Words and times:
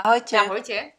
Ahojte. 0.00 0.40
Ahojte. 0.40 0.96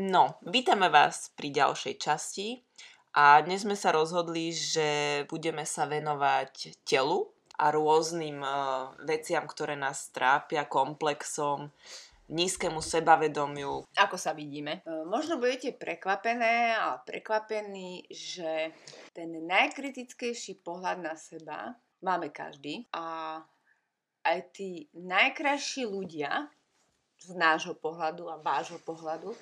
No, 0.00 0.40
vítame 0.40 0.88
vás 0.88 1.28
pri 1.36 1.52
ďalšej 1.52 1.94
časti 2.00 2.64
a 3.12 3.44
dnes 3.44 3.68
sme 3.68 3.76
sa 3.76 3.92
rozhodli, 3.92 4.56
že 4.56 5.20
budeme 5.28 5.68
sa 5.68 5.84
venovať 5.84 6.80
telu 6.80 7.28
a 7.60 7.68
rôznym 7.68 8.40
uh, 8.40 8.96
veciam, 9.04 9.44
ktoré 9.44 9.76
nás 9.76 10.08
trápia, 10.16 10.64
komplexom, 10.64 11.68
nízkemu 12.32 12.80
sebavedomiu. 12.80 13.84
Ako 14.00 14.16
sa 14.16 14.32
vidíme? 14.32 14.80
E, 14.80 15.04
Možno 15.04 15.36
budete 15.36 15.76
prekvapené 15.76 16.72
a 16.72 16.96
prekvapení, 17.04 18.08
že 18.08 18.72
ten 19.12 19.28
najkritickejší 19.44 20.64
pohľad 20.64 21.04
na 21.04 21.20
seba 21.20 21.76
máme 22.00 22.32
každý 22.32 22.88
a 22.96 23.36
aj 24.24 24.38
tí 24.56 24.88
najkrajší 24.96 25.84
ľudia 25.84 26.48
z 27.18 27.34
nášho 27.34 27.74
pohľadu 27.74 28.30
a 28.30 28.40
vášho 28.40 28.78
pohľadu, 28.82 29.34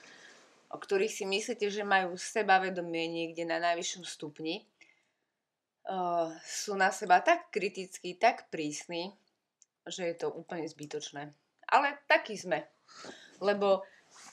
o 0.72 0.76
ktorých 0.76 1.12
si 1.12 1.24
myslíte, 1.28 1.70
že 1.70 1.86
majú 1.86 2.18
sebavedomie 2.18 3.06
niekde 3.06 3.46
na 3.46 3.62
najvyššom 3.62 4.04
stupni, 4.04 4.66
uh, 5.86 6.32
sú 6.42 6.74
na 6.74 6.90
seba 6.90 7.22
tak 7.22 7.50
kritickí, 7.54 8.18
tak 8.18 8.50
prísni, 8.50 9.14
že 9.86 10.10
je 10.10 10.16
to 10.18 10.28
úplne 10.34 10.66
zbytočné. 10.66 11.30
Ale 11.70 11.88
takí 12.10 12.34
sme. 12.34 12.66
Lebo 13.38 13.86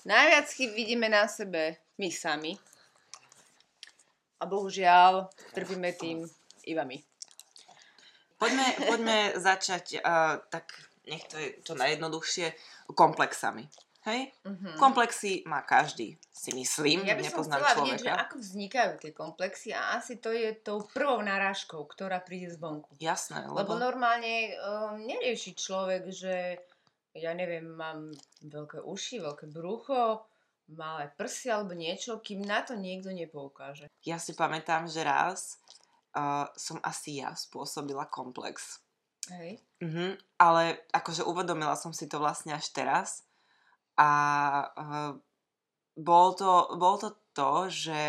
najviac 0.06 0.50
chyb 0.50 0.74
vidíme 0.74 1.10
na 1.10 1.30
sebe 1.30 1.78
my 1.98 2.10
sami. 2.10 2.54
A 4.42 4.44
bohužiaľ 4.50 5.30
trpíme 5.56 5.94
tým 5.96 6.26
iba 6.68 6.84
my. 6.84 6.98
Poďme, 8.42 8.68
poďme 8.92 9.18
začať 9.40 10.04
uh, 10.04 10.36
tak, 10.52 10.68
nech 11.08 11.24
to 11.32 11.40
je 11.40 11.48
čo 11.64 11.80
najjednoduchšie, 11.80 12.52
komplexami. 12.92 13.72
Hej? 14.04 14.36
Mhm. 14.44 14.76
Komplexy 14.76 15.48
má 15.48 15.64
každý, 15.64 16.20
si 16.28 16.52
myslím, 16.52 17.08
Ja 17.08 17.16
by 17.16 17.24
som 17.24 17.28
nepoznám 17.32 17.60
chcela 17.64 17.76
vidieť, 17.80 18.00
že 18.04 18.12
ako 18.12 18.36
vznikajú 18.36 18.92
tie 19.00 19.12
komplexy 19.16 19.70
a 19.72 19.96
asi 19.96 20.20
to 20.20 20.36
je 20.36 20.52
tou 20.60 20.84
prvou 20.84 21.24
narážkou, 21.24 21.80
ktorá 21.88 22.20
príde 22.20 22.52
zvonku. 22.52 22.92
Jasné, 23.00 23.48
Lebo 23.48 23.80
lebo... 23.80 23.80
normálne 23.80 24.60
um, 24.60 25.00
nerieši 25.00 25.56
človek, 25.56 26.12
že 26.12 26.60
ja 27.16 27.32
neviem, 27.32 27.64
mám 27.64 28.12
veľké 28.44 28.84
uši, 28.84 29.24
veľké 29.24 29.48
brucho, 29.48 30.28
malé 30.76 31.08
prsy 31.16 31.54
alebo 31.54 31.72
niečo, 31.72 32.20
kým 32.20 32.44
na 32.44 32.66
to 32.66 32.76
niekto 32.76 33.14
nepoukáže. 33.14 33.88
Ja 34.04 34.20
si 34.20 34.36
pamätám, 34.36 34.90
že 34.90 35.06
raz 35.06 35.64
uh, 36.18 36.50
som 36.60 36.82
asi 36.84 37.24
ja 37.24 37.32
spôsobila 37.38 38.10
komplex. 38.12 38.84
Hej. 39.32 39.64
Mhm, 39.80 40.20
ale 40.40 40.84
akože 40.92 41.24
uvedomila 41.24 41.80
som 41.80 41.96
si 41.96 42.08
to 42.12 42.20
vlastne 42.20 42.52
až 42.56 42.68
teraz 42.76 43.24
a 43.96 44.10
uh, 44.74 45.12
bol 45.96 46.34
to, 46.36 46.76
bol 46.76 46.98
to 46.98 47.16
to, 47.32 47.70
že 47.70 48.02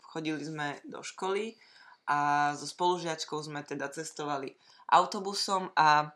chodili 0.00 0.40
sme 0.42 0.80
do 0.86 1.02
školy 1.02 1.58
a 2.06 2.52
so 2.54 2.64
spolužiačkou 2.64 3.42
sme 3.42 3.66
teda 3.66 3.90
cestovali 3.90 4.54
autobusom 4.94 5.74
a 5.74 6.06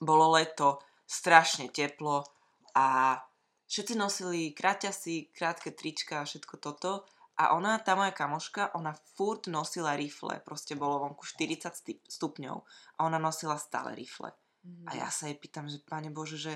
bolo 0.00 0.34
leto, 0.34 0.80
strašne 1.04 1.68
teplo 1.68 2.24
a 2.72 3.20
všetci 3.68 3.94
nosili 3.94 4.56
kraťasy, 4.56 5.30
krátke 5.36 5.76
trička 5.76 6.24
a 6.24 6.26
všetko 6.26 6.54
toto 6.56 7.04
a 7.36 7.56
ona, 7.56 7.80
tá 7.80 7.96
moja 7.96 8.12
kamoška, 8.12 8.76
ona 8.76 8.92
furt 9.16 9.48
nosila 9.48 9.96
rifle, 9.96 10.40
proste 10.44 10.76
bolo 10.76 11.00
vonku 11.00 11.24
40 11.24 11.72
sti- 11.72 12.02
stupňov 12.04 12.56
a 12.96 13.00
ona 13.08 13.16
nosila 13.16 13.56
stále 13.56 13.96
rifle. 13.96 14.32
Mhm. 14.62 14.84
A 14.86 14.90
ja 14.94 15.08
sa 15.08 15.26
jej 15.26 15.36
pýtam, 15.40 15.66
že 15.66 15.80
pane 15.82 16.12
Bože, 16.12 16.36
že, 16.38 16.54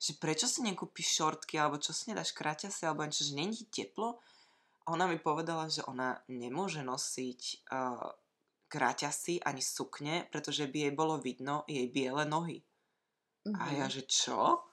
že 0.00 0.16
prečo 0.16 0.48
si 0.48 0.64
nekúpiš 0.64 1.20
šortky, 1.20 1.60
alebo 1.60 1.76
čo 1.78 1.92
si 1.92 2.10
nedáš 2.10 2.32
kraťasy, 2.34 2.88
alebo 2.88 3.04
niečo, 3.04 3.22
že 3.28 3.36
není 3.36 3.68
teplo? 3.68 4.18
A 4.84 4.92
ona 4.92 5.08
mi 5.08 5.16
povedala, 5.16 5.68
že 5.70 5.80
ona 5.88 6.20
nemôže 6.28 6.84
nosiť 6.84 7.40
uh, 7.72 8.12
kraťasy 8.68 9.40
ani 9.44 9.62
sukne, 9.64 10.28
pretože 10.28 10.66
by 10.68 10.88
jej 10.88 10.92
bolo 10.92 11.16
vidno 11.20 11.62
jej 11.70 11.86
biele 11.88 12.24
nohy. 12.26 12.60
Mhm. 13.44 13.56
A 13.60 13.64
ja, 13.76 13.86
že 13.92 14.02
čo? 14.08 14.64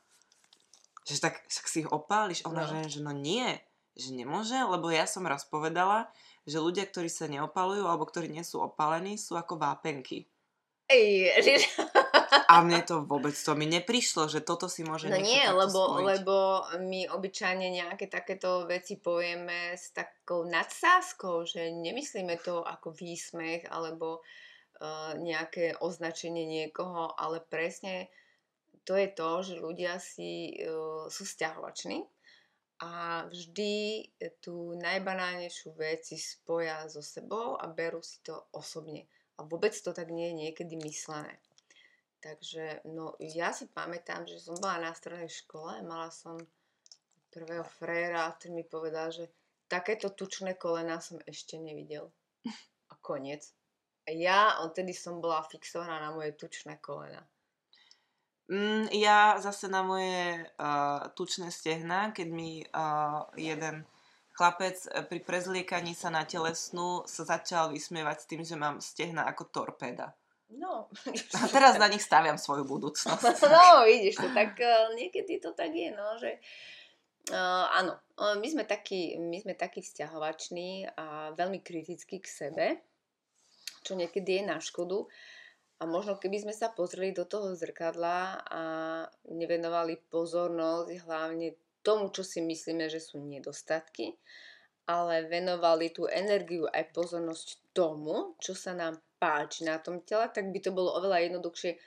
Že 1.06 1.18
tak, 1.22 1.34
však 1.50 1.66
si 1.68 1.78
ich 1.84 1.90
opáliš? 1.92 2.46
Ona, 2.48 2.66
No. 2.66 2.70
že, 2.72 2.98
že 2.98 3.00
no 3.04 3.12
nie, 3.12 3.58
že 3.96 4.16
nemôže, 4.16 4.56
lebo 4.56 4.88
ja 4.88 5.04
som 5.04 5.28
raz 5.28 5.44
povedala, 5.44 6.08
že 6.48 6.64
ľudia, 6.64 6.88
ktorí 6.88 7.12
sa 7.12 7.28
neopalujú, 7.28 7.86
alebo 7.86 8.08
ktorí 8.08 8.32
nie 8.32 8.44
sú 8.46 8.64
opálení, 8.64 9.20
sú 9.20 9.36
ako 9.36 9.60
vápenky. 9.60 10.32
Ježiš. 10.92 11.72
A 12.52 12.64
mne 12.64 12.84
to 12.84 13.04
vôbec 13.08 13.32
to 13.32 13.56
mi 13.56 13.64
neprišlo, 13.68 14.28
že 14.28 14.44
toto 14.44 14.68
si 14.68 14.84
môže 14.84 15.08
No 15.08 15.20
nie, 15.20 15.44
lebo, 15.44 16.00
spojiť. 16.00 16.04
lebo 16.04 16.36
my 16.84 17.08
obyčajne 17.12 17.68
nejaké 17.72 18.12
takéto 18.12 18.68
veci 18.68 19.00
povieme 19.00 19.76
s 19.76 19.96
takou 19.96 20.44
nadsázkou, 20.48 21.48
že 21.48 21.72
nemyslíme 21.72 22.40
to 22.44 22.64
ako 22.64 22.92
výsmech 22.92 23.68
alebo 23.72 24.20
uh, 24.20 25.16
nejaké 25.16 25.80
označenie 25.80 26.44
niekoho, 26.44 27.16
ale 27.16 27.40
presne 27.40 28.12
to 28.84 29.00
je 29.00 29.08
to, 29.16 29.30
že 29.48 29.56
ľudia 29.60 30.00
si 30.00 30.60
uh, 30.60 31.08
sú 31.08 31.24
stiahovační 31.24 32.04
a 32.82 33.24
vždy 33.30 34.10
tú 34.42 34.74
najbanálnejšiu 34.74 35.78
vec 35.78 36.02
si 36.02 36.18
spoja 36.18 36.90
so 36.90 37.06
sebou 37.06 37.54
a 37.54 37.70
berú 37.70 38.02
si 38.02 38.18
to 38.26 38.34
osobne. 38.58 39.06
A 39.38 39.46
vôbec 39.46 39.74
to 39.78 39.94
tak 39.94 40.10
nie 40.10 40.34
je 40.34 40.40
niekedy 40.50 40.74
myslené. 40.82 41.38
Takže, 42.22 42.86
no, 42.90 43.18
ja 43.18 43.54
si 43.54 43.70
pamätám, 43.70 44.26
že 44.26 44.42
som 44.42 44.58
bola 44.58 44.90
na 44.90 44.94
strednej 44.94 45.30
škole, 45.30 45.82
mala 45.86 46.14
som 46.14 46.38
prvého 47.34 47.66
fréra, 47.82 48.30
ktorý 48.34 48.62
mi 48.62 48.66
povedal, 48.66 49.10
že 49.10 49.30
takéto 49.70 50.14
tučné 50.14 50.58
kolena 50.58 51.02
som 51.02 51.18
ešte 51.26 51.58
nevidel. 51.62 52.10
A 52.92 52.98
koniec. 52.98 53.46
A 54.06 54.14
ja 54.14 54.62
odtedy 54.66 54.94
som 54.94 55.22
bola 55.22 55.46
fixovaná 55.46 56.02
na 56.02 56.10
moje 56.14 56.34
tučné 56.34 56.82
kolena. 56.82 57.22
Mm, 58.52 58.92
ja 58.92 59.40
zase 59.40 59.72
na 59.72 59.80
moje 59.80 60.44
uh, 60.60 61.08
tučné 61.16 61.48
stehna, 61.56 62.12
keď 62.12 62.28
mi 62.28 62.60
uh, 62.68 63.24
jeden 63.40 63.88
chlapec 64.36 64.76
eh, 64.92 65.08
pri 65.08 65.20
prezliekaní 65.24 65.96
sa 65.96 66.12
na 66.12 66.28
telesnú 66.28 67.08
sa 67.08 67.24
začal 67.24 67.72
vysmievať 67.72 68.18
s 68.20 68.28
tým, 68.28 68.42
že 68.44 68.60
mám 68.60 68.84
stehna 68.84 69.24
ako 69.28 69.48
torpéda. 69.56 70.12
No. 70.52 70.92
A 71.40 71.48
teraz 71.48 71.80
na 71.80 71.88
nich 71.88 72.04
staviam 72.04 72.36
svoju 72.36 72.68
budúcnosť. 72.74 73.40
no, 73.48 73.88
vidíš 73.88 74.20
to, 74.20 74.28
tak 74.36 74.60
uh, 74.60 74.92
niekedy 75.00 75.40
to 75.40 75.56
tak 75.56 75.72
je, 75.72 75.96
no, 75.96 76.20
že 76.20 76.36
uh, 77.32 77.72
áno, 77.72 77.96
uh, 78.20 78.36
my 78.36 78.48
sme 78.52 78.68
takí, 78.68 79.16
my 79.16 79.40
sme 79.40 79.56
takí 79.56 79.80
vzťahovační 79.80 80.92
a 80.92 81.32
veľmi 81.40 81.64
kritickí 81.64 82.20
k 82.20 82.28
sebe, 82.28 82.66
čo 83.88 83.96
niekedy 83.96 84.42
je 84.42 84.44
na 84.44 84.60
škodu. 84.60 85.08
A 85.82 85.90
možno 85.90 86.14
keby 86.22 86.46
sme 86.46 86.54
sa 86.54 86.70
pozreli 86.70 87.10
do 87.10 87.26
toho 87.26 87.58
zrkadla 87.58 88.46
a 88.46 88.62
nevenovali 89.34 89.98
pozornosť 90.14 90.94
hlavne 91.10 91.58
tomu, 91.82 92.14
čo 92.14 92.22
si 92.22 92.38
myslíme, 92.46 92.86
že 92.86 93.02
sú 93.02 93.18
nedostatky, 93.18 94.14
ale 94.86 95.26
venovali 95.26 95.90
tú 95.90 96.06
energiu 96.06 96.70
aj 96.70 96.94
pozornosť 96.94 97.74
tomu, 97.74 98.38
čo 98.38 98.54
sa 98.54 98.78
nám 98.78 99.02
páči 99.18 99.66
na 99.66 99.82
tom 99.82 100.06
tele, 100.06 100.30
tak 100.30 100.54
by 100.54 100.60
to 100.62 100.70
bolo 100.74 100.94
oveľa 100.98 101.26
jednoduchšie, 101.30 101.78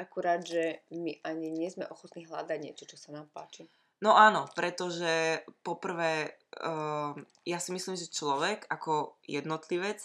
akurát, 0.00 0.40
že 0.44 0.84
my 0.92 1.20
ani 1.24 1.52
nie 1.52 1.68
sme 1.68 1.88
ochotní 1.88 2.24
hľadať 2.24 2.58
niečo, 2.60 2.84
čo 2.88 2.96
sa 2.96 3.12
nám 3.12 3.28
páči. 3.32 3.68
No 4.02 4.18
áno, 4.18 4.50
pretože 4.58 5.44
poprvé, 5.62 6.34
uh, 6.58 7.14
ja 7.46 7.58
si 7.62 7.70
myslím, 7.70 7.94
že 7.94 8.10
človek 8.10 8.66
ako 8.66 9.14
jednotlivec 9.30 10.02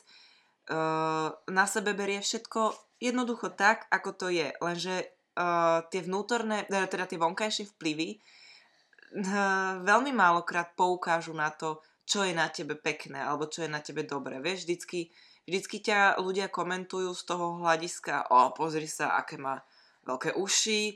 uh, 0.70 1.34
na 1.34 1.66
sebe 1.66 1.98
berie 1.98 2.22
všetko 2.22 2.87
jednoducho 2.98 3.54
tak, 3.54 3.86
ako 3.90 4.10
to 4.14 4.28
je. 4.34 4.54
Lenže 4.62 4.96
uh, 5.38 5.86
tie 5.90 6.02
vnútorné, 6.02 6.66
eh, 6.68 6.88
teda 6.90 7.06
tie 7.06 7.22
vonkajšie 7.22 7.70
vplyvy 7.78 8.18
uh, 8.18 9.82
veľmi 9.86 10.12
málokrát 10.14 10.74
poukážu 10.74 11.34
na 11.38 11.54
to, 11.54 11.82
čo 12.08 12.24
je 12.24 12.32
na 12.32 12.48
tebe 12.48 12.80
pekné 12.80 13.20
alebo 13.20 13.52
čo 13.52 13.68
je 13.68 13.70
na 13.70 13.84
tebe 13.84 14.08
dobré. 14.08 14.40
Vieš, 14.40 14.64
vždycky, 14.64 15.12
vždycky 15.44 15.78
ťa 15.84 16.24
ľudia 16.24 16.48
komentujú 16.48 17.12
z 17.12 17.24
toho 17.28 17.60
hľadiska, 17.60 18.32
o, 18.32 18.56
pozri 18.56 18.88
sa, 18.88 19.20
aké 19.20 19.36
má 19.36 19.60
veľké 20.08 20.40
uši, 20.40 20.96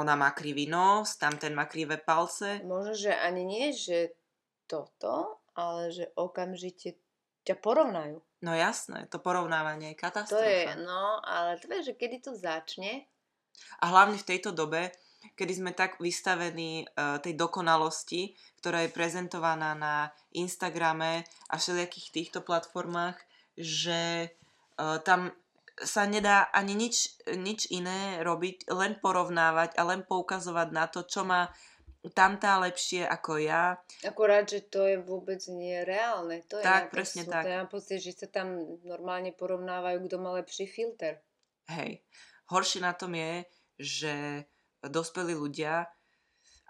ona 0.00 0.16
má 0.16 0.32
krivý 0.32 0.64
nos, 0.64 1.20
tamten 1.20 1.52
má 1.52 1.68
krivé 1.68 2.00
palce. 2.00 2.64
Možno, 2.64 2.96
že 2.96 3.12
ani 3.12 3.44
nie, 3.44 3.72
že 3.76 4.16
toto, 4.64 5.44
ale 5.52 5.92
že 5.92 6.08
okamžite 6.16 7.00
ťa 7.46 7.62
porovnajú. 7.62 8.18
No 8.42 8.52
jasné, 8.52 9.06
to 9.08 9.22
porovnávanie 9.22 9.94
je 9.94 9.96
To 9.96 10.02
katastrofa. 10.02 10.44
je, 10.44 10.66
no, 10.82 11.22
ale 11.22 11.56
to 11.62 11.70
vieš, 11.70 11.94
že 11.94 11.94
kedy 11.94 12.16
to 12.20 12.34
začne, 12.34 13.06
A 13.80 13.88
hlavne 13.88 14.20
v 14.20 14.28
tejto 14.28 14.52
dobe, 14.52 14.92
kedy 15.32 15.52
sme 15.56 15.72
tak 15.72 15.96
vystavení 15.96 16.84
uh, 16.84 17.18
tej 17.18 17.34
dokonalosti, 17.34 18.36
ktorá 18.60 18.84
je 18.84 18.92
prezentovaná 18.92 19.72
na 19.72 20.12
Instagrame 20.36 21.24
a 21.48 21.54
všelijakých 21.56 22.08
týchto 22.12 22.44
platformách, 22.44 23.16
že 23.56 24.28
uh, 24.76 25.00
tam 25.00 25.32
sa 25.76 26.08
nedá 26.08 26.48
ani 26.56 26.72
nič, 26.72 27.20
nič 27.36 27.68
iné 27.68 28.24
robiť, 28.24 28.68
len 28.72 28.96
porovnávať 28.96 29.76
a 29.76 29.82
len 29.84 30.04
poukazovať 30.08 30.68
na 30.72 30.84
to, 30.88 31.04
čo 31.04 31.24
má 31.24 31.52
tamtá 32.12 32.60
lepšie 32.60 33.06
ako 33.06 33.40
ja. 33.40 33.78
Akorát, 34.04 34.46
že 34.46 34.62
to 34.66 34.84
je 34.84 35.00
vôbec 35.00 35.40
nereálne. 35.48 36.44
To 36.50 36.60
je 36.60 36.64
tak, 36.64 36.92
presne 36.92 37.24
sú, 37.24 37.32
tak. 37.32 37.42
Ja 37.46 37.62
mám 37.64 37.70
pocit, 37.70 38.02
že 38.02 38.12
sa 38.14 38.28
tam 38.28 38.78
normálne 38.84 39.32
porovnávajú, 39.32 40.06
kto 40.06 40.16
má 40.20 40.36
lepší 40.36 40.68
filter. 40.68 41.22
Hej. 41.72 42.04
Horšie 42.52 42.80
na 42.84 42.94
tom 42.94 43.16
je, 43.16 43.42
že 43.80 44.14
dospelí 44.84 45.34
ľudia, 45.34 45.88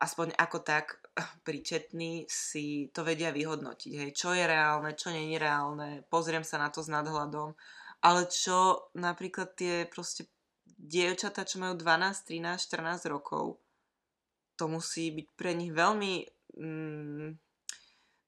aspoň 0.00 0.36
ako 0.36 0.58
tak 0.64 1.00
príčetní, 1.46 2.24
si 2.30 2.88
to 2.92 3.02
vedia 3.02 3.34
vyhodnotiť. 3.34 3.92
Hej. 3.92 4.10
Čo 4.14 4.32
je 4.32 4.44
reálne, 4.46 4.94
čo 4.96 5.12
nie 5.12 5.34
je 5.34 5.38
reálne, 5.40 5.88
pozriem 6.08 6.44
sa 6.44 6.60
na 6.62 6.72
to 6.72 6.80
s 6.80 6.88
nadhľadom. 6.88 7.56
Ale 8.04 8.28
čo 8.28 8.88
napríklad 8.94 9.56
tie 9.56 9.88
proste 9.88 10.28
dievčatá, 10.76 11.48
čo 11.48 11.58
majú 11.58 11.74
12, 11.74 12.28
13, 12.28 12.60
14 12.60 13.08
rokov, 13.08 13.56
to 14.56 14.66
musí 14.66 15.12
byť 15.12 15.26
pre 15.36 15.52
nich 15.52 15.72
veľmi... 15.72 16.12
Mm, 16.56 17.36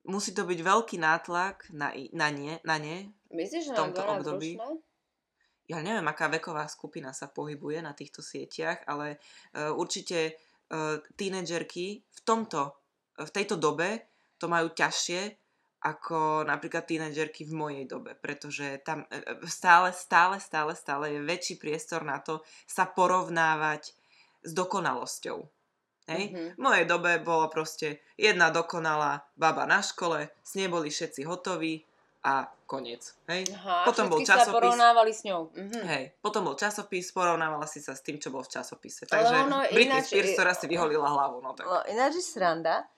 musí 0.08 0.30
to 0.32 0.44
byť 0.48 0.60
veľký 0.60 0.96
nátlak 1.00 1.68
na, 1.72 1.92
na, 2.16 2.28
nie, 2.32 2.56
na 2.64 2.76
ne 2.80 3.12
Myslíš, 3.28 3.68
že 3.68 3.72
v 3.72 3.76
tomto 3.76 4.02
období. 4.04 4.56
Ročné? 4.56 4.80
Ja 5.68 5.84
neviem, 5.84 6.08
aká 6.08 6.32
veková 6.32 6.64
skupina 6.64 7.12
sa 7.12 7.28
pohybuje 7.28 7.84
na 7.84 7.92
týchto 7.92 8.24
sieťach, 8.24 8.88
ale 8.88 9.20
uh, 9.52 9.76
určite 9.76 10.32
uh, 10.72 10.96
tínedžerky 11.12 12.00
v 12.08 12.20
tomto, 12.24 12.72
v 13.20 13.28
tejto 13.28 13.60
dobe 13.60 14.08
to 14.40 14.48
majú 14.48 14.72
ťažšie 14.72 15.36
ako 15.78 16.42
napríklad 16.42 16.90
tínedžerky 16.90 17.46
v 17.46 17.54
mojej 17.54 17.84
dobe, 17.86 18.18
pretože 18.18 18.82
tam 18.82 19.06
e, 19.14 19.46
stále, 19.46 19.94
stále, 19.94 20.42
stále, 20.42 20.74
stále 20.74 21.14
je 21.14 21.20
väčší 21.22 21.54
priestor 21.54 22.02
na 22.02 22.18
to 22.18 22.42
sa 22.66 22.82
porovnávať 22.82 23.94
s 24.42 24.50
dokonalosťou. 24.58 25.38
Hej? 26.08 26.32
Mm-hmm. 26.32 26.48
V 26.56 26.60
mojej 26.60 26.84
dobe 26.88 27.12
bolo 27.20 27.46
proste 27.52 28.00
jedna 28.16 28.48
dokonalá 28.48 29.28
baba 29.36 29.68
na 29.68 29.84
škole, 29.84 30.32
s 30.40 30.56
nej 30.56 30.66
boli 30.66 30.88
všetci 30.88 31.28
hotoví 31.28 31.84
a 32.24 32.48
koniec. 32.66 33.14
Hej? 33.30 33.46
Aha, 33.54 33.86
potom 33.86 34.10
bol 34.10 34.24
časopis. 34.24 34.48
sa 34.48 34.56
porovnávali 34.56 35.12
s 35.14 35.22
ňou. 35.28 35.52
Mm-hmm. 35.52 35.84
Hej, 35.86 36.04
potom 36.18 36.42
bol 36.48 36.56
časopis, 36.58 37.12
porovnávala 37.12 37.68
si 37.68 37.78
sa 37.84 37.92
s 37.92 38.02
tým, 38.02 38.16
čo 38.16 38.32
bol 38.32 38.42
v 38.42 38.50
časopise. 38.58 39.06
Takže 39.06 39.36
ono, 39.46 39.62
Britney 39.68 40.02
ináč, 40.02 40.10
Spears, 40.10 40.32
ktorá 40.34 40.52
si 40.56 40.66
vyholila 40.66 41.08
hlavu. 41.08 41.44
No, 41.44 41.54
tak. 41.54 41.64
No, 41.68 41.84
ináč 41.86 42.18
je 42.18 42.24
sranda, 42.26 42.88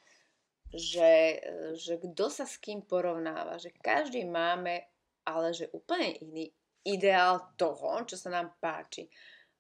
že, 0.70 1.42
že 1.74 1.98
kto 1.98 2.30
sa 2.30 2.46
s 2.46 2.56
kým 2.62 2.86
porovnáva, 2.86 3.58
že 3.58 3.74
každý 3.82 4.22
máme 4.24 4.86
ale 5.24 5.52
že 5.52 5.70
úplne 5.70 6.16
iný 6.20 6.44
ideál 6.82 7.52
toho, 7.60 8.02
čo 8.08 8.16
sa 8.16 8.32
nám 8.32 8.56
páči. 8.58 9.06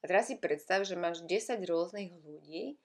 A 0.00 0.08
teraz 0.08 0.32
si 0.32 0.40
predstav, 0.40 0.88
že 0.88 0.96
máš 0.96 1.20
10 1.28 1.60
rôznych 1.68 2.10
ľudí 2.24 2.80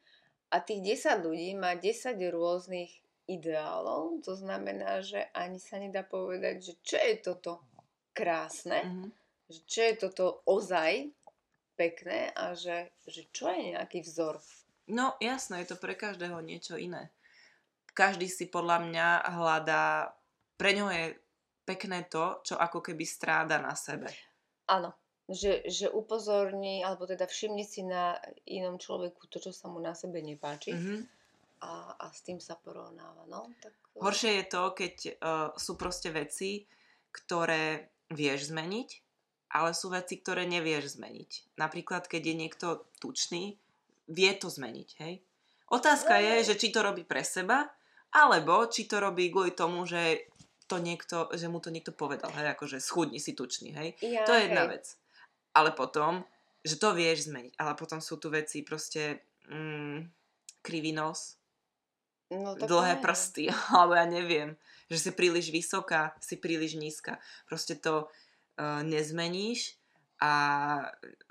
a 0.51 0.57
tých 0.61 1.01
10 1.01 1.25
ľudí 1.25 1.53
má 1.57 1.73
10 1.77 2.15
rôznych 2.29 2.91
ideálov, 3.25 4.21
to 4.21 4.37
znamená, 4.37 5.01
že 5.01 5.25
ani 5.33 5.57
sa 5.57 5.81
nedá 5.81 6.05
povedať, 6.05 6.61
že 6.61 6.73
čo 6.85 6.97
je 7.01 7.15
toto 7.21 7.65
krásne, 8.13 8.85
mm-hmm. 8.85 9.09
že 9.49 9.59
čo 9.65 9.79
je 9.81 9.93
toto 9.97 10.25
ozaj 10.45 11.09
pekné 11.75 12.31
a 12.37 12.53
že, 12.53 12.93
že 13.09 13.27
čo 13.33 13.51
je 13.51 13.75
nejaký 13.75 14.05
vzor. 14.05 14.39
No 14.87 15.17
jasné, 15.17 15.65
je 15.65 15.73
to 15.73 15.81
pre 15.81 15.97
každého 15.97 16.37
niečo 16.45 16.77
iné. 16.77 17.09
Každý 17.91 18.29
si 18.29 18.45
podľa 18.45 18.85
mňa 18.85 19.07
hľadá, 19.33 20.13
pre 20.55 20.71
ňo 20.77 20.87
je 20.93 21.05
pekné 21.65 22.05
to, 22.05 22.45
čo 22.45 22.55
ako 22.55 22.79
keby 22.79 23.03
stráda 23.03 23.57
na 23.57 23.73
sebe. 23.73 24.07
Áno, 24.69 24.93
že, 25.25 25.65
že 25.65 25.89
upozorní, 25.89 26.85
alebo 26.85 27.09
teda 27.09 27.25
všimni 27.25 27.65
si 27.65 27.81
na 27.81 28.17
inom 28.45 28.77
človeku 28.77 29.25
to, 29.25 29.41
čo 29.41 29.49
sa 29.49 29.65
mu 29.65 29.81
na 29.81 29.97
sebe 29.97 30.21
nepáči 30.21 30.77
mm-hmm. 30.77 30.99
a, 31.65 31.97
a 31.97 32.05
s 32.13 32.21
tým 32.21 32.37
sa 32.37 32.53
porovnáva. 32.53 33.25
No, 33.25 33.49
tak... 33.57 33.73
Horšie 33.97 34.43
je 34.43 34.45
to, 34.45 34.63
keď 34.77 34.95
uh, 35.17 35.49
sú 35.57 35.73
proste 35.81 36.13
veci, 36.13 36.69
ktoré 37.09 37.89
vieš 38.13 38.53
zmeniť, 38.53 38.89
ale 39.55 39.73
sú 39.73 39.89
veci, 39.89 40.21
ktoré 40.21 40.45
nevieš 40.45 40.99
zmeniť. 40.99 41.57
Napríklad, 41.57 42.05
keď 42.05 42.21
je 42.21 42.35
niekto 42.35 42.67
tučný, 43.01 43.57
vie 44.05 44.31
to 44.37 44.51
zmeniť, 44.51 44.89
hej? 45.01 45.23
Otázka 45.73 46.21
no, 46.21 46.21
je, 46.21 46.53
že 46.53 46.59
či 46.61 46.69
to 46.69 46.85
robí 46.85 47.01
pre 47.01 47.25
seba, 47.25 47.65
alebo 48.13 48.69
či 48.69 48.85
to 48.85 49.01
robí 49.01 49.33
kvôli 49.33 49.57
tomu, 49.57 49.89
že 49.89 50.29
to 50.69 50.77
niekto, 50.77 51.33
že 51.33 51.49
mu 51.49 51.57
to 51.57 51.73
niekto 51.73 51.89
povedal, 51.89 52.29
hej, 52.37 52.53
akože 52.53 52.77
schudni 52.77 53.17
si 53.17 53.33
tučný, 53.33 53.73
hej. 53.73 53.89
Ja, 54.05 54.29
to 54.29 54.37
je 54.37 54.45
jedna 54.45 54.69
hej. 54.69 54.77
vec 54.77 54.85
ale 55.55 55.71
potom, 55.71 56.27
že 56.61 56.75
to 56.75 56.91
vieš 56.91 57.31
zmeniť, 57.31 57.55
ale 57.55 57.73
potom 57.79 58.03
sú 58.03 58.19
tu 58.19 58.27
veci 58.27 58.61
proste 58.67 59.23
mm, 59.47 59.99
krivý 60.59 60.91
nos, 60.91 61.39
no, 62.29 62.59
dlhé 62.59 62.99
neviem. 62.99 63.03
prsty, 63.03 63.43
alebo 63.71 63.93
ja 63.95 64.05
neviem, 64.05 64.49
že 64.91 64.99
si 64.99 65.11
príliš 65.15 65.49
vysoká, 65.49 66.13
si 66.19 66.35
príliš 66.35 66.75
nízka. 66.75 67.17
Proste 67.47 67.79
to 67.79 68.11
uh, 68.11 68.83
nezmeníš 68.83 69.79
a 70.19 70.33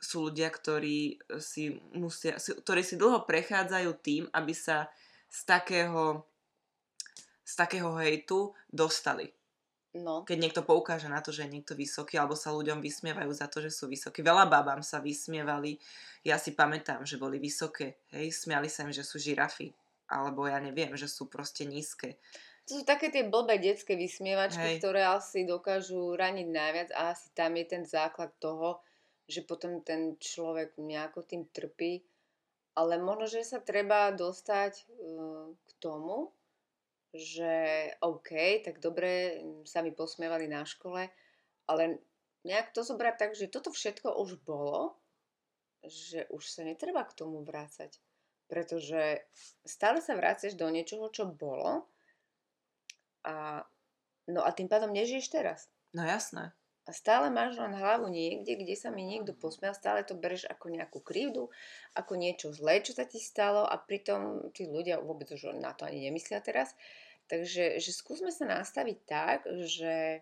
sú 0.01 0.29
ľudia, 0.29 0.49
ktorí 0.53 1.21
si 1.41 1.77
musia, 1.97 2.37
ktorí 2.37 2.85
si 2.85 3.01
dlho 3.01 3.25
prechádzajú 3.25 3.91
tým, 4.05 4.23
aby 4.33 4.53
sa 4.53 4.93
z 5.29 5.41
takého 5.49 6.25
z 7.45 7.53
takého 7.61 7.93
hejtu 8.01 8.57
dostali. 8.73 9.29
No. 9.95 10.27
Keď 10.27 10.39
niekto 10.43 10.67
poukáže 10.67 11.07
na 11.07 11.23
to, 11.23 11.31
že 11.31 11.47
je 11.47 11.55
niekto 11.55 11.79
vysoký, 11.79 12.19
alebo 12.19 12.35
sa 12.35 12.51
ľuďom 12.51 12.83
vysmievajú 12.83 13.31
za 13.31 13.47
to, 13.47 13.63
že 13.63 13.71
sú 13.71 13.87
vysokí. 13.87 14.27
Veľa 14.27 14.51
babám 14.51 14.83
sa 14.83 14.99
vysmievali. 14.99 15.79
Ja 16.27 16.35
si 16.35 16.51
pamätám, 16.51 17.07
že 17.07 17.15
boli 17.15 17.39
vysoké. 17.39 18.03
Hej, 18.11 18.35
smiali 18.35 18.67
sa 18.67 18.83
im, 18.83 18.91
že 18.91 19.07
sú 19.07 19.23
žirafy. 19.23 19.71
Alebo 20.11 20.51
ja 20.51 20.59
neviem, 20.59 20.99
že 20.99 21.07
sú 21.07 21.31
proste 21.31 21.63
nízke. 21.63 22.19
To 22.67 22.81
sú 22.81 22.83
také 22.83 23.13
tie 23.13 23.29
blbé 23.29 23.61
detské 23.61 23.95
vysmievačky, 23.95 24.77
Hej. 24.77 24.79
ktoré 24.81 25.07
asi 25.07 25.47
dokážu 25.47 26.17
raniť 26.17 26.49
najviac 26.49 26.89
a 26.97 27.13
asi 27.13 27.29
tam 27.37 27.55
je 27.55 27.65
ten 27.69 27.85
základ 27.87 28.33
toho, 28.41 28.81
že 29.29 29.47
potom 29.47 29.85
ten 29.85 30.17
človek 30.17 30.75
nejako 30.81 31.23
tým 31.23 31.47
trpí. 31.55 32.03
Ale 32.75 32.99
možno, 32.99 33.31
že 33.31 33.47
sa 33.47 33.63
treba 33.63 34.11
dostať 34.11 34.91
uh, 34.91 35.55
k 35.55 35.71
tomu, 35.79 36.35
že 37.15 37.53
OK, 38.03 38.61
tak 38.67 38.83
dobre, 38.83 39.39
sa 39.63 39.87
mi 39.87 39.95
posmievali 39.95 40.51
na 40.51 40.67
škole, 40.67 41.07
ale 41.71 42.03
nejak 42.43 42.75
to 42.75 42.83
zobrať 42.83 43.15
tak, 43.17 43.31
že 43.39 43.47
toto 43.47 43.71
všetko 43.71 44.19
už 44.19 44.43
bolo, 44.43 44.99
že 45.87 46.27
už 46.35 46.43
sa 46.43 46.67
netreba 46.67 47.07
k 47.07 47.17
tomu 47.17 47.47
vrácať. 47.47 47.97
Pretože 48.51 49.25
stále 49.65 50.05
sa 50.05 50.19
vrácaš 50.19 50.59
do 50.59 50.69
niečoho, 50.69 51.09
čo 51.09 51.25
bolo 51.25 51.89
a, 53.25 53.65
no 54.29 54.45
a 54.45 54.51
tým 54.53 54.69
pádom 54.69 54.93
nežiješ 54.93 55.33
teraz. 55.33 55.73
No 55.97 56.05
jasné. 56.05 56.53
A 56.85 56.93
stále 56.93 57.33
máš 57.33 57.57
len 57.57 57.73
hlavu 57.73 58.13
niekde, 58.13 58.61
kde 58.61 58.77
sa 58.77 58.93
mi 58.93 59.09
niekto 59.09 59.33
posmial, 59.33 59.73
stále 59.73 60.05
to 60.05 60.13
bereš 60.13 60.45
ako 60.45 60.69
nejakú 60.69 61.01
krivdu, 61.01 61.49
ako 61.97 62.13
niečo 62.13 62.53
zlé, 62.53 62.85
čo 62.85 62.93
sa 62.93 63.09
ti 63.09 63.17
stalo 63.17 63.65
a 63.65 63.81
pritom 63.81 64.53
tí 64.53 64.69
ľudia 64.69 65.01
vôbec 65.01 65.33
už 65.33 65.57
na 65.57 65.73
to 65.73 65.89
ani 65.89 66.13
nemyslia 66.13 66.45
teraz. 66.45 66.77
Takže 67.29 67.81
že 67.81 67.91
skúsme 67.91 68.29
sa 68.29 68.45
nastaviť 68.45 68.99
tak, 69.09 69.49
že 69.65 70.21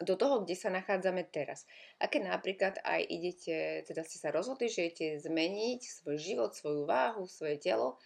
do 0.00 0.16
toho, 0.16 0.40
kde 0.40 0.56
sa 0.56 0.72
nachádzame 0.72 1.28
teraz. 1.28 1.68
A 2.00 2.08
keď 2.08 2.32
napríklad 2.32 2.74
aj 2.80 3.00
idete, 3.04 3.84
teda 3.84 4.00
ste 4.06 4.16
sa 4.16 4.32
rozhodli, 4.32 4.72
že 4.72 4.88
idete 4.88 5.20
zmeniť 5.20 5.80
svoj 5.84 6.16
život, 6.16 6.56
svoju 6.56 6.88
váhu, 6.88 7.28
svoje 7.28 7.60
telo, 7.60 8.00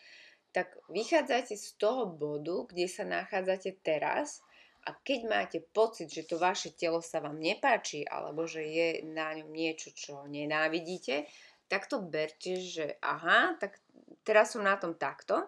tak 0.50 0.74
vychádzajte 0.90 1.54
z 1.54 1.68
toho 1.78 2.10
bodu, 2.10 2.66
kde 2.70 2.86
sa 2.90 3.06
nachádzate 3.06 3.78
teraz 3.82 4.42
a 4.86 4.94
keď 4.94 5.20
máte 5.26 5.58
pocit, 5.62 6.10
že 6.10 6.26
to 6.28 6.38
vaše 6.38 6.74
telo 6.74 7.02
sa 7.02 7.18
vám 7.18 7.38
nepáči 7.40 8.06
alebo 8.06 8.46
že 8.46 8.62
je 8.62 8.88
na 9.06 9.34
ňom 9.34 9.50
niečo, 9.50 9.90
čo 9.94 10.26
nenávidíte, 10.30 11.26
tak 11.66 11.88
to 11.88 12.04
berte, 12.04 12.60
že 12.60 13.00
aha, 13.00 13.56
tak 13.58 13.80
teraz 14.22 14.54
som 14.54 14.62
na 14.62 14.76
tom 14.76 14.94
takto 14.94 15.42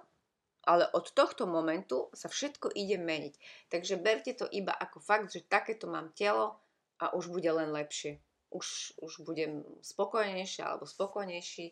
ale 0.66 0.90
od 0.92 1.14
tohto 1.14 1.46
momentu 1.46 2.10
sa 2.10 2.26
všetko 2.26 2.74
ide 2.74 2.98
meniť. 2.98 3.34
Takže 3.70 4.02
berte 4.02 4.34
to 4.34 4.50
iba 4.50 4.74
ako 4.74 4.98
fakt, 4.98 5.30
že 5.30 5.46
takéto 5.46 5.86
mám 5.86 6.10
telo 6.12 6.58
a 6.98 7.14
už 7.14 7.30
bude 7.30 7.46
len 7.46 7.70
lepšie. 7.70 8.18
Už, 8.50 8.98
už 8.98 9.22
budem 9.22 9.62
spokojnejšia 9.82 10.66
alebo 10.66 10.86
spokojnejší 10.86 11.70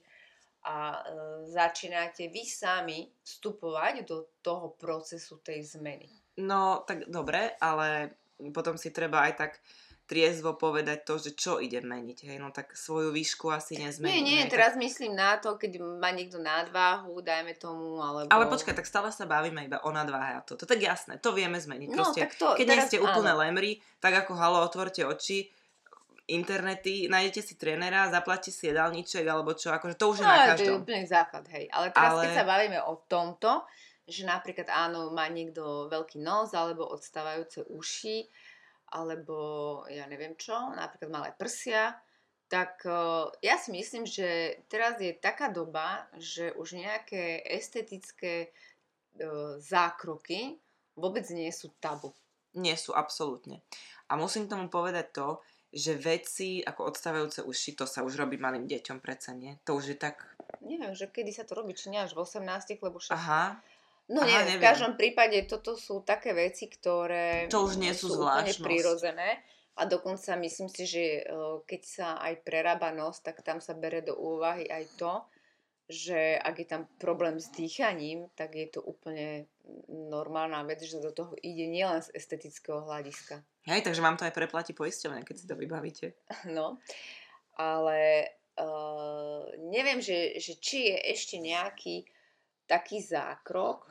a 0.65 0.77
e, 0.97 1.01
začínate 1.51 2.31
vy 2.33 2.43
sami 2.47 2.99
vstupovať 3.21 4.07
do 4.09 4.31
toho 4.41 4.73
procesu 4.79 5.43
tej 5.45 5.77
zmeny. 5.77 6.09
No, 6.41 6.83
tak 6.89 7.07
dobre, 7.07 7.55
ale 7.61 8.17
potom 8.51 8.75
si 8.75 8.91
treba 8.91 9.27
aj 9.29 9.35
tak 9.39 9.53
triezvo 10.05 10.53
povedať 10.53 11.09
to, 11.09 11.17
že 11.17 11.31
čo 11.33 11.53
ide 11.65 11.81
meniť. 11.81 12.29
Hej, 12.29 12.37
no 12.37 12.53
tak 12.53 12.77
svoju 12.77 13.09
výšku 13.09 13.49
asi 13.49 13.81
nezmení. 13.81 14.21
Nie, 14.21 14.21
nie, 14.21 14.41
hej, 14.45 14.53
teraz 14.53 14.77
tak... 14.77 14.85
myslím 14.85 15.17
na 15.17 15.41
to, 15.41 15.57
keď 15.57 15.81
má 15.81 16.13
niekto 16.13 16.37
nadváhu, 16.37 17.25
dajme 17.25 17.57
tomu, 17.57 18.05
alebo... 18.05 18.29
Ale 18.29 18.45
počkaj, 18.53 18.77
tak 18.77 18.85
stále 18.85 19.09
sa 19.09 19.25
bavíme 19.25 19.65
iba 19.65 19.81
o 19.81 19.91
nadváhe 19.91 20.37
a 20.37 20.45
to. 20.45 20.61
To 20.61 20.69
tak 20.69 20.85
jasné, 20.85 21.17
to 21.17 21.33
vieme 21.33 21.57
zmeniť. 21.57 21.89
No, 21.89 22.05
Proste, 22.05 22.29
tak 22.29 22.37
to, 22.37 22.53
keď 22.53 22.67
teraz, 22.69 22.77
nie 22.77 22.89
ste 22.93 22.99
úplne 23.01 23.33
áno. 23.33 23.41
lemri, 23.41 23.81
tak 23.97 24.13
ako 24.25 24.37
halo, 24.37 24.61
otvorte 24.61 25.09
oči, 25.09 25.49
internety, 26.29 27.09
nájdete 27.09 27.41
si 27.41 27.55
trénera, 27.57 28.09
zaplatíte 28.09 28.53
si 28.53 28.65
jedálniček 28.73 29.25
alebo 29.29 29.53
čo, 29.53 29.73
akože 29.73 29.97
to 29.97 30.05
už 30.09 30.17
je 30.21 30.25
no, 30.25 30.33
na 30.33 30.49
každom. 30.53 30.57
to 30.57 30.65
je 30.65 30.81
úplne 30.81 31.05
základ, 31.05 31.45
hej. 31.53 31.65
Ale 31.69 31.93
teraz, 31.93 32.13
ale... 32.13 32.23
keď 32.25 32.33
sa 32.33 32.45
bavíme 32.49 32.79
o 32.81 32.95
tomto, 33.05 33.53
že 34.05 34.29
napríklad 34.29 34.69
áno, 34.69 35.13
má 35.13 35.29
niekto 35.33 35.89
veľký 35.89 36.21
nos 36.21 36.53
alebo 36.53 36.85
odstávajúce 36.93 37.65
uši, 37.69 38.29
alebo 38.95 39.83
ja 39.91 40.07
neviem 40.07 40.39
čo, 40.39 40.55
napríklad 40.55 41.11
malé 41.11 41.31
prsia, 41.35 41.99
tak 42.47 42.87
ja 43.43 43.57
si 43.59 43.75
myslím, 43.75 44.07
že 44.07 44.63
teraz 44.71 45.03
je 45.03 45.11
taká 45.19 45.51
doba, 45.51 46.07
že 46.15 46.55
už 46.55 46.79
nejaké 46.79 47.43
estetické 47.43 48.55
zákroky 49.59 50.63
vôbec 50.95 51.27
nie 51.35 51.51
sú 51.51 51.75
tabu. 51.83 52.15
Nie 52.55 52.79
sú, 52.79 52.95
absolútne. 52.95 53.67
A 54.07 54.15
musím 54.15 54.47
tomu 54.47 54.71
povedať 54.71 55.11
to, 55.11 55.29
že 55.75 55.99
veci 55.99 56.63
ako 56.63 56.95
odstávajúce 56.95 57.43
uši, 57.43 57.75
to 57.75 57.83
sa 57.83 58.07
už 58.07 58.15
robí 58.15 58.39
malým 58.39 58.71
deťom, 58.71 59.03
predsa 59.03 59.35
nie? 59.35 59.59
To 59.67 59.75
už 59.75 59.91
je 59.91 59.99
tak... 59.99 60.23
Neviem, 60.63 60.95
že 60.95 61.11
kedy 61.11 61.35
sa 61.35 61.43
to 61.43 61.59
robí, 61.59 61.75
či 61.75 61.91
nie 61.91 61.99
až 61.99 62.15
v 62.15 62.23
18, 62.23 62.79
lebo 62.79 63.03
však... 63.03 63.11
Aha. 63.11 63.59
No 64.05 64.21
Aha, 64.21 64.29
neviem, 64.29 64.45
neviem, 64.45 64.61
v 64.61 64.67
každom 64.69 64.93
prípade 65.01 65.39
toto 65.49 65.81
sú 65.81 66.05
také 66.05 66.37
veci, 66.37 66.69
ktoré 66.69 67.49
to 67.49 67.65
už 67.65 67.81
nie 67.81 67.97
sú, 67.97 68.13
sú 68.13 68.21
úplne 68.21 68.53
prirodzené. 68.61 69.41
A 69.75 69.91
dokonca 69.91 70.39
myslím 70.39 70.71
si, 70.71 70.87
že 70.87 71.05
keď 71.67 71.83
sa 71.83 72.09
aj 72.23 72.47
prerába 72.47 72.95
nos, 72.95 73.19
tak 73.19 73.43
tam 73.43 73.59
sa 73.59 73.75
bere 73.75 74.07
do 74.07 74.15
úvahy 74.15 74.71
aj 74.71 74.85
to, 74.95 75.13
že 75.91 76.39
ak 76.41 76.55
je 76.63 76.67
tam 76.69 76.83
problém 76.97 77.37
s 77.37 77.53
dýchaním, 77.53 78.31
tak 78.33 78.55
je 78.57 78.71
to 78.71 78.81
úplne 78.81 79.51
normálna 79.89 80.65
vec, 80.65 80.81
že 80.81 81.03
do 81.03 81.13
toho 81.13 81.37
ide 81.45 81.69
nielen 81.69 82.01
z 82.01 82.13
estetického 82.17 82.87
hľadiska. 82.87 83.45
Hej, 83.69 83.85
takže 83.85 84.05
vám 84.05 84.17
to 84.17 84.25
aj 84.25 84.37
preplatí 84.37 84.73
poisťovne, 84.73 85.25
keď 85.25 85.37
si 85.37 85.49
to 85.49 85.57
vybavíte. 85.57 86.07
No, 86.57 86.81
ale 87.59 88.31
uh, 88.57 89.45
neviem, 89.59 90.01
že, 90.01 90.39
že 90.41 90.57
či 90.57 90.93
je 90.93 90.97
ešte 91.13 91.37
nejaký 91.37 92.09
taký 92.75 92.99
zákrok, 92.99 93.87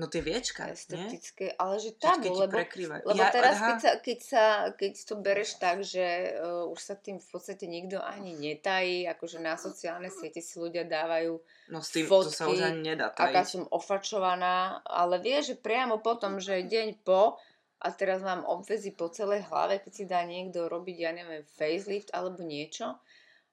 No 0.00 0.08
tie 0.08 0.24
viečka, 0.24 0.72
Estetické, 0.72 1.52
nie? 1.52 1.58
ale 1.60 1.76
že 1.76 1.92
tam, 2.00 2.24
lebo, 2.24 2.56
lebo 3.04 3.20
ja, 3.20 3.28
teraz 3.28 3.60
keď 3.60 3.76
sa, 3.76 3.90
keď 4.00 4.18
sa, 4.24 4.44
keď 4.72 4.92
to 4.96 5.14
bereš 5.20 5.60
tak, 5.60 5.84
že 5.84 6.40
uh, 6.40 6.64
už 6.72 6.80
sa 6.80 6.96
tým 6.96 7.20
v 7.20 7.28
podstate 7.28 7.68
nikto 7.68 8.00
ani 8.00 8.32
netají, 8.32 9.04
akože 9.04 9.44
na 9.44 9.60
sociálne 9.60 10.08
siete 10.08 10.40
si 10.40 10.56
ľudia 10.56 10.88
dávajú 10.88 11.36
No 11.68 11.84
s 11.84 11.92
tým 11.92 12.08
fotky, 12.08 12.32
to 12.32 12.32
sa 12.32 12.48
už 12.48 12.64
ani 12.64 12.80
nedá 12.80 13.12
tajiť. 13.12 13.28
aká 13.28 13.42
som 13.44 13.68
ofačovaná, 13.68 14.80
ale 14.88 15.20
vie, 15.20 15.36
že 15.44 15.60
priamo 15.60 16.00
potom, 16.00 16.40
že 16.40 16.64
deň 16.64 17.04
po 17.04 17.36
a 17.84 17.92
teraz 17.92 18.24
mám 18.24 18.48
obvezy 18.48 18.96
po 18.96 19.12
celej 19.12 19.44
hlave, 19.52 19.84
keď 19.84 19.92
si 19.92 20.04
dá 20.08 20.24
niekto 20.24 20.64
robiť, 20.72 20.96
ja 20.96 21.12
neviem, 21.12 21.44
facelift 21.44 22.08
alebo 22.16 22.40
niečo, 22.40 22.96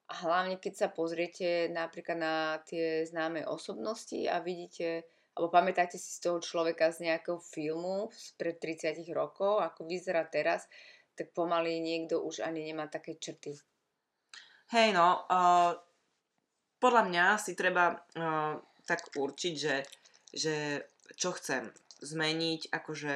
a 0.08 0.14
hlavne 0.24 0.56
keď 0.56 0.74
sa 0.74 0.88
pozriete 0.88 1.68
napríklad 1.68 2.16
na 2.16 2.34
tie 2.64 3.04
známe 3.04 3.44
osobnosti 3.44 4.16
a 4.24 4.40
vidíte 4.40 5.04
alebo 5.38 5.54
pamätáte 5.54 6.02
si 6.02 6.10
z 6.18 6.26
toho 6.26 6.42
človeka 6.42 6.90
z 6.90 7.06
nejakého 7.06 7.38
filmu 7.38 8.10
pred 8.34 8.58
30 8.58 9.06
rokov, 9.14 9.62
ako 9.62 9.86
vyzerá 9.86 10.26
teraz, 10.26 10.66
tak 11.14 11.30
pomaly 11.30 11.78
niekto 11.78 12.18
už 12.18 12.42
ani 12.42 12.66
nemá 12.66 12.90
také 12.90 13.14
črty. 13.14 13.54
Hej 14.74 14.98
no, 14.98 15.22
uh, 15.30 15.78
podľa 16.82 17.02
mňa 17.06 17.24
si 17.38 17.54
treba 17.54 17.94
uh, 17.94 18.58
tak 18.82 19.14
určiť, 19.14 19.54
že, 19.54 19.76
že 20.34 20.82
čo 21.14 21.30
chcem 21.38 21.70
zmeniť, 22.02 22.74
akože 22.74 23.14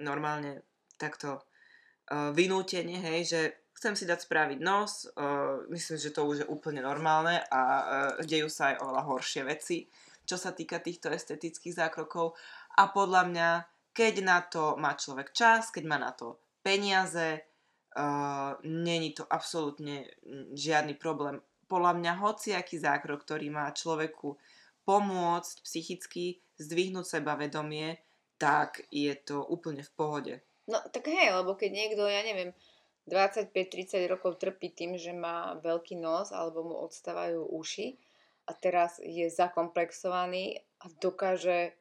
normálne 0.00 0.64
takto 0.96 1.36
uh, 1.36 2.32
vynútenie, 2.32 2.96
hej, 2.96 3.20
že 3.28 3.42
chcem 3.82 3.98
si 3.98 4.06
dať 4.06 4.22
spraviť 4.22 4.58
nos, 4.62 5.10
uh, 5.18 5.66
myslím, 5.74 5.98
že 5.98 6.14
to 6.14 6.22
už 6.22 6.46
je 6.46 6.46
úplne 6.46 6.78
normálne 6.86 7.42
a 7.50 7.60
uh, 7.60 7.82
dejú 8.22 8.46
sa 8.46 8.70
aj 8.70 8.86
oveľa 8.86 9.02
horšie 9.10 9.42
veci 9.42 9.90
čo 10.22 10.36
sa 10.38 10.54
týka 10.54 10.78
týchto 10.78 11.10
estetických 11.10 11.76
zákrokov. 11.76 12.38
A 12.78 12.88
podľa 12.90 13.22
mňa, 13.28 13.48
keď 13.92 14.14
na 14.24 14.38
to 14.42 14.78
má 14.78 14.94
človek 14.94 15.34
čas, 15.34 15.68
keď 15.74 15.84
má 15.86 15.98
na 15.98 16.14
to 16.14 16.38
peniaze, 16.62 17.42
uh, 17.42 18.56
není 18.64 19.12
to 19.12 19.26
absolútne 19.26 20.08
žiadny 20.54 20.96
problém. 20.96 21.42
Podľa 21.66 21.92
mňa 21.98 22.12
hociaký 22.20 22.78
zákrok, 22.78 23.24
ktorý 23.24 23.50
má 23.50 23.68
človeku 23.72 24.36
pomôcť 24.86 25.56
psychicky 25.62 26.42
zdvihnúť 26.58 27.18
seba 27.18 27.34
vedomie, 27.38 27.98
tak 28.38 28.82
je 28.90 29.14
to 29.14 29.42
úplne 29.46 29.82
v 29.82 29.94
pohode. 29.94 30.34
No 30.66 30.78
tak 30.90 31.10
hej, 31.10 31.34
lebo 31.34 31.54
keď 31.58 31.70
niekto, 31.74 32.02
ja 32.06 32.22
neviem, 32.22 32.54
25-30 33.10 34.06
rokov 34.06 34.38
trpí 34.38 34.70
tým, 34.70 34.94
že 34.94 35.10
má 35.10 35.58
veľký 35.58 35.98
nos 35.98 36.30
alebo 36.30 36.62
mu 36.62 36.74
odstávajú 36.86 37.50
uši, 37.50 37.98
a 38.46 38.52
teraz 38.52 38.98
je 38.98 39.30
zakomplexovaný 39.30 40.58
a 40.82 40.90
dokáže 40.98 41.78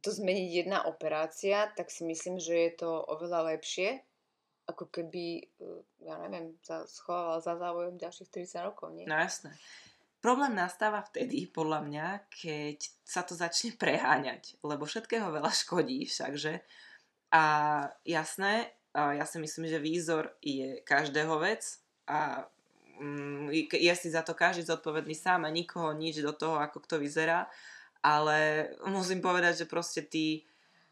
to 0.00 0.14
zmeniť 0.14 0.48
jedna 0.64 0.86
operácia, 0.86 1.68
tak 1.74 1.90
si 1.90 2.06
myslím, 2.06 2.40
že 2.40 2.70
je 2.70 2.72
to 2.80 2.90
oveľa 3.10 3.56
lepšie, 3.56 4.00
ako 4.70 4.88
keby, 4.88 5.44
eh, 5.44 5.80
ja 6.06 6.16
neviem, 6.24 6.56
sa 6.62 6.86
schoval 6.86 7.42
za 7.42 7.58
závojom 7.58 7.98
ďalších 7.98 8.30
30 8.30 8.64
rokov, 8.64 8.94
nie? 8.94 9.04
No 9.04 9.18
jasné. 9.18 9.52
Problém 10.20 10.52
nastáva 10.52 11.00
vtedy, 11.00 11.48
podľa 11.48 11.80
mňa, 11.80 12.06
keď 12.28 12.78
sa 13.04 13.24
to 13.24 13.32
začne 13.32 13.72
preháňať, 13.80 14.60
lebo 14.60 14.84
všetkého 14.84 15.32
veľa 15.32 15.48
škodí 15.48 16.04
všakže. 16.04 16.60
A 17.32 17.44
jasné, 18.04 18.68
ja 18.94 19.22
si 19.26 19.38
myslím, 19.38 19.70
že 19.70 19.78
výzor 19.78 20.34
je 20.42 20.82
každého 20.82 21.38
vec 21.38 21.78
a 22.10 22.46
Mm, 23.00 23.48
je 23.72 23.94
si 23.96 24.12
za 24.12 24.20
to 24.20 24.36
každý 24.36 24.68
zodpovedný 24.68 25.16
sám 25.16 25.48
a 25.48 25.50
nikoho 25.50 25.96
nič 25.96 26.20
do 26.20 26.36
toho, 26.36 26.60
ako 26.60 26.84
kto 26.84 27.00
vyzerá, 27.00 27.48
ale 28.04 28.68
musím 28.84 29.24
povedať, 29.24 29.64
že 29.64 29.66
proste 29.72 30.04
tí 30.04 30.44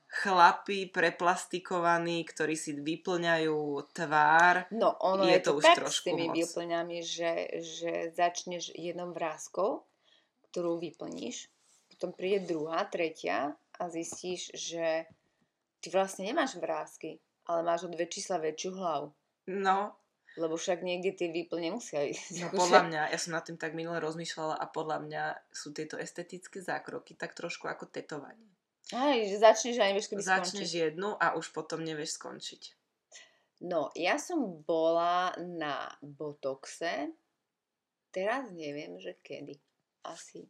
chlapi 0.09 0.89
preplastikovaní, 0.89 2.25
ktorí 2.25 2.57
si 2.57 2.73
vyplňajú 2.81 3.61
tvár, 3.93 4.73
no, 4.73 4.97
ono 5.05 5.29
je, 5.29 5.37
je 5.37 5.41
to, 5.45 5.53
to 5.53 5.59
už 5.61 5.65
tak 5.69 5.77
trošku 5.85 6.01
s 6.01 6.09
tými 6.09 6.27
moc. 6.33 6.37
vyplňami, 6.41 6.99
že, 7.05 7.33
že 7.61 7.93
začneš 8.17 8.73
jednou 8.73 9.13
vrázkou, 9.13 9.85
ktorú 10.49 10.81
vyplníš, 10.81 11.53
potom 11.93 12.17
príde 12.17 12.49
druhá, 12.49 12.89
tretia 12.89 13.53
a 13.77 13.83
zistíš, 13.93 14.49
že 14.57 15.05
ty 15.85 15.93
vlastne 15.93 16.25
nemáš 16.25 16.57
vrázky, 16.57 17.21
ale 17.49 17.61
máš 17.65 17.85
o 17.85 17.91
dve 17.91 18.05
čísla 18.07 18.37
väčšiu 18.39 18.71
hlavu. 18.77 19.09
No, 19.49 19.97
lebo 20.37 20.55
však 20.55 20.85
niekde 20.85 21.17
tie 21.17 21.29
výplne 21.33 21.73
musia 21.75 22.05
ísť. 22.05 22.47
No 22.47 22.49
podľa 22.53 22.83
mňa, 22.87 23.03
ja 23.11 23.19
som 23.19 23.33
nad 23.35 23.43
tým 23.43 23.57
tak 23.59 23.73
minule 23.75 23.99
rozmýšľala 23.99 24.61
a 24.61 24.65
podľa 24.69 24.99
mňa 25.03 25.25
sú 25.51 25.73
tieto 25.75 25.97
estetické 25.99 26.61
zákroky 26.61 27.17
tak 27.17 27.33
trošku 27.35 27.67
ako 27.67 27.89
tetovanie. 27.89 28.53
Aj, 28.93 29.17
že 29.21 29.37
začneš 29.37 29.77
a 29.81 29.89
nevieš, 29.91 30.09
kedy 30.09 30.23
Začneš 30.25 30.69
skončiť. 30.69 30.85
jednu 30.93 31.13
a 31.17 31.37
už 31.37 31.53
potom 31.53 31.85
nevieš 31.85 32.17
skončiť. 32.17 32.63
No, 33.67 33.91
ja 33.99 34.17
som 34.23 34.63
bola 34.63 35.35
na 35.37 35.91
Botoxe, 35.99 37.11
teraz 38.15 38.49
neviem, 38.55 38.97
že 39.03 39.19
kedy. 39.21 39.59
Asi 40.07 40.47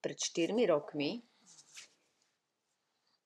pred 0.00 0.16
4 0.16 0.54
rokmi. 0.70 1.20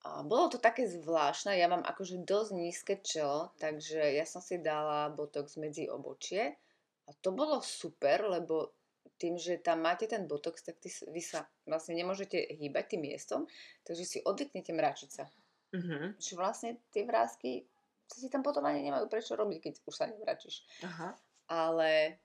A 0.04 0.20
bolo 0.20 0.52
to 0.52 0.60
také 0.60 0.84
zvláštne, 0.84 1.56
ja 1.56 1.64
mám 1.64 1.80
akože 1.80 2.28
dosť 2.28 2.50
nízke 2.52 2.94
čelo, 3.00 3.56
takže 3.56 4.12
ja 4.12 4.28
som 4.28 4.44
si 4.44 4.60
dala 4.60 5.08
botox 5.08 5.56
medzi 5.56 5.88
obočie 5.88 6.60
a 7.08 7.10
to 7.24 7.32
bolo 7.32 7.64
super, 7.64 8.28
lebo 8.28 8.76
tým, 9.16 9.40
že 9.40 9.64
tam 9.64 9.80
máte 9.80 10.04
ten 10.04 10.28
botox, 10.28 10.60
tak 10.60 10.76
ty, 10.76 10.92
vy 11.08 11.22
sa 11.24 11.48
vlastne 11.64 11.96
nemôžete 11.96 12.36
hýbať 12.36 12.84
tým 12.92 13.08
miestom, 13.08 13.48
takže 13.80 14.04
si 14.04 14.18
oddychnete 14.20 14.76
mračiť 14.76 15.10
sa. 15.10 15.24
Mm-hmm. 15.72 16.20
Že 16.20 16.32
vlastne 16.36 16.70
tie 16.92 17.08
vrázky 17.08 17.64
sa 18.04 18.20
si 18.20 18.28
tam 18.28 18.44
potom 18.44 18.62
ani 18.68 18.84
nemajú 18.84 19.08
prečo 19.08 19.32
robiť, 19.32 19.58
keď 19.64 19.74
už 19.88 19.94
sa 19.96 20.04
nevračíš. 20.04 20.68
Aha. 20.84 21.16
Ale, 21.48 22.20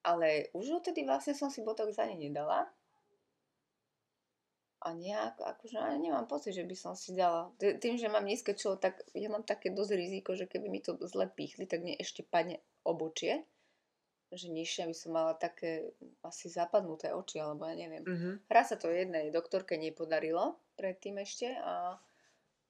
ale 0.00 0.48
už 0.56 0.80
odtedy 0.80 1.04
vlastne 1.04 1.36
som 1.36 1.52
si 1.52 1.60
botox 1.60 2.00
ani 2.00 2.16
nedala 2.16 2.64
a 4.78 4.94
nejak, 4.94 5.42
akože 5.42 5.74
ja 5.74 5.98
nemám 5.98 6.30
pocit, 6.30 6.54
že 6.54 6.62
by 6.62 6.76
som 6.78 6.94
si 6.94 7.10
dala. 7.18 7.50
Tým, 7.58 7.98
že 7.98 8.06
mám 8.06 8.22
nízke 8.22 8.54
čelo, 8.54 8.78
tak 8.78 9.02
ja 9.10 9.26
mám 9.26 9.42
také 9.42 9.74
dosť 9.74 9.92
riziko, 9.98 10.38
že 10.38 10.46
keby 10.46 10.70
mi 10.70 10.78
to 10.78 10.94
zle 11.02 11.26
pýchli, 11.26 11.66
tak 11.66 11.82
mne 11.82 11.98
ešte 11.98 12.22
padne 12.22 12.62
obočie. 12.86 13.42
Že 14.30 14.54
nižšie 14.54 14.82
by 14.86 14.94
som 14.94 15.10
mala 15.16 15.34
také 15.34 15.90
asi 16.22 16.52
zapadnuté 16.52 17.10
oči, 17.10 17.42
alebo 17.42 17.66
ja 17.66 17.74
neviem. 17.74 18.04
Mm-hmm. 18.04 18.34
Raz 18.46 18.70
sa 18.70 18.76
to 18.78 18.92
jednej 18.92 19.34
doktorke 19.34 19.74
nepodarilo 19.74 20.60
predtým 20.78 21.18
ešte 21.18 21.58
a 21.58 21.98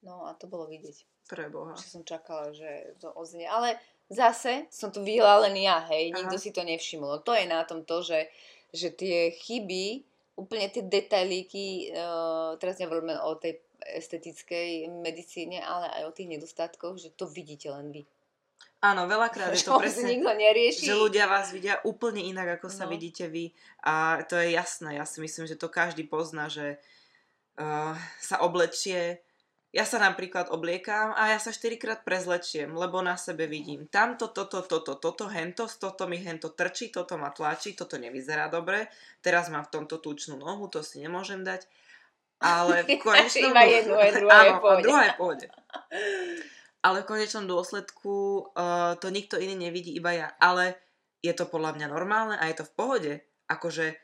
no 0.06 0.24
a 0.24 0.32
to 0.38 0.48
bolo 0.48 0.70
vidieť. 0.70 1.04
Preboha. 1.28 1.76
Že 1.76 1.86
som 1.92 2.02
čakala, 2.08 2.56
že 2.56 2.96
to 3.04 3.12
oznie. 3.12 3.44
Ale 3.44 3.76
zase 4.08 4.64
som 4.72 4.88
to 4.88 5.04
vyhla 5.04 5.44
len 5.44 5.60
ja, 5.60 5.84
hej. 5.92 6.08
Nikto 6.16 6.40
Aha. 6.40 6.42
si 6.42 6.56
to 6.56 6.64
nevšimol. 6.64 7.20
To 7.20 7.36
je 7.36 7.44
na 7.44 7.60
tom 7.68 7.84
to, 7.84 8.00
že, 8.00 8.32
že 8.72 8.88
tie 8.96 9.36
chyby 9.36 10.08
úplne 10.38 10.71
tie 10.71 10.87
detailíky, 10.87 11.90
uh, 11.90 12.54
teraz 12.57 12.78
nehovoríme 12.78 13.18
o 13.26 13.35
tej 13.35 13.59
estetickej 13.78 14.87
medicíne, 15.02 15.59
ale 15.59 15.90
aj 15.99 16.02
o 16.07 16.14
tých 16.14 16.30
nedostatkoch, 16.38 16.99
že 16.99 17.11
to 17.12 17.26
vidíte 17.26 17.71
len 17.75 17.90
vy. 17.90 18.07
Áno, 18.78 19.11
veľakrát 19.11 19.50
je 19.50 19.66
to 19.66 19.75
presne, 19.75 20.14
nikto 20.14 20.30
nerieši. 20.30 20.87
že 20.87 20.95
ľudia 20.95 21.26
vás 21.26 21.50
vidia 21.50 21.83
úplne 21.83 22.23
inak, 22.23 22.62
ako 22.62 22.71
sa 22.71 22.87
No. 22.87 22.95
vidíte 22.95 23.26
vy. 23.26 23.50
A 23.83 24.23
to 24.26 24.38
je 24.38 24.54
jasné, 24.54 24.95
ja 24.99 25.04
si 25.04 25.18
myslím, 25.18 25.50
že 25.50 25.59
to 25.59 25.66
každý 25.66 26.07
pozná, 26.07 26.47
že 26.47 26.78
uh, 27.59 27.95
sa 28.23 28.38
oblečie. 28.47 29.18
Ja 29.68 29.84
sa 29.84 30.00
napríklad 30.00 30.48
obliekam 30.48 31.12
a 31.12 31.28
ja 31.28 31.37
sa 31.37 31.52
štyrikrát 31.52 32.00
prezlečiem, 32.00 32.72
lebo 32.72 33.04
na 33.04 33.20
sebe 33.20 33.44
vidím 33.44 33.84
tamto, 33.84 34.32
toto, 34.32 34.64
toto, 34.64 34.96
toto, 34.96 35.28
hento, 35.28 35.68
toto 35.68 36.08
mi 36.08 36.16
hento 36.25 36.56
trčí, 36.56 36.88
toto 36.88 37.20
ma 37.20 37.28
tlačí, 37.28 37.76
toto 37.76 38.00
nevyzerá 38.00 38.48
dobre, 38.48 38.88
teraz 39.20 39.52
mám 39.52 39.68
v 39.68 39.72
tomto 39.76 40.00
tučnú 40.00 40.40
nohu, 40.40 40.72
to 40.72 40.80
si 40.80 41.04
nemôžem 41.04 41.44
dať. 41.44 41.68
Ale 42.40 42.88
v 42.88 42.96
konečnom... 43.04 43.52
Iba 43.52 43.64
jednu, 43.68 43.94
aj 44.00 44.10
druhá 44.16 44.38
je 44.40 44.48
Áno, 44.48 44.56
a 44.56 44.62
pohode. 44.64 44.82
druhá 44.88 45.02
je 45.04 45.14
pohode. 45.20 45.46
Ale 46.88 47.02
v 47.02 47.08
konečnom 47.10 47.44
dôsledku 47.44 48.14
uh, 48.54 48.94
to 48.96 49.12
nikto 49.12 49.37
iný 49.37 49.68
nevidí, 49.68 49.92
iba 49.92 50.14
ja. 50.14 50.28
Ale 50.38 50.78
je 51.20 51.34
to 51.34 51.44
podľa 51.50 51.75
mňa 51.75 51.87
normálne 51.90 52.37
a 52.38 52.48
je 52.48 52.62
to 52.62 52.64
v 52.64 52.75
pohode. 52.78 53.12
Akože 53.50 53.98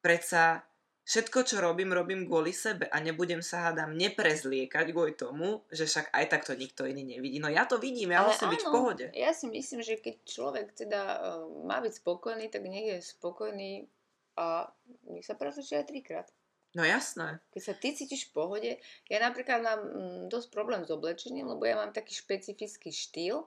predsa 0.00 0.62
všetko, 1.02 1.38
čo 1.42 1.56
robím, 1.58 1.90
robím 1.90 2.24
kvôli 2.26 2.54
sebe 2.54 2.86
a 2.86 3.02
nebudem 3.02 3.42
sa 3.42 3.70
hádam 3.70 3.98
neprezliekať 3.98 4.86
kvôli 4.94 5.18
tomu, 5.18 5.66
že 5.68 5.86
však 5.86 6.14
aj 6.14 6.24
tak 6.30 6.42
to 6.46 6.54
nikto 6.54 6.86
iný 6.86 7.02
nevidí. 7.02 7.42
No 7.42 7.50
ja 7.50 7.66
to 7.66 7.82
vidím, 7.82 8.14
ja 8.14 8.22
Ale 8.22 8.30
musím 8.30 8.48
byť 8.54 8.62
v 8.62 8.70
pohode. 8.70 9.06
Ja 9.12 9.30
si 9.34 9.50
myslím, 9.50 9.82
že 9.82 9.98
keď 9.98 10.14
človek 10.22 10.66
teda 10.78 11.02
uh, 11.18 11.46
má 11.66 11.82
byť 11.82 11.92
spokojný, 11.98 12.46
tak 12.48 12.62
nech 12.70 12.86
je 12.86 12.98
spokojný 13.02 13.90
a 14.38 14.70
nech 15.10 15.26
sa 15.26 15.34
prezlečie 15.34 15.82
aj 15.82 15.90
trikrát. 15.90 16.28
No 16.72 16.88
jasné. 16.88 17.36
Keď 17.52 17.62
sa 17.62 17.74
ty 17.76 17.92
cítiš 17.92 18.32
v 18.32 18.34
pohode, 18.34 18.70
ja 19.12 19.18
napríklad 19.20 19.60
mám 19.60 19.80
mm, 19.84 20.20
dosť 20.32 20.48
problém 20.48 20.88
s 20.88 20.90
oblečením, 20.90 21.44
lebo 21.44 21.68
ja 21.68 21.76
mám 21.76 21.92
taký 21.92 22.16
špecifický 22.16 22.88
štýl 22.88 23.44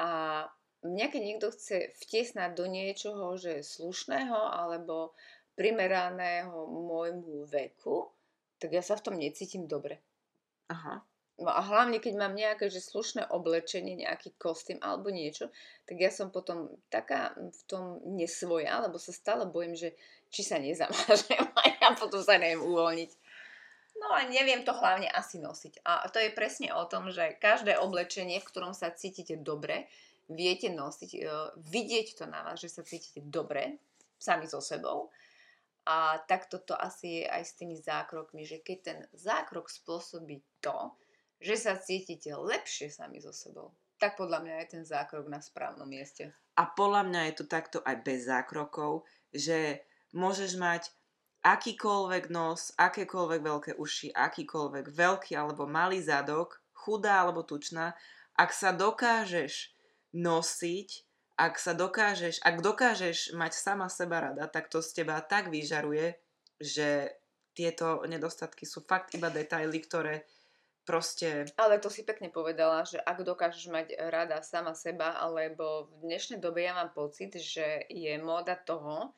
a 0.00 0.08
mňa 0.80 1.06
keď 1.12 1.22
niekto 1.22 1.52
chce 1.52 1.92
vtiesnať 2.06 2.56
do 2.56 2.64
niečoho, 2.64 3.36
že 3.36 3.60
slušného 3.60 4.32
alebo 4.32 5.12
primeraného 5.58 6.70
môjmu 6.70 7.50
veku, 7.50 8.06
tak 8.62 8.78
ja 8.78 8.82
sa 8.82 8.94
v 8.94 9.04
tom 9.10 9.14
necítim 9.18 9.66
dobre. 9.66 9.98
Aha. 10.70 11.02
No 11.38 11.54
a 11.54 11.62
hlavne, 11.62 12.02
keď 12.02 12.14
mám 12.18 12.34
nejaké 12.34 12.66
že 12.66 12.82
slušné 12.82 13.30
oblečenie, 13.30 13.94
nejaký 13.94 14.34
kostým 14.42 14.82
alebo 14.82 15.10
niečo, 15.10 15.50
tak 15.86 16.02
ja 16.02 16.10
som 16.10 16.34
potom 16.34 16.70
taká 16.90 17.34
v 17.38 17.62
tom 17.70 18.02
nesvoja, 18.02 18.82
lebo 18.82 18.98
sa 18.98 19.14
stále 19.14 19.46
bojím, 19.46 19.78
že 19.78 19.94
či 20.34 20.42
sa 20.42 20.58
nezamážem 20.58 21.42
a 21.58 21.60
ja 21.78 21.94
potom 21.94 22.18
sa 22.22 22.38
neviem 22.42 22.62
uvoľniť. 22.62 23.10
No 23.98 24.14
a 24.14 24.26
neviem 24.30 24.62
to 24.62 24.74
hlavne 24.74 25.10
asi 25.10 25.42
nosiť. 25.42 25.82
A 25.82 26.06
to 26.10 26.22
je 26.22 26.34
presne 26.34 26.70
o 26.74 26.86
tom, 26.86 27.10
že 27.10 27.38
každé 27.38 27.78
oblečenie, 27.82 28.38
v 28.38 28.48
ktorom 28.50 28.74
sa 28.74 28.94
cítite 28.94 29.34
dobre, 29.38 29.90
viete 30.30 30.70
nosiť, 30.70 31.10
e, 31.18 31.20
vidieť 31.58 32.06
to 32.14 32.24
na 32.30 32.46
vás, 32.46 32.62
že 32.62 32.70
sa 32.70 32.86
cítite 32.86 33.22
dobre, 33.22 33.78
sami 34.18 34.46
so 34.46 34.62
sebou. 34.62 35.10
A 35.88 36.20
takto 36.28 36.60
to 36.60 36.76
asi 36.76 37.24
je 37.24 37.24
aj 37.24 37.42
s 37.48 37.56
tými 37.56 37.72
zákrokmi, 37.80 38.44
že 38.44 38.60
keď 38.60 38.78
ten 38.84 38.98
zákrok 39.16 39.72
spôsobí 39.72 40.44
to, 40.60 40.92
že 41.40 41.56
sa 41.56 41.80
cítite 41.80 42.28
lepšie 42.28 42.92
sami 42.92 43.24
so 43.24 43.32
sebou, 43.32 43.72
tak 43.96 44.20
podľa 44.20 44.44
mňa 44.44 44.54
je 44.60 44.66
ten 44.68 44.84
zákrok 44.84 45.32
na 45.32 45.40
správnom 45.40 45.88
mieste. 45.88 46.28
A 46.60 46.68
podľa 46.68 47.08
mňa 47.08 47.20
je 47.32 47.34
to 47.40 47.44
takto 47.48 47.78
aj 47.88 48.04
bez 48.04 48.28
zákrokov, 48.28 49.08
že 49.32 49.80
môžeš 50.12 50.60
mať 50.60 50.92
akýkoľvek 51.40 52.28
nos, 52.28 52.76
akékoľvek 52.76 53.40
veľké 53.40 53.72
uši, 53.80 54.12
akýkoľvek 54.12 54.92
veľký 54.92 55.32
alebo 55.40 55.64
malý 55.64 56.04
zadok, 56.04 56.60
chudá 56.76 57.24
alebo 57.24 57.46
tučná, 57.48 57.96
ak 58.36 58.50
sa 58.52 58.76
dokážeš 58.76 59.72
nosiť, 60.12 61.07
ak 61.38 61.54
sa 61.62 61.70
dokážeš, 61.70 62.42
ak 62.42 62.58
dokážeš 62.58 63.30
mať 63.38 63.54
sama 63.54 63.86
seba 63.86 64.26
rada, 64.26 64.50
tak 64.50 64.66
to 64.66 64.82
z 64.82 65.02
teba 65.02 65.22
tak 65.22 65.54
vyžaruje, 65.54 66.18
že 66.58 67.14
tieto 67.54 68.02
nedostatky 68.10 68.66
sú 68.66 68.82
fakt 68.82 69.14
iba 69.14 69.30
detaily, 69.30 69.78
ktoré 69.78 70.26
proste... 70.82 71.46
Ale 71.54 71.78
to 71.78 71.94
si 71.94 72.02
pekne 72.02 72.34
povedala, 72.34 72.82
že 72.82 72.98
ak 72.98 73.22
dokážeš 73.22 73.70
mať 73.70 73.86
rada 74.10 74.42
sama 74.42 74.74
seba, 74.74 75.14
alebo 75.14 75.86
v 75.94 76.10
dnešnej 76.10 76.42
dobe 76.42 76.66
ja 76.66 76.74
mám 76.74 76.90
pocit, 76.90 77.38
že 77.38 77.86
je 77.86 78.18
móda 78.18 78.58
toho, 78.58 79.14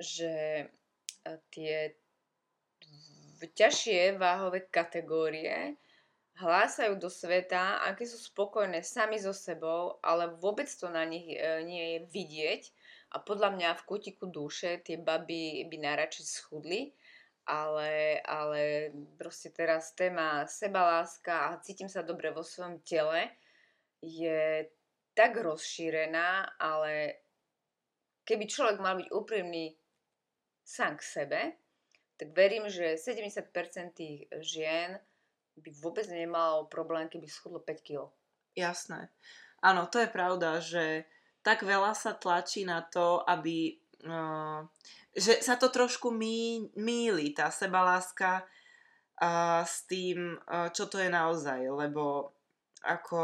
že 0.00 0.64
e, 0.64 1.30
tie 1.52 1.92
ťažšie 3.40 4.16
váhové 4.16 4.64
kategórie 4.68 5.76
hlásajú 6.40 6.96
do 6.96 7.12
sveta, 7.12 7.84
aké 7.84 8.08
sú 8.08 8.16
spokojné 8.16 8.80
sami 8.80 9.20
so 9.20 9.36
sebou, 9.36 10.00
ale 10.00 10.32
vôbec 10.40 10.66
to 10.72 10.88
na 10.88 11.04
nich 11.04 11.28
e, 11.28 11.36
nie 11.62 11.84
je 11.94 11.98
vidieť. 12.08 12.62
A 13.12 13.20
podľa 13.20 13.52
mňa 13.54 13.70
v 13.76 13.86
kutiku 13.86 14.24
duše 14.30 14.80
tie 14.80 14.96
baby 14.96 15.68
by 15.68 15.76
najradšej 15.76 16.26
schudli, 16.26 16.96
ale, 17.44 18.22
ale 18.24 18.94
proste 19.18 19.50
teraz 19.50 19.92
téma 19.92 20.46
sebaláska 20.46 21.50
a 21.50 21.60
cítim 21.60 21.90
sa 21.90 22.06
dobre 22.06 22.30
vo 22.30 22.46
svojom 22.46 22.80
tele 22.86 23.34
je 24.00 24.70
tak 25.12 25.36
rozšírená, 25.36 26.56
ale 26.56 27.20
keby 28.24 28.46
človek 28.46 28.78
mal 28.78 28.96
byť 28.96 29.08
úprimný 29.10 29.74
sám 30.62 30.96
k 30.96 31.02
sebe, 31.02 31.40
tak 32.14 32.30
verím, 32.30 32.70
že 32.70 32.94
70% 32.94 33.42
tých 33.92 34.30
žien 34.38 34.94
by 35.60 35.70
vôbec 35.76 36.08
nemalo 36.08 36.66
problém, 36.66 37.06
keby 37.06 37.28
schudlo 37.28 37.60
5 37.60 37.86
kg. 37.86 38.08
Jasné. 38.56 39.12
Áno, 39.60 39.86
to 39.86 40.00
je 40.00 40.08
pravda, 40.08 40.58
že 40.58 41.04
tak 41.44 41.64
veľa 41.64 41.92
sa 41.92 42.16
tlačí 42.16 42.64
na 42.64 42.84
to, 42.84 43.20
aby... 43.24 43.76
Uh, 44.00 44.64
že 45.12 45.44
sa 45.44 45.60
to 45.60 45.68
trošku 45.68 46.08
mí, 46.08 46.72
míli, 46.78 47.36
tá 47.36 47.52
sebaláska 47.52 48.44
uh, 49.20 49.60
s 49.60 49.84
tým, 49.84 50.40
uh, 50.48 50.72
čo 50.72 50.88
to 50.88 50.96
je 50.96 51.12
naozaj, 51.12 51.68
lebo 51.68 52.32
ako 52.80 53.20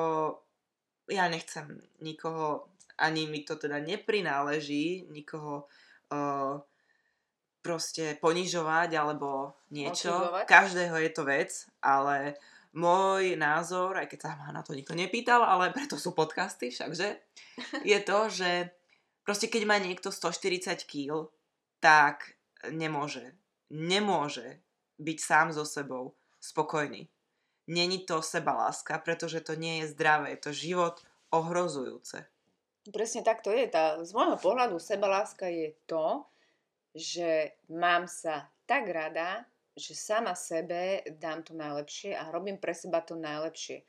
ja 1.09 1.31
nechcem 1.33 1.81
nikoho, 2.05 2.68
ani 3.01 3.25
mi 3.25 3.46
to 3.46 3.57
teda 3.57 3.81
neprináleží, 3.81 5.09
nikoho 5.09 5.64
uh, 6.12 6.61
proste 7.66 8.14
ponižovať 8.22 8.94
alebo 8.94 9.59
niečo. 9.74 10.14
Odsudovať. 10.14 10.44
Každého 10.46 10.96
je 11.02 11.11
to 11.11 11.22
vec, 11.26 11.50
ale 11.83 12.38
môj 12.79 13.35
názor, 13.35 13.98
aj 13.98 14.07
keď 14.07 14.18
sa 14.22 14.38
ma 14.38 14.55
na 14.55 14.62
to 14.62 14.79
nikto 14.79 14.94
nepýtal, 14.94 15.42
ale 15.42 15.74
preto 15.74 15.98
sú 15.98 16.14
podcasty 16.14 16.70
všakže, 16.70 17.18
je 17.90 17.98
to, 18.07 18.18
že 18.31 18.70
proste 19.26 19.50
keď 19.50 19.62
má 19.66 19.83
niekto 19.83 20.14
140 20.14 20.87
kg, 20.87 21.26
tak 21.83 22.38
nemôže, 22.70 23.35
nemôže 23.74 24.62
byť 25.02 25.18
sám 25.18 25.50
so 25.50 25.66
sebou 25.66 26.14
spokojný. 26.38 27.11
Není 27.66 28.07
to 28.07 28.22
sebaláska, 28.22 29.02
pretože 29.02 29.42
to 29.42 29.59
nie 29.59 29.83
je 29.83 29.90
zdravé, 29.90 30.38
je 30.38 30.46
to 30.46 30.52
život 30.55 31.02
ohrozujúce. 31.35 32.22
Presne 32.87 33.26
tak 33.26 33.42
to 33.42 33.50
je. 33.50 33.66
Tá, 33.66 33.98
z 34.07 34.14
môjho 34.14 34.38
pohľadu 34.38 34.79
sebaláska 34.79 35.50
je 35.50 35.74
to, 35.90 36.22
že 36.96 37.61
mám 37.68 38.09
sa 38.09 38.48
tak 38.64 38.88
rada, 38.88 39.44
že 39.76 39.92
sama 39.92 40.32
sebe 40.32 41.04
dám 41.20 41.44
to 41.44 41.52
najlepšie 41.52 42.16
a 42.16 42.32
robím 42.32 42.56
pre 42.56 42.72
seba 42.72 43.04
to 43.04 43.12
najlepšie. 43.12 43.85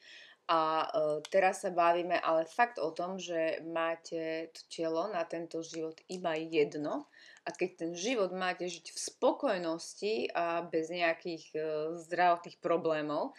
A 0.48 0.88
e, 0.88 0.88
teraz 1.28 1.64
sa 1.64 1.72
bavíme 1.72 2.20
ale 2.20 2.48
fakt 2.48 2.80
o 2.80 2.92
tom, 2.92 3.20
že 3.20 3.64
máte 3.68 4.52
to 4.56 4.64
telo 4.72 5.12
na 5.12 5.28
tento 5.28 5.60
život 5.60 6.00
iba 6.08 6.40
jedno 6.40 7.08
a 7.44 7.52
keď 7.52 7.70
ten 7.76 7.92
život 7.96 8.32
máte 8.32 8.68
žiť 8.68 8.96
v 8.96 9.00
spokojnosti 9.00 10.14
a 10.32 10.64
bez 10.64 10.88
nejakých 10.92 11.44
e, 11.52 11.60
zdravotných 12.00 12.60
problémov 12.64 13.36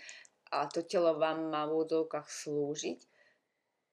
a 0.52 0.68
to 0.68 0.84
telo 0.84 1.16
vám 1.16 1.48
má 1.48 1.68
v 1.68 1.80
úvodzovkách 1.80 2.28
slúžiť, 2.28 3.00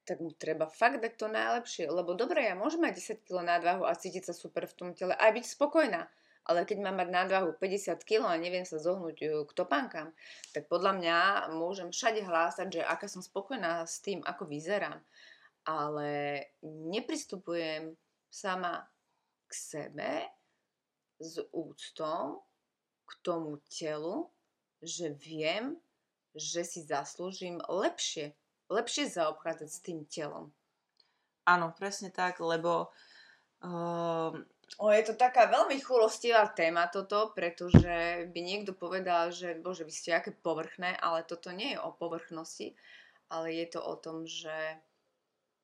tak 0.05 0.21
mu 0.21 0.29
treba 0.37 0.69
fakt 0.69 1.01
dať 1.01 1.13
to 1.17 1.27
najlepšie. 1.27 1.85
Lebo 1.89 2.13
dobre, 2.13 2.45
ja 2.45 2.53
môžem 2.53 2.85
mať 2.85 3.01
10 3.19 3.25
kg 3.25 3.41
nadvahu 3.41 3.83
a 3.89 3.97
cítiť 3.97 4.29
sa 4.29 4.33
super 4.37 4.69
v 4.69 4.77
tom 4.77 4.89
tele 4.93 5.17
a 5.17 5.25
byť 5.33 5.45
spokojná. 5.45 6.05
Ale 6.45 6.61
keď 6.61 6.77
mám 6.85 7.01
mať 7.01 7.09
nadvahu 7.09 7.57
50 7.57 8.05
kg 8.05 8.29
a 8.29 8.37
neviem 8.37 8.69
sa 8.69 8.77
zohnúť 8.77 9.17
e, 9.17 9.25
k 9.49 9.51
topánkam, 9.57 10.13
tak 10.53 10.69
podľa 10.69 10.93
mňa 11.01 11.17
môžem 11.57 11.89
všade 11.89 12.21
hlásať, 12.21 12.67
že 12.69 12.81
aká 12.85 13.09
som 13.09 13.25
spokojná 13.25 13.81
s 13.89 13.97
tým, 14.05 14.21
ako 14.21 14.45
vyzerám. 14.45 15.01
Ale 15.65 16.45
nepristupujem 16.61 17.97
sama 18.29 18.85
k 19.49 19.51
sebe 19.57 20.11
s 21.17 21.41
úctou 21.49 22.45
k 23.09 23.11
tomu 23.25 23.57
telu, 23.65 24.29
že 24.85 25.17
viem, 25.17 25.81
že 26.37 26.61
si 26.61 26.85
zaslúžim 26.85 27.57
lepšie 27.65 28.37
lepšie 28.69 29.09
zaobchádzať 29.09 29.69
s 29.69 29.79
tým 29.83 30.05
telom. 30.05 30.51
Áno, 31.45 31.73
presne 31.77 32.09
tak, 32.09 32.41
lebo 32.41 32.89
uh, 33.61 34.33
O, 34.81 34.89
je 34.89 35.05
to 35.05 35.13
taká 35.13 35.45
veľmi 35.45 35.77
chulostivá 35.77 36.49
téma 36.49 36.89
toto, 36.89 37.31
pretože 37.37 38.25
by 38.33 38.39
niekto 38.41 38.73
povedal, 38.73 39.29
že 39.29 39.53
bože, 39.61 39.85
vy 39.85 39.93
ste 39.93 40.17
aké 40.17 40.33
povrchné, 40.33 40.97
ale 40.97 41.21
toto 41.21 41.53
nie 41.53 41.77
je 41.77 41.79
o 41.79 41.93
povrchnosti, 41.93 42.73
ale 43.29 43.53
je 43.53 43.67
to 43.69 43.79
o 43.79 43.95
tom, 43.95 44.25
že 44.25 44.81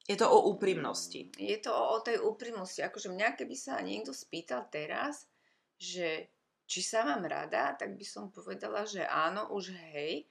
Je 0.10 0.18
to 0.18 0.26
o 0.30 0.50
úprimnosti. 0.50 1.30
Je 1.38 1.58
to 1.62 1.70
o, 1.70 1.84
o 1.96 1.98
tej 2.02 2.22
úprimnosti. 2.22 2.82
Akože 2.82 3.14
mňa, 3.14 3.38
keby 3.38 3.56
sa 3.58 3.78
niekto 3.82 4.14
spýtal 4.14 4.66
teraz, 4.70 5.30
že 5.78 6.30
či 6.66 6.82
sa 6.82 7.06
mám 7.06 7.26
rada, 7.26 7.78
tak 7.78 7.98
by 7.98 8.06
som 8.06 8.34
povedala, 8.34 8.86
že 8.88 9.06
áno, 9.06 9.50
už 9.54 9.76
hej. 9.94 10.26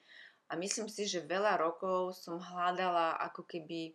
A 0.50 0.58
myslím 0.58 0.90
si, 0.90 1.06
že 1.06 1.22
veľa 1.22 1.62
rokov 1.62 2.18
som 2.18 2.42
hľadala 2.42 3.22
ako 3.30 3.46
keby, 3.46 3.94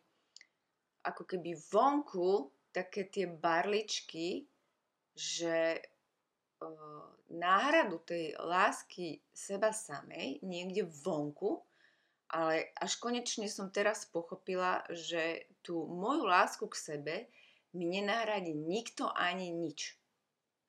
ako 1.03 1.27
keby 1.27 1.51
vonku 1.67 2.47
také 2.71 3.11
tie 3.11 3.27
barličky, 3.27 4.47
že 5.11 5.83
uh, 6.63 7.03
náhradu 7.27 7.99
tej 8.07 8.39
lásky 8.39 9.19
seba 9.35 9.75
samej 9.75 10.39
niekde 10.47 10.87
vonku, 10.87 11.59
ale 12.31 12.71
až 12.79 13.03
konečne 13.03 13.51
som 13.51 13.67
teraz 13.67 14.07
pochopila, 14.07 14.83
že 14.91 15.51
tú 15.59 15.87
moju 15.87 16.23
lásku 16.23 16.63
k 16.71 16.75
sebe 16.75 17.15
mi 17.75 17.91
nenahradí 17.91 18.55
nikto 18.55 19.11
ani 19.11 19.51
nič. 19.51 19.99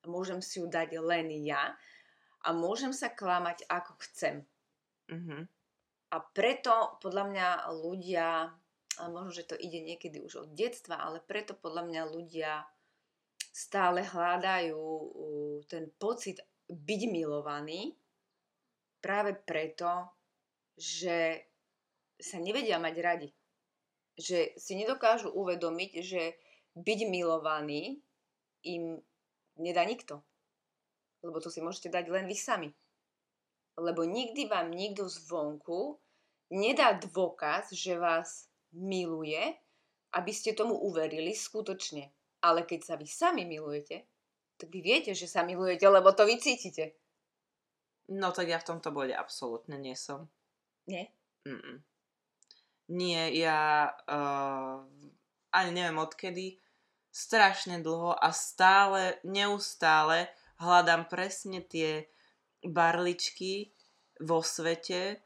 Môžem 0.07 0.43
si 0.43 0.59
ju 0.59 0.67
dať 0.67 0.99
len 0.99 1.31
ja 1.47 1.79
a 2.43 2.49
môžem 2.51 2.91
sa 2.91 3.11
klamať 3.11 3.67
ako 3.67 3.99
chcem. 4.07 4.47
Mm-hmm. 5.11 5.56
A 6.17 6.25
preto 6.25 6.97
podľa 7.05 7.25
mňa 7.29 7.49
ľudia, 7.77 8.49
a 8.97 9.03
možno, 9.13 9.37
že 9.37 9.45
to 9.45 9.57
ide 9.61 9.85
niekedy 9.85 10.25
už 10.25 10.49
od 10.49 10.51
detstva, 10.57 10.97
ale 10.97 11.21
preto 11.21 11.53
podľa 11.53 11.85
mňa 11.85 12.03
ľudia 12.09 12.65
stále 13.53 14.01
hľadajú 14.01 14.81
ten 15.69 15.93
pocit 16.01 16.41
byť 16.73 17.01
milovaný 17.13 17.93
práve 19.05 19.37
preto, 19.37 20.09
že 20.81 21.45
sa 22.17 22.41
nevedia 22.41 22.81
mať 22.81 22.95
radi. 23.05 23.29
Že 24.17 24.57
si 24.57 24.73
nedokážu 24.73 25.29
uvedomiť, 25.29 25.91
že 26.01 26.41
byť 26.81 27.01
milovaný 27.13 28.01
im 28.65 29.05
nedá 29.61 29.85
nikto. 29.85 30.25
Lebo 31.21 31.45
to 31.45 31.53
si 31.53 31.61
môžete 31.61 31.93
dať 31.93 32.09
len 32.09 32.25
vy 32.25 32.37
sami. 32.37 32.73
Lebo 33.77 34.09
nikdy 34.09 34.49
vám 34.49 34.73
nikto 34.73 35.05
zvonku 35.05 36.01
nedá 36.53 36.95
dôkaz, 36.97 37.75
že 37.75 37.99
vás 37.99 38.51
miluje, 38.73 39.41
aby 40.15 40.33
ste 40.33 40.57
tomu 40.57 40.77
uverili 40.77 41.33
skutočne. 41.35 42.13
Ale 42.45 42.63
keď 42.63 42.81
sa 42.83 42.95
vy 42.95 43.07
sami 43.09 43.43
milujete, 43.49 44.07
tak 44.57 44.73
vy 44.73 44.81
viete, 44.81 45.13
že 45.13 45.29
sa 45.29 45.45
milujete, 45.45 45.85
lebo 45.89 46.13
to 46.13 46.25
vy 46.25 46.41
cítite. 46.41 46.97
No 48.13 48.31
tak 48.31 48.49
ja 48.49 48.63
v 48.63 48.69
tomto 48.71 48.95
bode 48.95 49.13
absolútne 49.13 49.77
nie 49.77 49.99
som. 49.99 50.31
Nie? 50.87 51.11
Mm-mm. 51.43 51.83
Nie, 52.87 53.35
ja 53.35 53.91
uh, 54.07 54.87
ani 55.51 55.71
neviem 55.75 55.99
odkedy, 55.99 56.63
strašne 57.11 57.83
dlho 57.83 58.15
a 58.15 58.31
stále, 58.31 59.19
neustále 59.27 60.31
hľadám 60.63 61.11
presne 61.11 61.65
tie 61.67 62.07
barličky 62.63 63.75
vo 64.23 64.41
svete, 64.45 65.19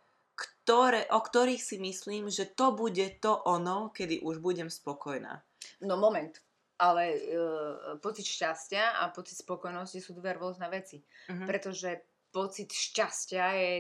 ktoré, 0.71 1.03
o 1.11 1.19
ktorých 1.19 1.59
si 1.59 1.83
myslím, 1.83 2.31
že 2.31 2.47
to 2.55 2.71
bude 2.71 3.19
to 3.19 3.43
ono, 3.43 3.91
kedy 3.91 4.23
už 4.23 4.39
budem 4.39 4.71
spokojná. 4.71 5.43
No 5.83 5.99
moment, 5.99 6.31
ale 6.79 7.03
e, 7.11 7.19
pocit 7.99 8.23
šťastia 8.23 9.03
a 9.03 9.11
pocit 9.11 9.43
spokojnosti 9.43 9.99
sú 9.99 10.15
dve 10.15 10.39
rôzne 10.39 10.71
veci. 10.71 11.03
Uh-huh. 11.03 11.43
Pretože 11.43 12.07
pocit 12.31 12.71
šťastia 12.71 13.47
je 13.59 13.73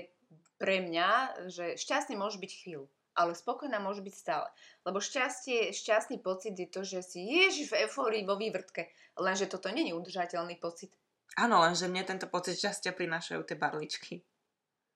pre 0.58 0.82
mňa, 0.82 1.10
že 1.46 1.78
šťastný 1.78 2.18
môže 2.18 2.42
byť 2.42 2.50
chvíľu, 2.58 2.90
ale 3.14 3.38
spokojná 3.38 3.78
môže 3.78 4.02
byť 4.02 4.14
stále. 4.18 4.50
Lebo 4.82 4.98
šťastie, 4.98 5.70
šťastný 5.70 6.18
pocit 6.18 6.58
je 6.58 6.66
to, 6.66 6.82
že 6.82 7.06
si 7.06 7.22
ježiš 7.22 7.70
v 7.70 7.86
eufórii 7.86 8.26
vo 8.26 8.34
vývrtke, 8.34 8.90
lenže 9.14 9.46
toto 9.46 9.70
není 9.70 9.94
udržateľný 9.94 10.58
pocit. 10.58 10.90
Áno, 11.38 11.62
lenže 11.62 11.86
mne 11.86 12.02
tento 12.02 12.26
pocit 12.26 12.58
šťastia 12.58 12.90
prinášajú 12.98 13.46
tie 13.46 13.54
barličky. 13.54 14.26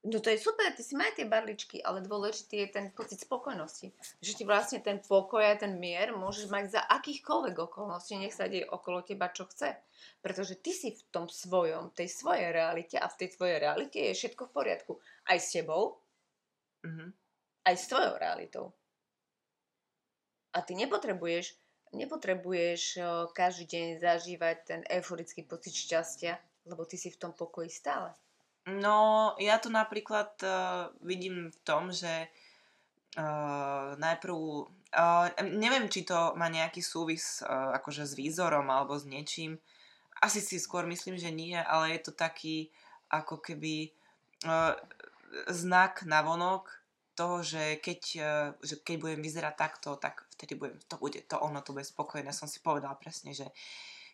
No 0.05 0.21
to 0.21 0.29
je 0.29 0.37
super, 0.37 0.69
ty 0.77 0.85
si 0.85 0.93
maj 1.01 1.17
tie 1.17 1.25
barličky, 1.25 1.81
ale 1.81 2.05
dôležitý 2.05 2.61
je 2.61 2.77
ten 2.77 2.87
pocit 2.93 3.25
spokojnosti. 3.25 3.89
Že 4.21 4.33
ti 4.37 4.45
vlastne 4.45 4.85
ten 4.85 5.01
pokoj 5.01 5.41
a 5.41 5.57
ten 5.57 5.81
mier 5.81 6.13
môžeš 6.13 6.53
mať 6.53 6.77
za 6.77 6.83
akýchkoľvek 6.93 7.57
okolností, 7.57 8.21
nech 8.21 8.37
sa 8.37 8.45
deje 8.45 8.69
okolo 8.69 9.01
teba, 9.01 9.33
čo 9.33 9.49
chce. 9.49 9.73
Pretože 10.21 10.61
ty 10.61 10.77
si 10.77 10.93
v 10.93 11.01
tom 11.09 11.25
svojom, 11.33 11.97
tej 11.97 12.13
svojej 12.13 12.53
realite 12.53 13.01
a 13.01 13.09
v 13.09 13.17
tej 13.17 13.29
tvojej 13.33 13.57
realite 13.57 13.97
je 13.97 14.13
všetko 14.13 14.45
v 14.45 14.53
poriadku. 14.53 14.93
Aj 15.25 15.41
s 15.41 15.57
tebou, 15.57 15.97
mm-hmm. 16.85 17.09
aj 17.65 17.75
s 17.81 17.85
tvojou 17.89 18.15
realitou. 18.21 18.67
A 20.53 20.61
ty 20.61 20.77
nepotrebuješ, 20.77 21.57
nepotrebuješ 21.97 23.01
každý 23.33 23.65
deň 23.73 23.87
zažívať 24.05 24.57
ten 24.69 24.81
euforický 24.85 25.49
pocit 25.49 25.73
šťastia, 25.73 26.37
lebo 26.69 26.85
ty 26.85 27.01
si 27.01 27.09
v 27.09 27.17
tom 27.17 27.33
pokoji 27.33 27.73
stále. 27.73 28.13
No, 28.65 29.33
ja 29.37 29.61
to 29.61 29.69
napríklad 29.69 30.41
uh, 30.41 30.89
vidím 31.05 31.53
v 31.53 31.59
tom, 31.69 31.93
že 31.93 32.33
uh, 33.21 33.93
najprv, 34.01 34.33
uh, 34.33 35.29
neviem, 35.45 35.85
či 35.93 36.09
to 36.09 36.33
má 36.41 36.49
nejaký 36.49 36.81
súvis 36.81 37.45
uh, 37.45 37.77
akože 37.77 38.09
s 38.09 38.17
výzorom 38.17 38.65
alebo 38.73 38.97
s 38.97 39.05
niečím, 39.05 39.61
asi 40.25 40.41
si 40.41 40.57
skôr 40.57 40.89
myslím, 40.89 41.21
že 41.21 41.29
nie, 41.29 41.53
ale 41.61 41.93
je 41.93 42.09
to 42.09 42.13
taký 42.17 42.73
ako 43.13 43.37
keby 43.37 43.93
uh, 44.49 44.73
znak 45.53 46.09
na 46.09 46.25
vonok 46.25 46.73
toho, 47.13 47.45
že 47.45 47.77
keď, 47.85 48.01
uh, 48.17 48.49
že 48.65 48.81
keď 48.81 48.97
budem 48.97 49.21
vyzerať 49.21 49.55
takto, 49.61 50.01
tak 50.01 50.25
vtedy 50.41 50.57
budem, 50.57 50.81
to 50.89 50.97
bude 50.97 51.21
to 51.29 51.37
ono, 51.37 51.61
to 51.61 51.77
bude 51.77 51.85
spokojné. 51.85 52.33
Som 52.33 52.49
si 52.49 52.65
povedala 52.65 52.97
presne, 52.97 53.37
že, 53.37 53.53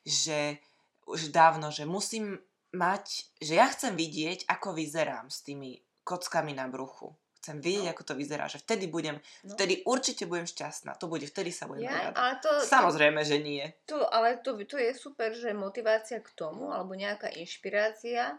že 0.02 0.58
už 1.06 1.30
dávno, 1.30 1.70
že 1.70 1.86
musím 1.86 2.34
mať, 2.72 3.34
že 3.42 3.58
ja 3.58 3.66
chcem 3.70 3.94
vidieť, 3.98 4.46
ako 4.46 4.74
vyzerám 4.74 5.30
s 5.30 5.42
tými 5.42 5.82
kockami 6.06 6.54
na 6.54 6.70
bruchu. 6.70 7.14
Chcem 7.40 7.56
vidieť, 7.56 7.88
no. 7.88 7.92
ako 7.96 8.02
to 8.04 8.14
vyzerá, 8.20 8.52
že 8.52 8.60
vtedy 8.60 8.84
budem, 8.84 9.16
no. 9.16 9.56
vtedy 9.56 9.80
určite 9.88 10.28
budem 10.28 10.44
šťastná. 10.44 10.92
To 11.00 11.08
bude, 11.08 11.24
vtedy 11.24 11.48
sa 11.48 11.64
budem 11.64 11.88
ja, 11.88 12.12
ale 12.12 12.36
to, 12.36 12.52
Samozrejme, 12.68 13.24
že 13.24 13.40
nie. 13.40 13.64
To, 13.88 14.04
ale 14.12 14.44
to, 14.44 14.60
to 14.68 14.76
je 14.76 14.92
super, 14.92 15.32
že 15.32 15.56
motivácia 15.56 16.20
k 16.20 16.28
tomu, 16.36 16.68
alebo 16.68 16.92
nejaká 16.92 17.32
inšpirácia, 17.32 18.36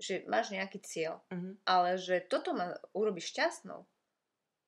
že 0.00 0.24
máš 0.32 0.48
nejaký 0.48 0.80
cieľ. 0.80 1.20
Uh-huh. 1.28 1.60
Ale 1.68 2.00
že 2.00 2.24
toto 2.24 2.56
ma 2.56 2.72
urobí 2.96 3.20
šťastnou. 3.20 3.84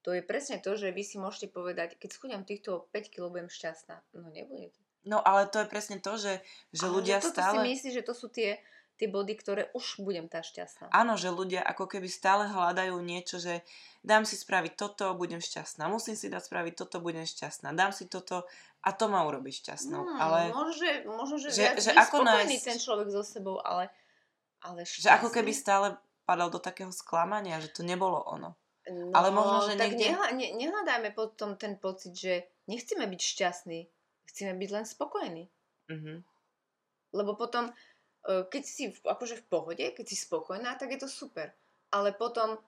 To 0.05 0.11
je 0.13 0.21
presne 0.25 0.61
to, 0.61 0.77
že 0.77 0.93
vy 0.93 1.01
si 1.01 1.17
môžete 1.17 1.49
povedať, 1.49 1.97
keď 1.97 2.11
schudám 2.13 2.45
týchto 2.45 2.85
5 2.93 3.13
kg, 3.13 3.33
budem 3.33 3.49
šťastná. 3.49 3.97
No 4.13 4.29
nebude 4.29 4.77
to. 4.77 4.81
No 5.09 5.25
ale 5.25 5.49
to 5.49 5.65
je 5.65 5.73
presne 5.73 5.97
to, 5.97 6.21
že, 6.21 6.45
že 6.77 6.85
ale 6.85 6.93
ľudia 6.93 7.25
že 7.25 7.33
stále... 7.33 7.57
si 7.57 7.59
myslíš, 7.73 7.95
že 8.01 8.05
to 8.05 8.13
sú 8.13 8.29
tie 8.29 8.61
tie 9.01 9.09
body, 9.09 9.33
ktoré 9.41 9.63
už 9.73 10.05
budem 10.05 10.29
tá 10.29 10.45
šťastná. 10.45 10.93
Áno, 10.93 11.17
že 11.17 11.33
ľudia 11.33 11.65
ako 11.65 11.89
keby 11.89 12.05
stále 12.05 12.45
hľadajú 12.45 13.01
niečo, 13.01 13.41
že 13.41 13.65
dám 14.05 14.29
si 14.29 14.37
spraviť 14.37 14.77
toto, 14.77 15.17
budem 15.17 15.41
šťastná. 15.41 15.89
Musím 15.89 16.21
si 16.21 16.29
dať 16.29 16.53
spraviť 16.53 16.85
toto, 16.85 17.01
budem 17.01 17.25
šťastná. 17.25 17.73
Dám 17.73 17.97
si 17.97 18.05
toto 18.13 18.45
a 18.85 18.93
to 18.93 19.09
ma 19.09 19.25
urobí 19.25 19.49
šťastnou. 19.57 20.05
Hmm, 20.05 20.21
ale... 20.21 20.39
Možno, 20.53 20.73
že, 20.77 20.91
možno, 21.09 21.37
že, 21.41 21.49
že, 21.49 21.65
že 21.81 21.91
ako 21.97 22.29
nájsť... 22.29 22.61
ten 22.61 22.77
človek 22.77 23.09
so 23.09 23.25
sebou, 23.25 23.57
ale, 23.65 23.89
ale 24.61 24.85
šťastný. 24.85 25.09
Že 25.09 25.17
ako 25.17 25.29
keby 25.33 25.53
stále 25.57 25.87
padal 26.29 26.53
do 26.53 26.61
takého 26.61 26.93
sklamania, 26.93 27.57
že 27.65 27.73
to 27.73 27.81
nebolo 27.81 28.21
ono. 28.29 28.53
No, 28.85 29.13
ale 29.17 29.33
možno, 29.33 29.65
že 29.65 29.81
tak 29.81 29.97
niekde... 29.97 30.13
nehľa, 30.13 30.29
ne, 30.37 30.49
nehľadajme 30.61 31.11
potom 31.17 31.57
ten 31.57 31.81
pocit, 31.81 32.13
že 32.13 32.45
nechceme 32.69 33.09
byť 33.09 33.21
šťastní, 33.21 33.81
chceme 34.29 34.53
byť 34.61 34.71
len 34.73 34.85
spokojní. 34.85 35.45
Mm-hmm. 35.89 36.17
Lebo 37.11 37.35
potom 37.35 37.75
keď 38.25 38.63
si 38.63 38.93
akože 38.93 39.41
v 39.41 39.49
pohode, 39.49 39.85
keď 39.85 40.07
si 40.07 40.17
spokojná, 40.17 40.77
tak 40.77 40.93
je 40.93 41.01
to 41.01 41.09
super. 41.09 41.53
Ale 41.91 42.13
potom 42.13 42.61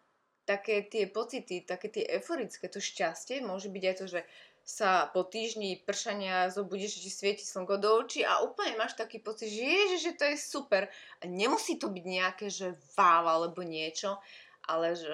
také 0.43 0.83
tie 0.91 1.07
pocity, 1.07 1.62
také 1.62 1.88
tie 1.93 2.05
euforické, 2.19 2.67
to 2.67 2.83
šťastie 2.83 3.45
môže 3.45 3.71
byť 3.71 3.85
aj 3.87 3.97
to, 3.99 4.07
že 4.11 4.21
sa 4.62 5.11
po 5.11 5.27
týždni 5.27 5.83
pršania 5.83 6.47
zobudíš, 6.47 7.03
že 7.03 7.11
svieti 7.11 7.43
slnko 7.43 7.83
do 7.83 7.91
očí 7.99 8.23
a 8.23 8.47
úplne 8.47 8.79
máš 8.79 8.95
taký 8.95 9.19
pocit, 9.19 9.51
že 9.51 9.59
ježiš, 9.59 10.01
že 10.07 10.19
to 10.19 10.25
je 10.31 10.37
super. 10.38 10.87
A 11.19 11.23
nemusí 11.27 11.83
to 11.83 11.91
byť 11.91 12.05
nejaké, 12.07 12.47
že 12.47 12.79
váv 12.95 13.27
alebo 13.27 13.67
niečo, 13.67 14.23
ale 14.71 14.95
že, 14.95 15.11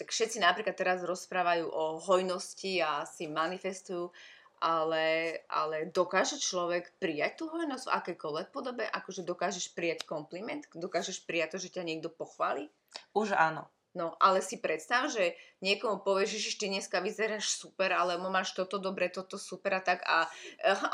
tak 0.00 0.08
všetci 0.08 0.40
napríklad 0.40 0.72
teraz 0.72 1.04
rozprávajú 1.04 1.68
o 1.68 2.00
hojnosti 2.00 2.80
a 2.80 3.04
si 3.04 3.28
manifestujú 3.28 4.08
ale, 4.60 5.40
ale 5.48 5.88
dokáže 5.88 6.36
človek 6.36 6.92
prijať 7.00 7.40
tú 7.40 7.44
hojnosť 7.48 7.84
v 7.88 7.94
akékoľvek 7.96 8.48
podobe? 8.52 8.84
Akože 8.84 9.24
dokážeš 9.24 9.72
prijať 9.72 10.04
kompliment? 10.04 10.68
Dokážeš 10.76 11.24
prijať 11.24 11.56
to, 11.56 11.58
že 11.64 11.72
ťa 11.80 11.88
niekto 11.88 12.12
pochváli? 12.12 12.68
Už 13.16 13.32
áno. 13.32 13.66
No, 13.90 14.14
ale 14.22 14.38
si 14.38 14.62
predstav, 14.62 15.10
že 15.10 15.34
niekomu 15.66 16.06
povieš, 16.06 16.38
že 16.38 16.62
ty 16.62 16.70
dneska 16.70 17.02
vyzeráš 17.02 17.58
super, 17.58 17.90
ale 17.90 18.22
máš 18.22 18.54
toto 18.54 18.78
dobre, 18.78 19.10
toto 19.10 19.34
super 19.34 19.74
a 19.74 19.82
tak 19.82 20.06
a 20.06 20.30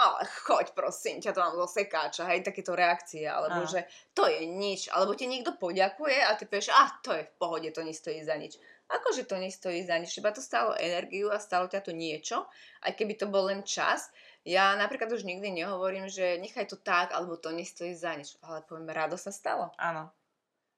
ale 0.00 0.24
choď 0.48 0.72
prosím, 0.72 1.20
ťa 1.20 1.36
to 1.36 1.44
mám 1.44 1.60
zo 1.60 1.68
sekáča, 1.76 2.24
hej, 2.32 2.40
takéto 2.40 2.72
reakcie, 2.72 3.28
alebo 3.28 3.62
a. 3.62 3.68
že 3.68 3.84
to 4.16 4.24
je 4.24 4.48
nič, 4.48 4.88
alebo 4.88 5.12
ti 5.12 5.28
niekto 5.28 5.60
poďakuje 5.60 6.24
a 6.24 6.40
ty 6.40 6.48
povieš, 6.48 6.72
a 6.72 6.88
to 7.04 7.12
je 7.12 7.28
v 7.28 7.32
pohode, 7.36 7.68
to 7.68 7.84
nestojí 7.84 8.24
za 8.24 8.32
nič. 8.32 8.56
Akože 8.86 9.26
to 9.26 9.34
nestojí 9.34 9.82
za 9.82 9.98
nič, 9.98 10.14
iba 10.18 10.30
to 10.30 10.38
stalo 10.38 10.70
energiu 10.78 11.34
a 11.34 11.42
stalo 11.42 11.66
ťa 11.66 11.82
to 11.82 11.90
niečo, 11.90 12.46
aj 12.86 12.94
keby 12.94 13.18
to 13.18 13.26
bol 13.26 13.50
len 13.50 13.66
čas. 13.66 14.14
Ja 14.46 14.78
napríklad 14.78 15.10
už 15.10 15.26
nikdy 15.26 15.50
nehovorím, 15.50 16.06
že 16.06 16.38
nechaj 16.38 16.70
to 16.70 16.78
tak, 16.78 17.10
alebo 17.10 17.34
to 17.34 17.50
nestojí 17.50 17.98
za 17.98 18.14
nič, 18.14 18.38
ale 18.46 18.62
poviem, 18.62 18.86
rado 18.94 19.18
sa 19.18 19.34
stalo. 19.34 19.74
Áno. 19.74 20.14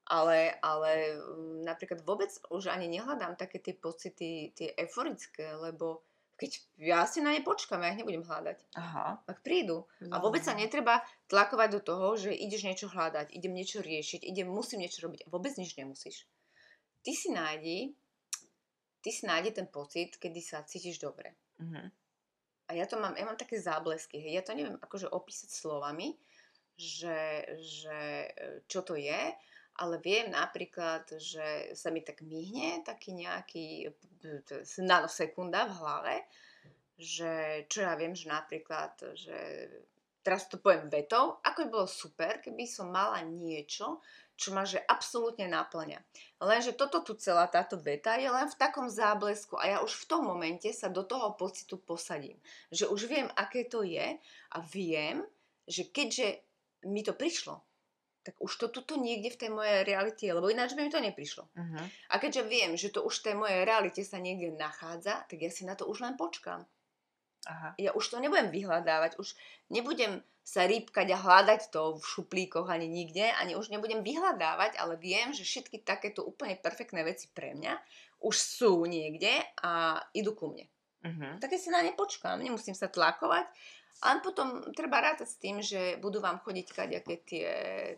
Ale, 0.09 0.57
ale 0.65 1.21
mm, 1.21 1.69
napríklad 1.69 2.01
vôbec 2.01 2.33
už 2.49 2.73
ani 2.73 2.89
nehľadám 2.89 3.37
také 3.37 3.61
tie 3.61 3.77
pocity, 3.77 4.57
tie 4.57 4.73
euforické, 4.73 5.53
lebo 5.53 6.01
keď 6.39 6.51
ja 6.79 7.03
si 7.03 7.19
na 7.19 7.35
ne 7.35 7.43
počkám, 7.43 7.83
ja 7.83 7.91
ich 7.91 7.99
nebudem 7.99 8.23
hľadať. 8.23 8.57
Aha. 8.79 9.19
Ak 9.27 9.43
prídu. 9.43 9.85
A 10.07 10.23
vôbec 10.23 10.39
sa 10.39 10.55
netreba 10.55 11.03
tlakovať 11.27 11.69
do 11.77 11.81
toho, 11.83 12.07
že 12.15 12.31
ideš 12.31 12.63
niečo 12.63 12.87
hľadať, 12.87 13.35
idem 13.35 13.51
niečo 13.51 13.83
riešiť, 13.83 14.23
idem, 14.23 14.47
musím 14.47 14.81
niečo 14.81 15.03
robiť. 15.03 15.27
A 15.27 15.31
vôbec 15.35 15.51
nič 15.59 15.75
nemusíš. 15.75 16.23
Ty 16.99 17.11
si 17.15 17.29
nájdi, 17.31 17.79
ty 18.99 19.09
si 19.09 19.23
nájdi 19.25 19.55
ten 19.55 19.67
pocit, 19.71 20.19
kedy 20.19 20.41
sa 20.43 20.63
cítiš 20.67 20.99
dobre. 20.99 21.35
Mhm. 21.59 21.91
A 22.69 22.77
ja 22.77 22.85
to 22.85 23.01
mám, 23.01 23.17
ja 23.17 23.25
mám 23.25 23.39
také 23.39 23.57
záblesky. 23.57 24.21
Hej. 24.21 24.33
Ja 24.37 24.43
to 24.45 24.53
neviem 24.53 24.77
akože 24.77 25.09
opísať 25.09 25.49
slovami, 25.49 26.13
že, 26.77 27.49
že 27.57 28.29
e, 28.29 28.61
čo 28.69 28.85
to 28.85 28.93
je, 28.93 29.33
ale 29.79 29.95
viem 30.03 30.29
napríklad, 30.29 31.17
že 31.17 31.73
sa 31.73 31.89
mi 31.89 32.05
tak 32.05 32.21
myhne 32.21 32.85
taký 32.85 33.17
nejaký 33.17 33.89
nanosekunda 34.85 35.65
v 35.65 35.77
hlave, 35.81 36.15
že 36.99 37.63
čo 37.71 37.87
ja 37.87 37.95
viem, 37.95 38.11
že 38.11 38.27
napríklad, 38.27 38.91
že 39.15 39.37
teraz 40.23 40.47
to 40.51 40.59
poviem 40.59 40.91
vetou, 40.91 41.39
ako 41.43 41.59
by 41.65 41.69
bolo 41.69 41.87
super, 41.87 42.43
keby 42.43 42.67
som 42.67 42.91
mala 42.91 43.23
niečo, 43.23 44.03
čo 44.39 44.55
ma 44.55 44.63
že 44.63 44.79
absolútne 44.79 45.51
naplňa. 45.51 45.99
Lenže 46.39 46.79
toto 46.79 47.03
tu 47.03 47.19
celá 47.19 47.43
táto 47.51 47.75
veta 47.75 48.15
je 48.15 48.31
len 48.31 48.47
v 48.47 48.55
takom 48.55 48.87
záblesku 48.87 49.59
a 49.59 49.67
ja 49.67 49.77
už 49.83 49.91
v 49.91 50.07
tom 50.07 50.23
momente 50.23 50.71
sa 50.71 50.87
do 50.87 51.03
toho 51.03 51.35
pocitu 51.35 51.75
posadím. 51.75 52.39
Že 52.71 52.87
už 52.87 53.01
viem, 53.11 53.27
aké 53.35 53.67
to 53.67 53.83
je 53.83 54.15
a 54.55 54.57
viem, 54.71 55.27
že 55.67 55.91
keďže 55.91 56.39
mi 56.87 57.03
to 57.03 57.11
prišlo, 57.11 57.59
tak 58.23 58.39
už 58.39 58.51
to 58.55 58.67
tuto 58.71 58.95
niekde 58.95 59.35
v 59.35 59.39
tej 59.43 59.49
mojej 59.51 59.83
realite 59.83 60.23
je, 60.23 60.35
lebo 60.35 60.47
ináč 60.47 60.75
by 60.75 60.87
mi 60.87 60.91
to 60.91 61.03
neprišlo. 61.03 61.49
Uh-huh. 61.55 61.85
A 62.11 62.15
keďže 62.19 62.43
viem, 62.47 62.71
že 62.79 62.91
to 62.91 63.03
už 63.03 63.19
v 63.19 63.25
tej 63.31 63.35
mojej 63.35 63.61
realite 63.67 64.03
sa 64.07 64.19
niekde 64.23 64.55
nachádza, 64.55 65.27
tak 65.27 65.39
ja 65.39 65.51
si 65.51 65.67
na 65.67 65.75
to 65.75 65.87
už 65.87 66.03
len 66.03 66.15
počkám. 66.15 66.63
Aha. 67.47 67.75
Ja 67.79 67.91
už 67.95 68.11
to 68.11 68.17
nebudem 68.19 68.51
vyhľadávať, 68.51 69.15
už 69.15 69.37
nebudem 69.71 70.19
sa 70.43 70.65
rýpkať 70.65 71.13
a 71.13 71.21
hľadať 71.21 71.69
to 71.69 72.01
v 72.01 72.03
šuplíkoch 72.03 72.67
ani 72.67 72.89
nikde, 72.89 73.29
ani 73.37 73.53
už 73.53 73.69
nebudem 73.69 74.01
vyhľadávať, 74.01 74.81
ale 74.81 74.97
viem, 74.97 75.29
že 75.29 75.45
všetky 75.45 75.85
takéto 75.85 76.25
úplne 76.25 76.57
perfektné 76.57 77.05
veci 77.05 77.29
pre 77.29 77.53
mňa 77.53 77.77
už 78.25 78.35
sú 78.35 78.83
niekde 78.89 79.29
a 79.61 80.01
idú 80.11 80.35
ku 80.35 80.51
mne. 80.51 80.65
Uh-huh. 80.99 81.33
Tak 81.39 81.55
ja 81.55 81.59
si 81.61 81.69
na 81.71 81.79
ne 81.79 81.95
počkám, 81.95 82.43
nemusím 82.43 82.75
sa 82.75 82.91
tlakovať, 82.91 83.47
ale 84.03 84.17
potom 84.19 84.67
treba 84.75 84.99
rátať 84.99 85.27
s 85.27 85.39
tým, 85.39 85.63
že 85.63 85.95
budú 86.03 86.19
vám 86.19 86.43
chodiť 86.43 86.67
kaďaké 86.71 87.15
tie, 87.23 87.49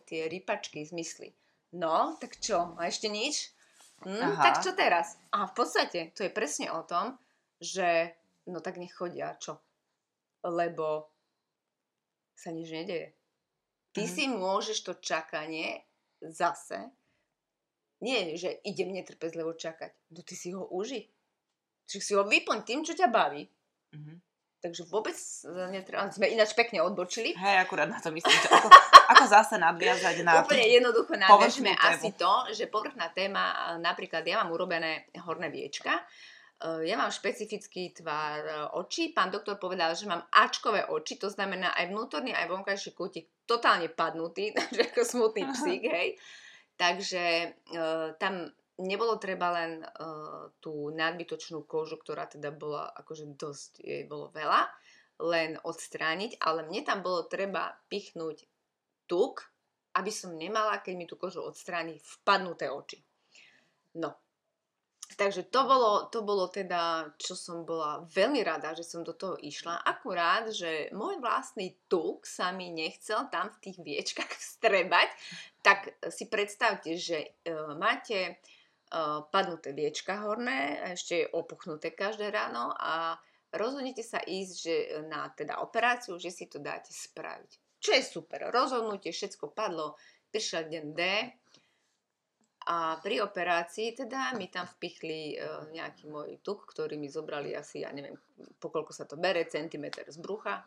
tie 0.05 0.21
rypačky 0.29 0.85
z 0.85 0.91
mysli. 0.93 1.29
No, 1.71 2.19
tak 2.19 2.37
čo? 2.37 2.75
A 2.77 2.91
ešte 2.91 3.07
nič? 3.07 3.55
Hm, 4.03 4.37
tak 4.41 4.65
čo 4.65 4.75
teraz? 4.75 5.15
A 5.31 5.47
v 5.47 5.53
podstate 5.55 6.11
to 6.17 6.25
je 6.25 6.33
presne 6.33 6.73
o 6.73 6.83
tom, 6.83 7.15
že 7.61 8.17
no 8.47 8.59
tak 8.61 8.77
nech 8.77 8.93
chodia, 8.93 9.37
čo? 9.37 9.59
Lebo 10.41 11.11
sa 12.33 12.49
nič 12.49 12.73
nedeje. 12.73 13.13
Ty 13.91 14.07
Mhm. 14.07 14.11
si 14.11 14.23
môžeš 14.25 14.77
to 14.81 14.93
čakanie 14.97 15.83
zase, 16.23 16.89
nie, 18.01 18.33
že 18.33 18.57
idem 18.65 18.89
netrpezlivo 18.97 19.53
čakať, 19.53 19.93
no 20.09 20.25
ty 20.25 20.33
si 20.33 20.49
ho 20.55 20.65
uži. 20.65 21.05
Čiže 21.85 22.01
si 22.01 22.13
ho 22.17 22.23
vyplň 22.25 22.59
tým, 22.65 22.81
čo 22.81 22.97
ťa 22.97 23.11
baví. 23.11 23.45
Uh-huh. 23.93 24.17
Takže 24.61 24.87
vôbec 24.89 25.13
netreba, 25.69 26.09
sme 26.09 26.31
ináč 26.31 26.53
pekne 26.55 26.81
odbočili. 26.81 27.33
Hej, 27.35 27.61
akurát 27.61 27.89
na 27.89 27.99
to 28.01 28.09
myslím, 28.09 28.31
ako, 28.47 28.69
ako 29.11 29.23
zase 29.27 29.57
nadviazať 29.57 30.21
na... 30.23 30.41
Úplne 30.41 30.65
jednoducho 30.71 31.13
nadviažme 31.13 31.73
tému. 31.75 31.81
asi 31.83 32.09
to, 32.15 32.33
že 32.55 32.71
povrchná 32.71 33.09
téma, 33.13 33.75
napríklad 33.77 34.23
ja 34.25 34.39
mám 34.41 34.53
urobené 34.53 35.09
horné 35.21 35.49
viečka, 35.51 35.99
ja 36.61 36.93
mám 36.93 37.09
špecifický 37.09 37.89
tvar 37.89 38.39
e, 38.45 38.53
očí, 38.77 39.09
pán 39.09 39.33
doktor 39.33 39.57
povedal, 39.57 39.97
že 39.97 40.05
mám 40.05 40.21
Ačkové 40.29 40.85
oči, 40.85 41.17
to 41.17 41.25
znamená 41.25 41.73
aj 41.73 41.89
vnútorný, 41.89 42.37
aj 42.37 42.53
vonkajší 42.53 42.91
kútik 42.93 43.25
totálne 43.49 43.89
padnutý, 43.89 44.51
takže 44.57 44.93
ako 44.93 45.01
smutný 45.01 45.43
psík, 45.49 45.83
hej. 45.89 46.09
Takže 46.77 47.23
e, 47.25 47.47
tam 48.21 48.45
nebolo 48.77 49.17
treba 49.17 49.53
len 49.57 49.81
e, 49.81 49.87
tú 50.61 50.93
nadbytočnú 50.93 51.65
kožu, 51.65 51.97
ktorá 51.97 52.29
teda 52.29 52.53
bola 52.53 52.93
akože 52.93 53.33
dosť, 53.33 53.81
jej 53.81 54.03
bolo 54.05 54.29
veľa, 54.29 54.69
len 55.21 55.57
odstrániť, 55.61 56.41
ale 56.41 56.65
mne 56.65 56.81
tam 56.85 57.01
bolo 57.01 57.25
treba 57.25 57.73
pichnúť 57.89 58.45
tuk, 59.09 59.49
aby 59.97 60.09
som 60.13 60.37
nemala, 60.37 60.79
keď 60.79 60.93
mi 60.93 61.05
tú 61.09 61.17
kožu 61.17 61.41
odstráni, 61.41 61.99
vpadnuté 61.99 62.69
oči. 62.69 63.01
No. 63.97 64.15
Takže 65.17 65.51
to 65.51 65.61
bolo, 65.67 66.07
to 66.07 66.23
bolo 66.23 66.47
teda, 66.47 67.11
čo 67.19 67.35
som 67.35 67.67
bola 67.67 68.05
veľmi 68.07 68.39
rada, 68.45 68.71
že 68.71 68.87
som 68.87 69.03
do 69.03 69.11
toho 69.11 69.35
išla. 69.35 69.83
Akurát, 69.83 70.47
že 70.53 70.87
môj 70.95 71.19
vlastný 71.19 71.75
tuk 71.91 72.23
sa 72.23 72.55
mi 72.55 72.71
nechcel 72.71 73.27
tam 73.27 73.51
v 73.51 73.59
tých 73.59 73.77
viečkach 73.81 74.31
vstrebať, 74.39 75.09
tak 75.61 75.93
si 76.09 76.31
predstavte, 76.31 76.95
že 76.95 77.17
e, 77.43 77.55
máte 77.75 78.19
e, 78.23 78.33
padnuté 79.29 79.75
viečka 79.75 80.23
horné, 80.23 80.79
ešte 80.95 81.25
je 81.25 81.31
opuchnuté 81.35 81.91
každé 81.91 82.31
ráno 82.31 82.71
a 82.77 83.19
rozhodnete 83.51 84.01
sa 84.01 84.23
ísť 84.23 84.53
že 84.55 84.75
na 85.11 85.27
teda 85.33 85.59
operáciu, 85.59 86.15
že 86.17 86.31
si 86.31 86.47
to 86.47 86.57
dáte 86.57 86.89
spraviť. 86.93 87.81
Čo 87.81 87.91
je 87.97 88.03
super. 88.05 88.47
Rozhodnutie, 88.53 89.09
všetko 89.09 89.51
padlo, 89.51 89.97
prišiel 90.29 90.69
deň 90.69 90.85
D 90.93 91.01
a 92.71 92.95
pri 93.03 93.19
operácii 93.19 93.91
teda 93.91 94.31
mi 94.39 94.47
tam 94.47 94.63
vpichli 94.63 95.35
e, 95.35 95.37
nejaký 95.75 96.07
môj 96.07 96.39
tuk, 96.39 96.63
ktorý 96.71 96.95
mi 96.95 97.11
zobrali 97.11 97.51
asi, 97.51 97.83
ja 97.83 97.91
neviem, 97.91 98.15
pokoľko 98.63 98.95
sa 98.95 99.03
to 99.03 99.19
bere, 99.19 99.43
centimetr 99.43 100.07
z 100.07 100.15
brucha, 100.23 100.63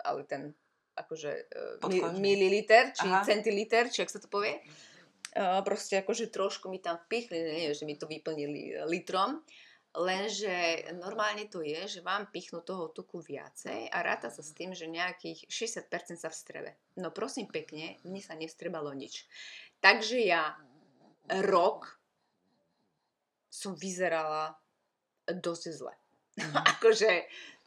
ale 0.00 0.24
ten 0.24 0.56
akože 0.96 1.30
e, 1.44 1.44
Podkožný. 1.76 2.16
mililiter, 2.24 2.96
či 2.96 3.04
Aha. 3.04 3.20
centiliter, 3.20 3.92
či 3.92 4.00
ak 4.00 4.08
sa 4.08 4.24
to 4.24 4.32
povie. 4.32 4.56
E, 4.56 5.44
proste 5.60 6.00
akože 6.00 6.32
trošku 6.32 6.72
mi 6.72 6.80
tam 6.80 6.96
vpichli, 7.04 7.36
nie, 7.36 7.76
že 7.76 7.84
mi 7.84 8.00
to 8.00 8.08
vyplnili 8.08 8.88
litrom, 8.88 9.44
lenže 9.92 10.88
normálne 10.96 11.52
to 11.52 11.60
je, 11.60 11.84
že 11.84 12.00
vám 12.00 12.32
pichnú 12.32 12.64
toho 12.64 12.88
tuku 12.96 13.20
viacej 13.20 13.92
a 13.92 14.00
ráta 14.00 14.32
sa 14.32 14.40
s 14.40 14.56
tým, 14.56 14.72
že 14.72 14.88
nejakých 14.88 15.52
60% 15.52 16.16
sa 16.16 16.32
vstrebe. 16.32 16.80
No 16.96 17.12
prosím 17.12 17.44
pekne, 17.52 18.00
mne 18.08 18.24
sa 18.24 18.32
nevstrebalo 18.32 18.88
nič. 18.96 19.28
Takže 19.84 20.16
ja 20.24 20.56
rok 21.28 21.98
som 23.52 23.76
vyzerala 23.76 24.56
dosť 25.28 25.64
zle. 25.74 25.94
Mhm. 26.40 26.56
akože 26.78 27.10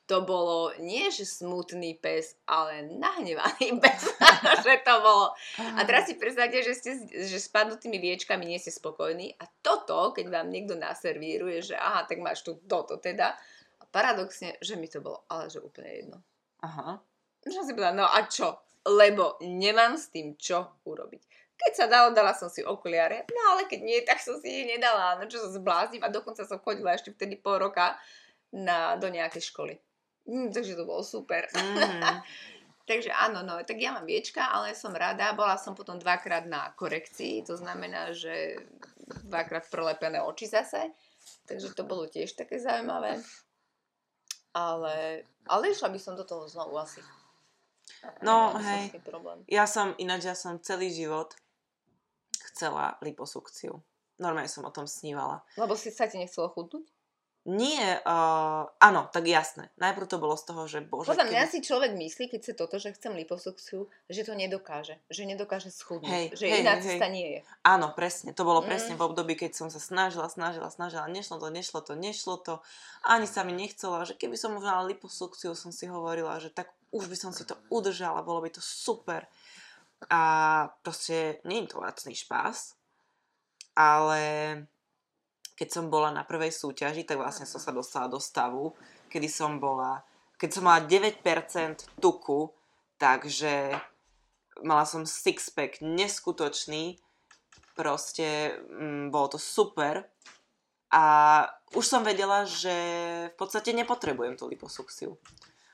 to 0.06 0.22
bolo 0.22 0.70
nie, 0.78 1.10
že 1.10 1.26
smutný 1.26 1.98
pes, 1.98 2.38
ale 2.46 2.86
nahnevaný 2.86 3.78
pes. 3.84 4.06
že 4.66 4.86
to 4.86 4.94
bolo. 5.02 5.34
A 5.58 5.82
teraz 5.82 6.06
si 6.06 6.14
predstavte, 6.18 6.62
že, 6.62 6.74
ste, 6.78 6.92
že 7.10 7.38
s 7.42 7.50
padnutými 7.50 7.98
viečkami 7.98 8.46
nie 8.46 8.62
ste 8.62 8.70
spokojní. 8.70 9.34
A 9.42 9.50
toto, 9.66 10.14
keď 10.14 10.30
vám 10.30 10.54
niekto 10.54 10.78
naservíruje, 10.78 11.74
že 11.74 11.76
aha, 11.76 12.06
tak 12.06 12.22
máš 12.22 12.46
tu 12.46 12.62
toto 12.70 13.02
teda. 13.02 13.34
A 13.82 13.84
paradoxne, 13.90 14.62
že 14.62 14.78
mi 14.78 14.86
to 14.86 15.02
bolo, 15.02 15.26
ale 15.26 15.50
že 15.50 15.58
úplne 15.58 15.90
jedno. 15.90 16.18
Aha. 16.62 17.02
Že 17.42 17.66
si 17.66 17.74
povedala, 17.74 17.98
no 17.98 18.06
a 18.06 18.26
čo? 18.30 18.62
Lebo 18.86 19.42
nemám 19.42 19.98
s 19.98 20.14
tým 20.14 20.38
čo 20.38 20.82
urobiť. 20.86 21.45
Keď 21.56 21.72
sa 21.72 21.86
dalo, 21.88 22.12
dala 22.12 22.36
som 22.36 22.52
si 22.52 22.60
okuliare, 22.60 23.24
no 23.32 23.56
ale 23.56 23.64
keď 23.72 23.80
nie, 23.80 24.00
tak 24.04 24.20
som 24.20 24.36
si 24.44 24.64
ich 24.64 24.68
nedala. 24.68 25.16
No 25.16 25.24
čo 25.26 25.40
sa 25.40 25.50
zblázním 25.56 26.04
a 26.04 26.12
dokonca 26.12 26.44
som 26.44 26.60
chodila 26.60 26.92
ešte 26.92 27.16
vtedy 27.16 27.40
pol 27.40 27.64
roka 27.64 27.96
na, 28.52 29.00
do 29.00 29.08
nejakej 29.08 29.44
školy. 29.52 29.80
Mm, 30.28 30.52
takže 30.52 30.76
to 30.76 30.84
bolo 30.84 31.02
super. 31.06 31.48
Mhm. 31.56 32.02
Takže 32.86 33.10
áno, 33.10 33.42
no, 33.42 33.58
tak 33.66 33.82
ja 33.82 33.98
mám 33.98 34.06
viečka, 34.06 34.46
ale 34.46 34.78
som 34.78 34.94
rada. 34.94 35.34
Bola 35.34 35.58
som 35.58 35.74
potom 35.74 35.98
dvakrát 35.98 36.46
na 36.46 36.70
korekcii, 36.78 37.42
to 37.42 37.58
znamená, 37.58 38.14
že 38.14 38.62
dvakrát 39.26 39.66
prelepené 39.74 40.22
oči 40.22 40.46
zase. 40.46 40.94
Takže 41.50 41.74
to 41.74 41.82
bolo 41.82 42.06
tiež 42.06 42.38
také 42.38 42.62
zaujímavé. 42.62 43.26
Ale, 44.54 45.26
ale 45.50 45.64
išla 45.74 45.90
by 45.90 45.98
som 45.98 46.14
do 46.14 46.22
toho 46.22 46.46
znovu 46.46 46.78
asi. 46.78 47.02
No, 48.22 48.54
som 48.54 48.62
hej. 48.62 48.94
problém. 49.02 49.42
Ja 49.50 49.66
som, 49.66 49.98
ináč 49.98 50.30
ja 50.30 50.38
som 50.38 50.62
celý 50.62 50.94
život 50.94 51.34
chcela 52.56 52.96
liposukciu. 53.04 53.84
Normálne 54.16 54.48
som 54.48 54.64
o 54.64 54.72
tom 54.72 54.88
snívala. 54.88 55.44
Lebo 55.60 55.76
si 55.76 55.92
sa 55.92 56.08
ti 56.08 56.16
nechcelo 56.16 56.48
chudnúť? 56.48 56.88
Nie, 57.46 58.02
uh, 58.02 58.66
áno, 58.82 59.06
tak 59.14 59.30
jasné. 59.30 59.70
Najprv 59.78 60.10
to 60.10 60.18
bolo 60.18 60.34
z 60.34 60.44
toho, 60.50 60.66
že 60.66 60.82
bože... 60.82 61.14
Podľa 61.14 61.30
mňa 61.30 61.46
si 61.46 61.62
človek 61.62 61.94
myslí, 61.94 62.26
keď 62.34 62.40
chce 62.42 62.54
toto, 62.58 62.82
že 62.82 62.98
chcem 62.98 63.14
liposukciu, 63.14 63.86
že 64.10 64.26
to 64.26 64.34
nedokáže. 64.34 64.98
Že 65.14 65.30
nedokáže 65.30 65.70
schudnúť. 65.70 66.10
Hej, 66.10 66.26
že 66.42 66.50
hej, 66.50 66.66
iná 66.66 66.82
hej, 66.82 66.84
cesta 66.90 67.06
hej. 67.06 67.14
nie 67.14 67.28
je. 67.38 67.40
Áno, 67.62 67.94
presne. 67.94 68.34
To 68.34 68.50
bolo 68.50 68.66
Mm. 68.66 68.68
presne 68.74 68.94
v 68.98 69.06
období, 69.06 69.38
keď 69.38 69.54
som 69.54 69.70
sa 69.70 69.78
snažila, 69.78 70.26
snažila, 70.26 70.74
snažila. 70.74 71.06
Nešlo 71.06 71.38
to, 71.38 71.54
nešlo 71.54 71.86
to, 71.86 71.94
nešlo 71.94 72.36
to. 72.42 72.54
Ani 73.06 73.30
sa 73.30 73.46
mi 73.46 73.54
nechcelo. 73.54 74.02
Že 74.10 74.18
keby 74.18 74.42
som 74.42 74.58
už 74.58 74.66
mala 74.66 74.90
liposukciu, 74.90 75.54
som 75.54 75.70
si 75.70 75.86
hovorila, 75.86 76.42
že 76.42 76.50
tak 76.50 76.74
už 76.90 77.06
by 77.06 77.18
som 77.20 77.30
si 77.30 77.46
to 77.46 77.54
udržala, 77.70 78.26
bolo 78.26 78.42
by 78.42 78.50
to 78.50 78.64
super. 78.64 79.30
A 80.12 80.22
proste 80.84 81.42
nie 81.48 81.66
je 81.66 81.74
to 81.74 81.82
lacný 81.82 82.14
špás, 82.14 82.78
ale 83.74 84.22
keď 85.56 85.68
som 85.72 85.86
bola 85.88 86.12
na 86.12 86.28
prvej 86.28 86.52
súťaži, 86.52 87.08
tak 87.08 87.18
vlastne 87.18 87.48
som 87.48 87.64
sa 87.64 87.72
dostala 87.72 88.12
do 88.12 88.20
stavu, 88.20 88.76
kedy 89.08 89.32
som 89.32 89.58
bola, 89.58 90.04
keď 90.36 90.50
som 90.52 90.68
mala 90.68 90.84
9% 90.84 91.24
tuku, 92.04 92.52
takže 93.00 93.72
mala 94.64 94.84
som 94.84 95.08
sixpack 95.08 95.80
neskutočný, 95.80 97.00
proste 97.76 98.56
mm, 98.72 99.12
bolo 99.12 99.36
to 99.36 99.40
super 99.40 100.08
a 100.92 101.04
už 101.76 101.84
som 101.84 102.08
vedela, 102.08 102.48
že 102.48 102.72
v 103.32 103.36
podstate 103.36 103.76
nepotrebujem 103.76 104.40
tú 104.40 104.48
liposukciu, 104.48 105.20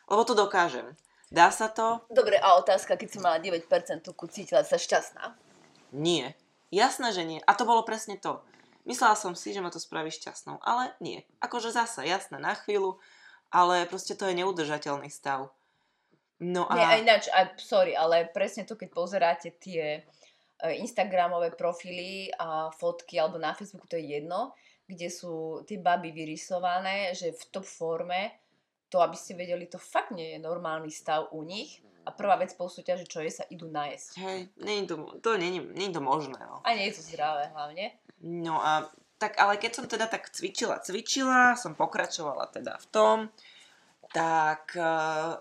lebo 0.10 0.22
to 0.26 0.34
dokážem. 0.34 0.98
Dá 1.32 1.48
sa 1.48 1.72
to? 1.72 2.04
Dobre, 2.12 2.36
a 2.36 2.60
otázka, 2.60 3.00
keď 3.00 3.08
si 3.08 3.20
mala 3.24 3.39
9% 3.39 3.63
tuku, 4.04 4.28
cítila 4.28 4.67
sa 4.67 4.76
šťastná? 4.76 5.32
Nie. 5.96 6.36
Jasné, 6.76 7.15
že 7.15 7.24
nie. 7.24 7.39
A 7.48 7.56
to 7.56 7.63
bolo 7.63 7.88
presne 7.88 8.20
to. 8.20 8.44
Myslela 8.84 9.15
som 9.15 9.32
si, 9.32 9.56
že 9.56 9.63
ma 9.63 9.72
to 9.72 9.80
spraví 9.80 10.12
šťastnou, 10.12 10.60
ale 10.60 10.91
nie. 11.00 11.24
Akože 11.39 11.72
zasa, 11.72 12.04
jasné, 12.04 12.36
na 12.36 12.52
chvíľu, 12.52 13.00
ale 13.48 13.88
proste 13.88 14.12
to 14.20 14.28
je 14.28 14.36
neudržateľný 14.44 15.08
stav. 15.08 15.56
No 16.41 16.67
a... 16.67 16.74
Nie, 16.76 16.88
a 16.89 16.96
ináč, 17.00 17.30
aj, 17.32 17.62
sorry, 17.62 17.94
ale 17.94 18.28
presne 18.34 18.65
to, 18.67 18.74
keď 18.74 18.89
pozeráte 18.91 19.54
tie 19.62 20.02
e, 20.02 20.72
Instagramové 20.82 21.54
profily 21.54 22.34
a 22.36 22.74
fotky, 22.74 23.22
alebo 23.22 23.38
na 23.38 23.54
Facebooku, 23.54 23.86
to 23.86 23.96
je 23.96 24.20
jedno, 24.20 24.58
kde 24.89 25.08
sú 25.13 25.62
tie 25.70 25.78
baby 25.78 26.10
vyrysované, 26.12 27.13
že 27.13 27.32
v 27.32 27.44
top 27.54 27.63
forme, 27.63 28.34
to, 28.92 29.00
aby 29.00 29.16
ste 29.16 29.40
vedeli, 29.40 29.72
to 29.72 29.80
fakt 29.80 30.12
nie 30.12 30.36
je 30.36 30.44
normálny 30.44 30.92
stav 30.92 31.32
u 31.32 31.48
nich. 31.48 31.80
A 32.02 32.10
prvá 32.12 32.34
vec 32.36 32.52
po 32.58 32.66
súťaži, 32.66 33.06
čo 33.06 33.22
je, 33.22 33.30
sa 33.30 33.46
idú 33.48 33.70
najesť. 33.70 34.20
Hej, 34.20 34.40
nie 34.58 34.84
je 34.84 34.86
to, 34.90 34.96
to 35.22 35.38
nie, 35.38 35.62
nie 35.62 35.88
je 35.88 35.96
to 35.96 36.04
možné. 36.04 36.36
No. 36.42 36.60
A 36.66 36.74
nie 36.74 36.90
je 36.90 36.98
to 36.98 37.06
zdravé 37.06 37.54
hlavne. 37.54 37.94
no 38.20 38.58
a 38.58 38.90
tak, 39.22 39.38
ale 39.38 39.62
keď 39.62 39.72
som 39.78 39.86
teda 39.86 40.10
tak 40.10 40.34
cvičila, 40.34 40.82
cvičila, 40.82 41.54
som 41.54 41.78
pokračovala 41.78 42.50
teda 42.50 42.82
v 42.82 42.86
tom, 42.90 43.18
tak 44.10 44.74
uh, 44.74 45.38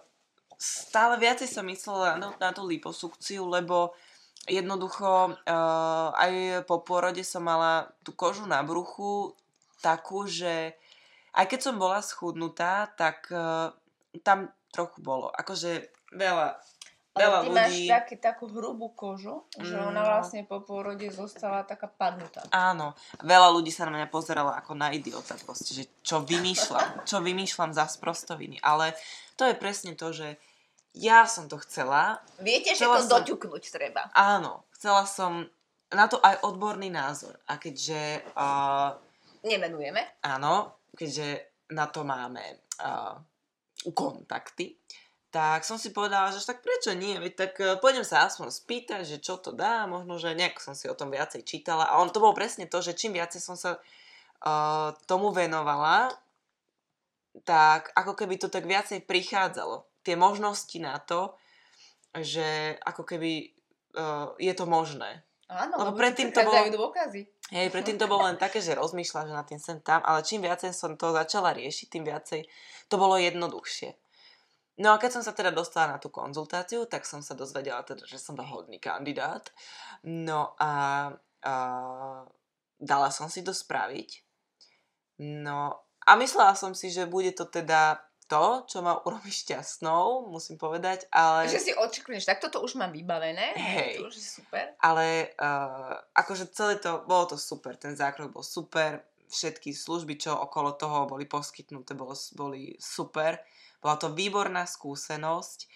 stále 0.61 1.17
viacej 1.17 1.49
som 1.49 1.65
myslela 1.65 2.21
na, 2.21 2.37
na 2.37 2.53
tú 2.53 2.69
liposukciu, 2.69 3.49
lebo 3.49 3.97
jednoducho 4.45 5.33
uh, 5.33 6.13
aj 6.13 6.65
po 6.69 6.85
pôrode 6.85 7.25
som 7.25 7.41
mala 7.41 7.89
tú 8.05 8.13
kožu 8.13 8.45
na 8.45 8.61
bruchu 8.61 9.33
takú, 9.81 10.29
že 10.29 10.77
aj 11.33 11.47
keď 11.47 11.61
som 11.61 11.77
bola 11.77 12.01
schudnutá, 12.01 12.87
tak 12.91 13.29
uh, 13.29 13.71
tam 14.21 14.49
trochu 14.69 14.99
bolo. 15.01 15.31
Akože 15.31 15.83
veľa, 16.11 16.59
Ale 17.11 17.21
veľa 17.21 17.39
ty 17.41 17.49
máš 17.49 17.71
ľudí... 17.71 17.87
taký, 17.89 18.15
takú 18.17 18.45
hrubú 18.47 18.91
kožu, 18.91 19.43
že 19.57 19.75
Mm, 19.75 19.89
ona 19.89 20.03
vlastne 20.05 20.43
po 20.43 20.59
pôrode 20.61 21.03
zostala 21.09 21.63
taká 21.63 21.87
padnutá. 21.87 22.47
Áno, 22.49 22.95
veľa 23.21 23.51
ľudí 23.51 23.69
sa 23.69 23.85
na 23.85 23.93
mňa 23.93 24.07
pozeralo 24.07 24.51
ako 24.51 24.75
na 24.75 24.91
idiota 24.91 25.35
proste, 25.37 25.71
že 25.73 25.85
čo 26.01 26.23
vymýšľam, 26.23 27.03
čo 27.03 27.19
vymýšľam 27.19 27.71
za 27.71 27.87
sprostoviny, 27.87 28.59
ale 28.61 28.95
to 29.35 29.43
je 29.43 29.55
presne 29.55 29.95
to, 29.95 30.11
že 30.11 30.39
ja 30.93 31.23
som 31.23 31.47
to 31.47 31.59
chcela, 31.61 32.19
Viete, 32.39 32.75
že 32.75 32.83
Chcela 32.83 32.99
to 32.99 33.03
som- 33.05 33.13
doťuknúť 33.17 33.65
treba. 33.69 34.11
áno, 34.11 34.67
chcela 34.75 35.03
som 35.03 35.47
na 35.91 36.07
to 36.07 36.19
aj 36.19 36.43
odborný 36.43 36.87
názor 36.89 37.35
a 37.45 37.55
keďže, 37.55 38.23
uh, 38.35 38.95
Nemenujeme. 39.41 40.03
áno, 40.21 40.79
keďže 40.95 41.47
na 41.71 41.87
to 41.87 42.03
máme 42.03 42.43
uh, 42.83 43.15
kontakty, 43.95 44.77
tak 45.31 45.63
som 45.63 45.79
si 45.79 45.95
povedala, 45.95 46.35
že 46.35 46.43
tak 46.43 46.59
prečo 46.59 46.91
nie, 46.99 47.15
veď 47.23 47.33
tak 47.39 47.53
uh, 47.63 47.79
pôjdem 47.79 48.03
sa 48.03 48.27
aspoň 48.27 48.51
spýtať, 48.51 49.03
že 49.07 49.23
čo 49.23 49.39
to 49.39 49.55
dá, 49.55 49.87
možno, 49.87 50.19
že 50.19 50.35
nejak 50.35 50.59
som 50.59 50.75
si 50.75 50.91
o 50.91 50.99
tom 50.99 51.15
viacej 51.15 51.47
čítala 51.47 51.87
a 51.87 52.03
on 52.03 52.11
to 52.11 52.19
bolo 52.19 52.35
presne 52.35 52.67
to, 52.67 52.83
že 52.83 52.99
čím 52.99 53.15
viacej 53.15 53.39
som 53.39 53.55
sa 53.55 53.79
uh, 53.79 54.91
tomu 55.07 55.31
venovala, 55.31 56.11
tak 57.47 57.95
ako 57.95 58.19
keby 58.19 58.43
to 58.43 58.51
tak 58.51 58.67
viacej 58.67 59.07
prichádzalo. 59.07 59.87
Tie 60.03 60.19
možnosti 60.19 60.75
na 60.83 60.99
to, 60.99 61.39
že 62.19 62.75
ako 62.83 63.07
keby 63.07 63.55
uh, 63.95 64.35
je 64.43 64.51
to 64.51 64.67
možné. 64.67 65.23
Áno, 65.51 65.83
Lebo 65.83 65.91
lebo 65.91 65.99
predtým 65.99 66.31
to 66.31 66.47
bolo- 66.47 66.71
dôkazy. 66.71 67.27
Hej, 67.51 67.75
predtým 67.75 67.99
to 67.99 68.07
bolo 68.07 68.31
len 68.31 68.39
také, 68.39 68.63
že 68.63 68.79
rozmýšľa, 68.79 69.27
že 69.27 69.35
na 69.35 69.43
tým 69.43 69.59
sem 69.59 69.83
tam, 69.83 69.99
ale 70.07 70.23
čím 70.23 70.47
viacej 70.47 70.71
som 70.71 70.95
to 70.95 71.11
začala 71.11 71.51
riešiť, 71.51 71.87
tým 71.91 72.07
viacej 72.07 72.47
to 72.87 72.95
bolo 72.95 73.19
jednoduchšie. 73.19 73.91
No 74.79 74.95
a 74.95 75.01
keď 75.03 75.19
som 75.19 75.23
sa 75.27 75.35
teda 75.35 75.51
dostala 75.51 75.93
na 75.93 75.99
tú 75.99 76.09
konzultáciu, 76.09 76.87
tak 76.87 77.03
som 77.05 77.21
sa 77.21 77.35
dozvedela 77.35 77.83
teda, 77.83 78.07
že 78.07 78.17
som 78.17 78.39
vhodný 78.39 78.79
kandidát. 78.79 79.51
No 80.07 80.55
a, 80.57 80.73
a 81.45 81.55
dala 82.81 83.09
som 83.13 83.29
si 83.29 83.45
to 83.45 83.53
spraviť. 83.53 84.25
No 85.21 85.85
a 86.07 86.11
myslela 86.17 86.57
som 86.57 86.73
si, 86.73 86.89
že 86.89 87.05
bude 87.05 87.35
to 87.37 87.45
teda 87.45 88.01
to, 88.31 88.63
čo 88.71 88.79
ma 88.81 88.95
urobí 89.07 89.35
šťastnou, 89.35 90.31
musím 90.31 90.55
povedať, 90.55 91.11
ale... 91.11 91.51
Že 91.51 91.59
si 91.59 91.73
očakuješ, 91.75 92.31
tak 92.31 92.39
toto 92.39 92.63
už 92.63 92.79
mám 92.79 92.95
vybavené. 92.95 93.59
Hej. 93.59 93.99
To 93.99 94.07
už 94.07 94.17
je 94.17 94.27
super. 94.39 94.71
ale 94.79 95.35
uh, 95.35 95.99
akože 96.15 96.55
celé 96.55 96.79
to, 96.79 97.03
bolo 97.11 97.35
to 97.35 97.37
super, 97.37 97.75
ten 97.75 97.99
zákrok 97.99 98.31
bol 98.31 98.47
super, 98.47 99.03
všetky 99.31 99.75
služby, 99.75 100.19
čo 100.19 100.35
okolo 100.35 100.79
toho 100.79 101.07
boli 101.11 101.27
poskytnuté, 101.27 101.95
bolo, 101.95 102.15
boli 102.35 102.75
super. 102.79 103.39
Bola 103.79 103.97
to 103.97 104.13
výborná 104.13 104.67
skúsenosť. 104.67 105.71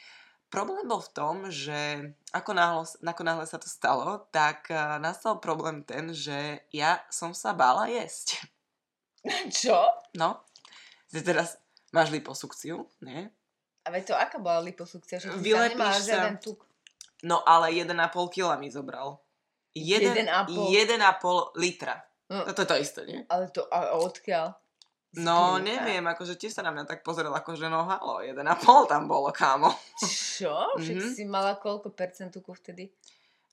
Problém 0.51 0.87
bol 0.87 1.01
v 1.03 1.15
tom, 1.15 1.37
že 1.49 2.13
ako 2.31 2.53
náhle, 2.53 2.85
ako 2.87 3.23
náhle 3.27 3.47
sa 3.47 3.59
to 3.59 3.67
stalo, 3.71 4.27
tak 4.31 4.71
uh, 4.71 4.99
nastal 5.03 5.39
problém 5.39 5.83
ten, 5.87 6.11
že 6.15 6.63
ja 6.71 7.03
som 7.11 7.35
sa 7.35 7.55
bála 7.55 7.91
jesť. 7.91 8.43
Čo? 9.63 9.87
No, 10.19 10.43
teraz 11.11 11.64
máš 11.95 12.11
liposukciu, 12.11 12.83
nie? 13.01 13.31
A 13.81 13.89
veď 13.89 14.03
to 14.05 14.15
aká 14.17 14.37
bola 14.37 14.59
liposukcia? 14.61 15.17
Že 15.17 15.39
Vylepíš 15.39 16.03
sa. 16.03 16.09
žiaden 16.19 16.37
tuk. 16.37 16.67
No 17.23 17.41
ale 17.41 17.71
1,5 17.71 17.95
kg 18.29 18.59
mi 18.59 18.69
zobral. 18.69 19.23
1,5 19.73 20.27
1,5. 20.51 21.55
litra. 21.55 21.97
No 22.27 22.49
to 22.49 22.63
je 22.63 22.69
to 22.69 22.77
isté, 22.77 23.01
nie? 23.05 23.21
Ale 23.27 23.49
to, 23.49 23.69
a 23.69 23.95
odkiaľ? 23.95 24.57
No, 25.15 25.63
neviem, 25.63 26.03
akože 26.03 26.35
tiež 26.35 26.51
sa 26.53 26.63
na 26.63 26.71
mňa 26.71 26.89
tak 26.89 27.01
pozrel, 27.01 27.31
akože 27.31 27.71
no 27.71 27.85
halo, 27.85 28.19
1,5 28.19 28.35
tam 28.89 29.07
bolo, 29.07 29.31
kámo. 29.31 29.71
Čo? 30.03 30.75
Však 30.75 30.99
Mhm. 30.99 31.13
si 31.13 31.23
mala 31.25 31.55
koľko 31.55 31.93
percent 31.93 32.29
tuku 32.29 32.51
vtedy? 32.53 32.91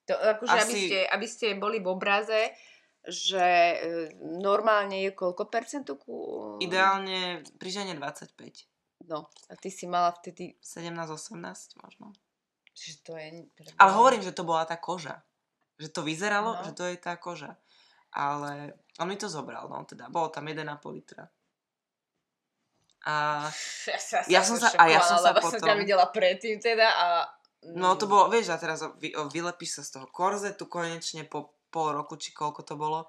To, 0.03 0.17
akože, 0.17 0.49
aby, 0.57 0.73
Asi- 0.73 0.87
ste, 0.89 0.99
aby 1.05 1.27
ste 1.27 1.47
boli 1.53 1.77
v 1.77 1.87
obraze, 1.87 2.49
že 3.03 3.41
e, 3.41 3.77
normálne 4.37 5.01
je 5.01 5.11
koľko 5.11 5.45
percent 5.45 5.81
tuku? 5.83 6.13
Ideálne 6.59 7.41
pri 7.55 7.69
žene 7.71 7.93
25. 7.93 8.37
No, 9.03 9.25
a 9.47 9.53
ty 9.55 9.67
si 9.67 9.85
mala 9.85 10.11
vtedy, 10.11 10.53
17-18 10.59 11.33
možno. 11.77 12.13
že 12.71 13.01
to 13.01 13.13
je... 13.13 13.49
Ale 13.75 13.91
hovorím, 13.91 14.21
že 14.21 14.31
to 14.31 14.41
bola 14.41 14.63
tá 14.63 14.75
koža. 14.75 15.19
Že 15.75 15.89
to 15.89 16.01
vyzeralo, 16.01 16.53
No. 16.53 16.61
že 16.61 16.71
to 16.71 16.85
je 16.85 16.95
tá 16.95 17.15
koža. 17.15 17.57
Ale 18.11 18.71
on 18.95 19.07
mi 19.07 19.15
to 19.15 19.25
zobral, 19.25 19.65
no 19.65 19.81
teda. 19.83 20.05
Bolo 20.07 20.29
tam 20.29 20.45
1,5 20.45 20.61
litra. 20.91 21.25
A 23.01 23.49
Ja, 23.83 23.97
sa, 23.97 24.17
Ja 24.29 24.41
som 24.41 24.55
sa- 24.55 24.69
a 24.71 24.85
ja 24.85 25.01
som 25.01 25.17
sa 25.17 25.33
lebo 25.33 25.41
som 25.43 25.57
ťa 25.57 25.65
potom- 25.65 25.81
videla 25.81 26.05
predtým 26.07 26.61
teda 26.61 26.85
a... 26.85 27.05
no 27.73 27.95
to 27.95 28.05
bolo, 28.05 28.29
vieš, 28.29 28.49
a 28.49 28.57
teraz 28.57 28.85
vy, 28.95 29.09
vylepíš 29.27 29.71
sa 29.71 29.83
z 29.83 29.91
toho 29.91 30.07
korzetu 30.07 30.65
konečne 30.67 31.25
po 31.25 31.49
pol 31.71 31.95
roku, 31.95 32.19
či 32.19 32.35
koľko 32.35 32.61
to 32.67 32.75
bolo. 32.75 33.07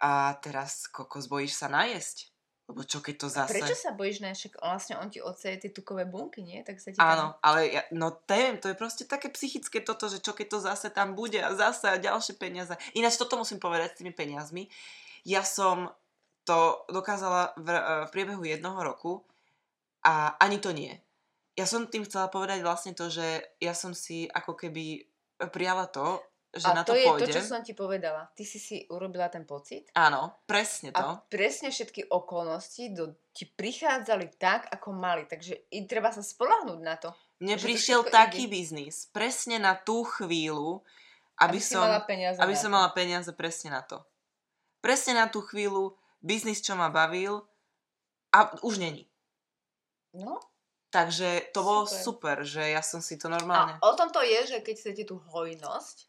A 0.00 0.38
teraz, 0.38 0.86
kokos, 0.86 1.26
bojíš 1.26 1.58
sa 1.58 1.66
najesť? 1.66 2.30
Lebo 2.66 2.82
čo 2.82 2.98
keď 2.98 3.14
to 3.14 3.28
zase... 3.30 3.62
Prečo 3.62 3.78
sa 3.78 3.94
bojíš, 3.94 4.26
ne? 4.26 4.34
Však 4.34 4.58
vlastne 4.58 4.98
on 4.98 5.06
ti 5.06 5.22
odseje 5.22 5.62
tie 5.62 5.70
tukové 5.70 6.02
bunky, 6.02 6.42
nie? 6.42 6.66
Tak 6.66 6.82
sa 6.82 6.90
ti 6.90 6.98
Áno, 6.98 7.38
ale 7.38 7.70
ja, 7.70 7.82
no 7.94 8.10
neviem, 8.26 8.58
to 8.58 8.66
je 8.66 8.74
proste 8.74 9.06
také 9.06 9.30
psychické 9.30 9.78
toto, 9.86 10.10
že 10.10 10.18
čo 10.18 10.34
keď 10.34 10.46
to 10.50 10.58
zase 10.58 10.90
tam 10.90 11.14
bude 11.14 11.38
a 11.38 11.54
zase 11.54 11.86
a 11.86 11.94
ďalšie 11.94 12.34
peniaze. 12.34 12.74
Ináč 12.98 13.22
toto 13.22 13.38
musím 13.38 13.62
povedať 13.62 13.94
s 13.94 13.98
tými 14.02 14.10
peniazmi. 14.10 14.66
Ja 15.22 15.46
som 15.46 15.94
to 16.42 16.86
dokázala 16.90 17.54
v, 17.54 17.70
e, 17.70 17.82
v 18.06 18.10
priebehu 18.10 18.42
jednoho 18.42 18.82
roku 18.82 19.22
a 20.02 20.34
ani 20.42 20.58
to 20.58 20.74
nie. 20.74 20.90
Ja 21.54 21.70
som 21.70 21.86
tým 21.86 22.02
chcela 22.02 22.26
povedať 22.30 22.66
vlastne 22.66 22.98
to, 22.98 23.06
že 23.06 23.46
ja 23.62 23.78
som 23.78 23.94
si 23.94 24.26
ako 24.26 24.58
keby 24.58 25.06
prijala 25.54 25.86
to, 25.86 26.18
že 26.56 26.66
a 26.66 26.72
na 26.72 26.82
to, 26.82 26.92
to, 26.92 27.00
je 27.00 27.06
pôjdem. 27.06 27.28
to, 27.28 27.34
čo 27.36 27.42
som 27.44 27.60
ti 27.60 27.72
povedala. 27.76 28.26
Ty 28.32 28.44
si 28.48 28.58
si 28.58 28.76
urobila 28.88 29.28
ten 29.28 29.44
pocit 29.44 29.92
Áno, 29.92 30.40
presne 30.48 30.90
to. 30.90 31.00
a 31.00 31.20
presne 31.28 31.68
všetky 31.68 32.08
okolnosti 32.08 32.92
do, 32.96 33.14
ti 33.36 33.44
prichádzali 33.44 34.40
tak, 34.40 34.72
ako 34.72 34.88
mali. 34.96 35.28
Takže 35.28 35.68
i 35.70 35.84
treba 35.84 36.10
sa 36.10 36.24
spolahnúť 36.24 36.80
na 36.80 36.96
to. 36.96 37.12
Mne 37.44 37.60
to 37.60 37.64
prišiel 37.68 38.00
všetko 38.04 38.16
taký 38.16 38.44
ide. 38.48 38.52
biznis, 38.56 39.08
presne 39.12 39.60
na 39.60 39.76
tú 39.76 40.02
chvíľu, 40.02 40.80
aby, 41.36 41.56
Aby 41.56 41.60
som, 41.60 41.84
mala 41.84 42.02
peniaze 42.08 42.38
aby 42.40 42.54
som 42.56 42.70
to. 42.72 42.76
mala 42.80 42.90
peniaze 42.96 43.30
presne 43.36 43.76
na 43.76 43.84
to. 43.84 44.00
Presne 44.80 45.20
na 45.20 45.28
tú 45.28 45.44
chvíľu, 45.44 45.92
biznis, 46.24 46.64
čo 46.64 46.72
ma 46.72 46.88
bavil 46.88 47.44
a 48.32 48.56
už 48.64 48.80
není. 48.80 49.04
No, 50.16 50.40
Takže 50.96 51.52
to 51.52 51.60
bolo 51.60 51.84
Super. 51.84 52.00
super, 52.00 52.36
že 52.46 52.62
ja 52.72 52.80
som 52.80 53.04
si 53.04 53.20
to 53.20 53.28
a 53.28 53.36
normálne... 53.36 53.76
o 53.84 53.92
tom 53.92 54.08
to 54.08 54.24
je, 54.24 54.56
že 54.56 54.58
keď 54.64 54.74
chcete 54.80 55.02
tú 55.04 55.20
hojnosť, 55.28 56.08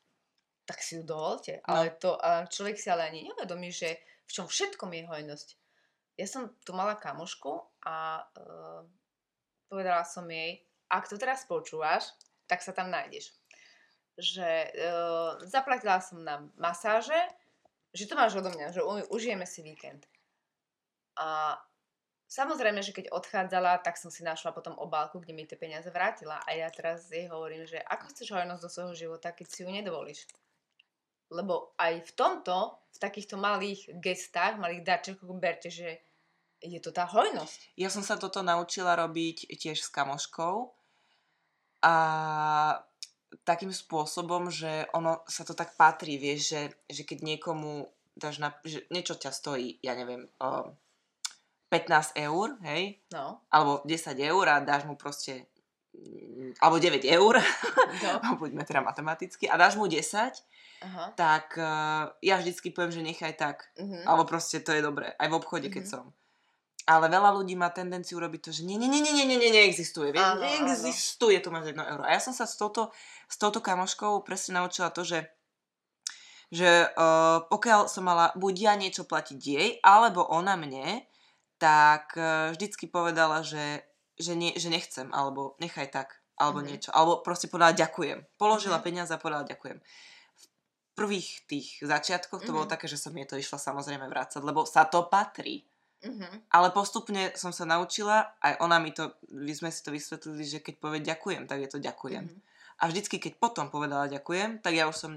tak 0.67 0.83
si 0.83 0.99
ju 0.99 1.03
dovolte. 1.07 1.63
No. 1.63 1.79
Ale 1.79 1.95
to 1.95 2.19
a 2.19 2.43
človek 2.43 2.75
si 2.75 2.91
ale 2.91 3.07
ani 3.07 3.31
nevedomí, 3.31 3.71
že 3.71 3.95
v 4.27 4.31
čom 4.35 4.45
všetkom 4.45 4.91
je 4.91 5.07
hojnosť. 5.07 5.47
Ja 6.19 6.27
som 6.27 6.51
tu 6.67 6.75
mala 6.75 6.99
kamošku 6.99 7.63
a 7.87 8.19
uh, 8.19 8.83
povedala 9.71 10.03
som 10.03 10.27
jej, 10.27 10.59
ak 10.91 11.07
to 11.07 11.15
teraz 11.15 11.47
počúvaš, 11.47 12.11
tak 12.51 12.59
sa 12.59 12.75
tam 12.75 12.91
nájdeš. 12.91 13.31
Že 14.19 14.49
uh, 14.75 15.31
zaplatila 15.47 16.03
som 16.03 16.19
na 16.19 16.43
masáže, 16.59 17.15
že 17.95 18.09
to 18.09 18.19
máš 18.19 18.35
odo 18.35 18.51
mňa, 18.51 18.75
že 18.75 18.83
užijeme 19.07 19.47
si 19.47 19.63
víkend. 19.63 20.03
A 21.15 21.55
samozrejme, 22.27 22.83
že 22.83 22.91
keď 22.91 23.13
odchádzala, 23.13 23.79
tak 23.81 23.95
som 23.95 24.11
si 24.11 24.21
našla 24.21 24.51
potom 24.51 24.75
obálku, 24.75 25.23
kde 25.23 25.33
mi 25.33 25.47
tie 25.47 25.55
peniaze 25.55 25.87
vrátila. 25.89 26.43
A 26.43 26.53
ja 26.53 26.67
teraz 26.67 27.07
jej 27.07 27.25
hovorím, 27.31 27.63
že 27.63 27.79
ako 27.79 28.11
chceš 28.11 28.35
hojnosť 28.35 28.61
do 28.61 28.69
svojho 28.69 28.93
života, 28.93 29.31
keď 29.31 29.47
si 29.47 29.63
ju 29.63 29.69
nedovolíš. 29.71 30.27
Lebo 31.27 31.75
aj 31.75 32.07
v 32.07 32.11
tomto, 32.15 32.79
v 32.95 32.97
takýchto 32.97 33.35
malých 33.35 33.91
gestách, 33.99 34.57
malých 34.57 34.83
darčekoch 34.87 35.31
berte, 35.35 35.67
že 35.67 35.99
je 36.57 36.79
to 36.81 36.89
tá 36.89 37.05
hojnosť. 37.05 37.77
Ja 37.77 37.91
som 37.93 38.01
sa 38.01 38.17
toto 38.17 38.41
naučila 38.41 38.97
robiť 38.97 39.45
tiež 39.53 39.77
s 39.77 39.93
kamoškou 39.93 40.73
a 41.85 41.95
takým 43.43 43.69
spôsobom, 43.69 44.49
že 44.49 44.87
ono 44.95 45.21
sa 45.27 45.43
to 45.43 45.53
tak 45.53 45.75
patrí, 45.77 46.17
vieš, 46.17 46.55
že, 46.55 46.61
že 46.89 47.01
keď 47.03 47.19
niekomu 47.35 47.85
dáš 48.17 48.41
na, 48.41 48.55
že 48.65 48.87
niečo 48.89 49.13
ťa 49.13 49.29
stojí, 49.29 49.77
ja 49.85 49.93
neviem, 49.93 50.25
o 50.41 50.73
15 51.69 52.15
eur, 52.17 52.55
hej, 52.63 52.97
No. 53.13 53.43
alebo 53.51 53.83
10 53.83 54.17
eur 54.17 54.45
a 54.47 54.63
dáš 54.63 54.87
mu 54.87 54.95
proste 54.95 55.45
alebo 56.59 56.77
9 56.77 57.03
eur, 57.03 57.33
no. 58.03 58.11
buďme 58.41 58.63
teda 58.63 58.81
matematicky, 58.81 59.45
a 59.45 59.57
dáš 59.57 59.75
mu 59.75 59.85
10, 59.85 60.03
Aha. 60.81 61.05
tak 61.17 61.57
uh, 61.57 62.13
ja 62.21 62.37
vždycky 62.37 62.69
poviem, 62.69 62.93
že 62.93 63.01
nechaj 63.01 63.33
tak. 63.35 63.57
Mhm. 63.77 64.05
Alebo 64.05 64.23
proste 64.25 64.61
to 64.61 64.71
je 64.73 64.81
dobré, 64.81 65.11
aj 65.17 65.27
v 65.27 65.37
obchode, 65.37 65.67
keď 65.69 65.83
Mhm. 65.85 65.91
som. 65.91 66.05
Ale 66.87 67.11
veľa 67.11 67.35
ľudí 67.35 67.59
má 67.59 67.67
tendenciu 67.67 68.15
robiť 68.15 68.47
to, 68.47 68.51
že 68.55 68.63
nie, 68.63 68.79
nie, 68.79 68.87
nie, 68.87 69.03
nie, 69.03 69.11
nie, 69.11 69.35
nie, 69.35 69.51
neexistuje. 69.51 70.15
Vieš, 70.15 70.23
Áno, 70.23 70.39
áno. 70.39 70.47
neexistuje, 70.47 71.35
tu 71.43 71.51
máš 71.51 71.75
1 71.75 71.83
euro. 71.83 71.99
A 72.07 72.15
ja 72.15 72.21
som 72.23 72.31
sa 72.31 72.47
s 72.47 72.55
touto, 72.55 72.95
s 73.27 73.35
touto 73.35 73.59
kamoškou 73.59 74.23
presne 74.23 74.55
naučila 74.55 74.87
to, 74.89 75.03
že 75.03 75.27
že 76.47 76.87
uh, 76.95 77.43
pokiaľ 77.51 77.91
som 77.91 78.07
mala 78.07 78.31
buď 78.39 78.55
ja 78.55 78.73
niečo 78.79 79.03
platiť 79.03 79.35
jej, 79.35 79.69
alebo 79.83 80.23
ona 80.23 80.55
mne, 80.55 81.03
tak 81.59 82.15
uh, 82.15 82.55
vždycky 82.55 82.87
povedala, 82.87 83.43
že, 83.43 83.83
že, 84.17 84.33
nie, 84.33 84.53
že 84.53 84.67
nechcem, 84.67 85.09
alebo 85.13 85.55
nechaj 85.57 85.87
tak, 85.89 86.09
alebo 86.35 86.59
Mhm. 86.61 86.67
niečo. 86.67 86.89
Alebo 86.91 87.21
proste 87.21 87.47
povedala 87.47 87.73
ďakujem. 87.73 88.25
Položila 88.37 88.77
Mhm. 88.77 88.83
peniaze 88.83 89.11
a 89.13 89.21
povedala 89.21 89.45
ďakujem. 89.45 89.77
V 90.35 90.45
prvých 90.93 91.45
tých 91.45 91.67
začiatkoch 91.79 92.41
to 92.41 92.51
bolo 92.51 92.65
Mhm. 92.65 92.73
také, 92.73 92.85
že 92.85 92.97
som 92.97 93.13
jej 93.13 93.25
to 93.25 93.37
išla 93.37 93.57
samozrejme 93.57 94.09
vrácať, 94.09 94.41
lebo 94.41 94.65
sa 94.65 94.85
to 94.85 95.05
patrí. 95.05 95.65
Mhm. 96.01 96.49
Ale 96.53 96.69
postupne 96.69 97.33
som 97.33 97.49
sa 97.49 97.65
naučila, 97.65 98.37
aj 98.41 98.61
ona 98.61 98.77
mi 98.77 98.93
to, 98.93 99.13
my 99.33 99.49
sme 99.53 99.73
si 99.73 99.81
to 99.81 99.89
vysvetlili, 99.89 100.45
že 100.45 100.59
keď 100.61 100.75
povie 100.77 101.01
ďakujem, 101.01 101.49
tak 101.49 101.57
je 101.61 101.69
to 101.69 101.79
ďakujem. 101.81 102.25
Mhm. 102.25 102.37
A 102.77 102.83
vždycky, 102.85 103.17
keď 103.17 103.41
potom 103.41 103.73
povedala 103.73 104.05
ďakujem, 104.05 104.61
tak 104.61 104.77
ja 104.77 104.85
už 104.85 104.93
som 104.93 105.11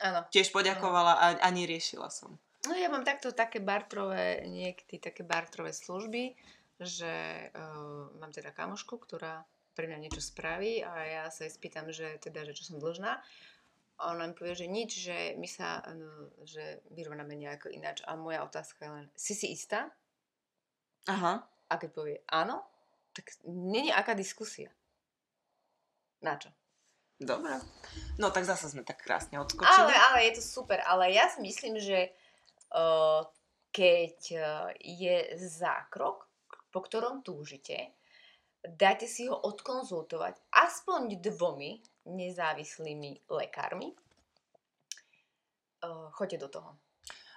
Áno. 0.00 0.20
tiež 0.28 0.52
poďakovala 0.52 1.16
a, 1.16 1.26
a 1.40 1.48
neriešila 1.48 2.12
som. 2.12 2.36
No 2.68 2.76
ja 2.76 2.92
mám 2.92 3.00
takto 3.00 3.32
také 3.32 3.64
bartrové, 3.64 4.44
niekedy 4.44 5.00
také 5.00 5.24
bartrové 5.24 5.72
služby, 5.72 6.36
že 6.78 7.50
uh, 7.50 8.14
mám 8.22 8.30
teda 8.30 8.54
kamošku, 8.54 8.98
ktorá 9.02 9.42
pre 9.78 9.86
mňa 9.86 9.98
niečo 10.02 10.18
spraví 10.18 10.82
a 10.82 10.92
ja 11.06 11.22
sa 11.30 11.46
jej 11.46 11.54
spýtam, 11.54 11.90
že 11.94 12.18
teda, 12.18 12.42
že 12.42 12.54
čo 12.58 12.66
som 12.66 12.82
dlžná. 12.82 13.22
A 13.98 14.14
ona 14.14 14.30
mi 14.30 14.34
povie, 14.34 14.54
že 14.54 14.70
nič, 14.70 14.90
že 14.94 15.34
my 15.38 15.46
sa, 15.50 15.82
no, 15.94 16.30
že 16.46 16.82
vyrovnáme 16.94 17.34
nejako 17.34 17.70
ináč. 17.70 18.02
A 18.06 18.14
moja 18.14 18.46
otázka 18.46 18.86
je 18.86 18.90
len, 18.94 19.06
si 19.18 19.34
si 19.34 19.50
istá? 19.50 19.90
Aha. 21.10 21.46
A 21.70 21.74
keď 21.78 21.90
povie 21.90 22.16
áno, 22.30 22.62
tak 23.10 23.34
není 23.46 23.90
aká 23.90 24.14
diskusia. 24.14 24.70
Na 26.22 26.38
čo? 26.38 26.50
Dobre. 27.18 27.58
No 28.22 28.30
tak 28.30 28.46
zase 28.46 28.70
sme 28.70 28.86
tak 28.86 29.02
krásne 29.02 29.38
Ale, 29.38 29.46
odskočili. 29.50 29.90
ale 29.90 30.18
je 30.30 30.32
to 30.38 30.42
super. 30.46 30.78
Ale 30.86 31.10
ja 31.10 31.26
si 31.26 31.42
myslím, 31.42 31.82
že 31.82 32.14
uh, 32.70 33.26
keď 33.74 34.18
uh, 34.38 34.70
je 34.78 35.34
zákrok, 35.42 36.27
po 36.78 36.86
ktorom 36.86 37.26
túžite, 37.26 37.90
dajte 38.62 39.10
si 39.10 39.26
ho 39.26 39.34
odkonzultovať 39.34 40.38
aspoň 40.54 41.18
dvomi 41.18 41.82
nezávislými 42.06 43.26
lekármi. 43.26 43.90
Uh, 45.82 46.06
choďte 46.14 46.38
do 46.38 46.48
toho. 46.54 46.70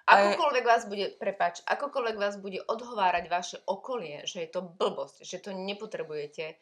Je- 0.05 0.13
Akokoľvek 0.13 0.65
vás 0.65 0.85
bude, 0.85 1.17
prepač, 1.17 1.65
akokoľvek 1.65 2.17
vás 2.21 2.37
bude 2.37 2.61
odhovárať 2.61 3.25
vaše 3.33 3.57
okolie, 3.65 4.29
že 4.29 4.45
je 4.45 4.49
to 4.53 4.61
blbosť, 4.61 5.25
že 5.25 5.41
to 5.41 5.57
nepotrebujete, 5.57 6.53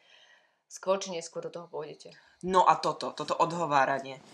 skôr 0.64 0.96
či 0.96 1.12
neskôr 1.12 1.44
do 1.44 1.52
toho 1.52 1.68
pôjdete. 1.68 2.16
No 2.48 2.64
a 2.64 2.80
toto, 2.80 3.12
toto 3.12 3.36
odhováranie. 3.36 4.24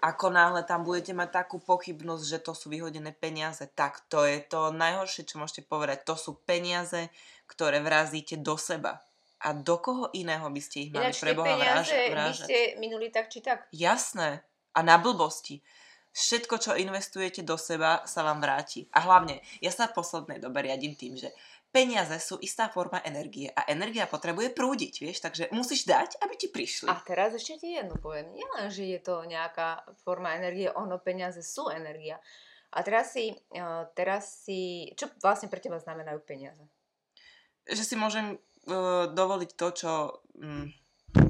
Ako 0.00 0.32
náhle 0.32 0.64
tam 0.64 0.88
budete 0.88 1.12
mať 1.12 1.44
takú 1.44 1.60
pochybnosť, 1.60 2.24
že 2.24 2.38
to 2.40 2.56
sú 2.56 2.72
vyhodené 2.72 3.12
peniaze, 3.12 3.68
tak 3.76 4.00
to 4.08 4.24
je 4.24 4.40
to 4.40 4.72
najhoršie, 4.72 5.28
čo 5.28 5.36
môžete 5.36 5.68
povedať. 5.68 6.08
To 6.08 6.16
sú 6.16 6.40
peniaze, 6.40 7.12
ktoré 7.50 7.82
vrazíte 7.82 8.38
do 8.38 8.54
seba. 8.54 9.02
A 9.42 9.56
do 9.56 9.80
koho 9.82 10.12
iného 10.14 10.46
by 10.46 10.60
ste 10.62 10.86
ich 10.86 10.90
mali 10.94 11.10
Ináč 11.10 11.18
pre 11.18 11.32
Boha 11.34 11.56
vrážať? 11.56 12.12
by 12.14 12.32
ste 12.36 12.58
minuli 12.78 13.08
tak 13.10 13.26
či 13.32 13.42
tak. 13.42 13.66
Jasné. 13.74 14.46
A 14.76 14.80
na 14.86 15.00
blbosti. 15.02 15.58
Všetko, 16.10 16.54
čo 16.60 16.78
investujete 16.78 17.42
do 17.42 17.56
seba, 17.56 18.02
sa 18.04 18.20
vám 18.22 18.42
vráti. 18.42 18.86
A 18.94 19.02
hlavne, 19.02 19.40
ja 19.62 19.72
sa 19.72 19.88
v 19.88 19.96
poslednej 19.96 20.42
dobe 20.42 20.60
riadím 20.60 20.94
tým, 20.94 21.14
že 21.16 21.30
peniaze 21.70 22.18
sú 22.18 22.36
istá 22.42 22.66
forma 22.66 22.98
energie 23.06 23.46
a 23.54 23.64
energia 23.70 24.10
potrebuje 24.10 24.50
prúdiť, 24.50 24.94
vieš, 25.06 25.22
takže 25.22 25.54
musíš 25.54 25.86
dať, 25.86 26.18
aby 26.18 26.34
ti 26.34 26.50
prišli. 26.50 26.90
A 26.90 26.98
teraz 27.06 27.38
ešte 27.38 27.62
ti 27.62 27.78
jednu 27.78 27.94
poviem. 28.02 28.34
Nielen, 28.34 28.68
že 28.74 28.90
je 28.90 29.00
to 29.00 29.22
nejaká 29.22 29.86
forma 30.02 30.34
energie, 30.34 30.66
ono 30.66 30.98
peniaze 30.98 31.40
sú 31.46 31.70
energia. 31.70 32.18
A 32.74 32.82
teraz 32.82 33.14
si, 33.14 33.34
eh, 33.34 33.82
teraz 33.94 34.46
si, 34.46 34.90
čo 34.98 35.10
vlastne 35.22 35.46
pre 35.46 35.62
teba 35.62 35.78
znamenajú 35.78 36.22
peniaze? 36.26 36.62
Že 37.70 37.84
si 37.86 37.94
môžem 37.94 38.26
uh, 38.34 39.06
dovoliť 39.10 39.50
to, 39.54 39.66
čo 39.70 39.92
mm, 40.36 40.66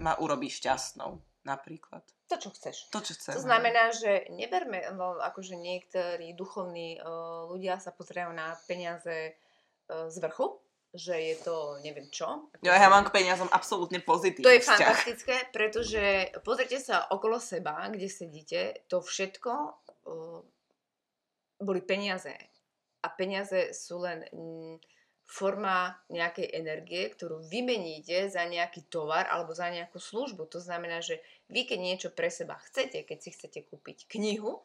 ma 0.01 0.17
urobí 0.17 0.49
šťastnou, 0.49 1.21
napríklad. 1.45 2.03
To, 2.31 2.39
čo 2.39 2.55
chceš. 2.55 2.87
To, 2.95 3.03
čo 3.03 3.13
chcem. 3.19 3.35
To 3.35 3.43
znamená, 3.43 3.91
že 3.91 4.31
neberme, 4.31 4.87
no, 4.95 5.19
akože 5.19 5.59
niektorí 5.59 6.33
duchovní 6.39 7.03
uh, 7.03 7.51
ľudia 7.51 7.83
sa 7.83 7.91
pozerajú 7.91 8.31
na 8.31 8.55
peniaze 8.71 9.35
uh, 9.35 10.07
z 10.07 10.17
vrchu, 10.23 10.63
že 10.95 11.15
je 11.15 11.37
to 11.43 11.79
neviem 11.83 12.07
čo. 12.11 12.51
Jo, 12.63 12.71
ja 12.71 12.91
mám 12.91 13.07
k 13.07 13.15
peniazom 13.15 13.51
absolútne 13.51 14.03
pozitívny 14.03 14.47
To 14.47 14.55
je 14.55 14.63
vzťah. 14.63 14.79
fantastické, 14.79 15.37
pretože 15.51 16.03
pozrite 16.47 16.79
sa 16.79 17.11
okolo 17.11 17.39
seba, 17.43 17.87
kde 17.91 18.07
sedíte, 18.11 18.87
to 18.87 19.03
všetko 19.03 19.53
uh, 20.07 20.41
boli 21.59 21.83
peniaze. 21.83 22.35
A 23.01 23.09
peniaze 23.11 23.75
sú 23.75 24.03
len 24.03 24.23
mm, 24.31 24.77
forma 25.31 25.95
nejakej 26.11 26.51
energie, 26.59 27.07
ktorú 27.07 27.39
vymeníte 27.47 28.27
za 28.27 28.43
nejaký 28.43 28.91
tovar 28.91 29.31
alebo 29.31 29.55
za 29.55 29.71
nejakú 29.71 30.03
službu. 30.03 30.51
To 30.51 30.59
znamená, 30.59 30.99
že 30.99 31.23
vy 31.47 31.71
keď 31.71 31.79
niečo 31.79 32.09
pre 32.11 32.35
seba 32.35 32.59
chcete, 32.67 33.07
keď 33.07 33.19
si 33.23 33.31
chcete 33.31 33.63
kúpiť 33.71 34.11
knihu, 34.11 34.59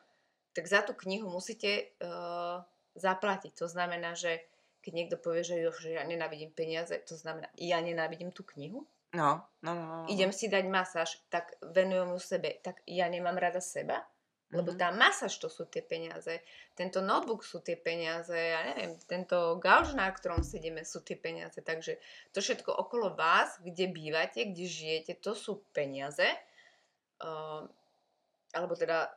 tak 0.57 0.65
za 0.65 0.81
tú 0.81 0.97
knihu 1.05 1.29
musíte 1.29 1.93
uh, 2.01 2.65
zaplatiť. 2.97 3.53
To 3.61 3.69
znamená, 3.69 4.17
že 4.17 4.41
keď 4.81 4.93
niekto 4.97 5.17
povie, 5.21 5.45
že, 5.45 5.61
jo, 5.61 5.69
že 5.69 6.01
ja 6.01 6.03
nenávidím 6.05 6.49
peniaze, 6.49 6.97
to 7.05 7.13
znamená, 7.13 7.45
ja 7.61 7.77
nenávidím 7.77 8.33
tú 8.33 8.41
knihu, 8.57 8.89
No, 9.15 9.47
no, 9.63 9.71
no, 9.71 9.83
no. 9.87 10.05
idem 10.11 10.35
si 10.35 10.51
dať 10.51 10.67
masáž, 10.67 11.23
tak 11.31 11.55
venujem 11.63 12.11
ju 12.11 12.19
sebe, 12.19 12.59
tak 12.59 12.83
ja 12.83 13.07
nemám 13.07 13.39
rada 13.39 13.63
seba, 13.63 14.03
lebo 14.53 14.71
Mhm. 14.73 14.77
tá 14.77 14.89
masáž 14.93 15.37
to 15.41 15.49
sú 15.49 15.65
tie 15.65 15.81
peniaze, 15.81 16.41
tento 16.77 17.01
notebook 17.01 17.41
sú 17.41 17.65
tie 17.65 17.73
peniaze, 17.73 18.35
ja 18.35 18.61
neviem, 18.73 18.93
tento 19.09 19.57
gauž, 19.57 19.97
na 19.97 20.05
ktorom 20.11 20.45
sedíme, 20.45 20.85
sú 20.85 21.01
tie 21.01 21.17
peniaze, 21.17 21.57
takže 21.61 21.97
to 22.29 22.41
všetko 22.41 22.69
okolo 22.69 23.17
vás, 23.17 23.57
kde 23.65 23.89
bývate, 23.89 24.45
kde 24.53 24.65
žijete, 24.69 25.13
to 25.17 25.33
sú 25.33 25.65
peniaze, 25.73 26.25
uh, 27.25 27.65
alebo 28.53 28.73
teda 28.77 29.09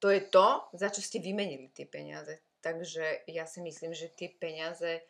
to 0.00 0.12
je 0.12 0.20
to, 0.28 0.68
za 0.76 0.88
čo 0.92 1.00
ste 1.00 1.18
vymenili 1.20 1.72
tie 1.72 1.88
peniaze. 1.88 2.40
Takže 2.60 3.28
ja 3.30 3.46
si 3.46 3.62
myslím, 3.62 3.94
že 3.94 4.12
tie 4.12 4.28
peniaze 4.28 5.00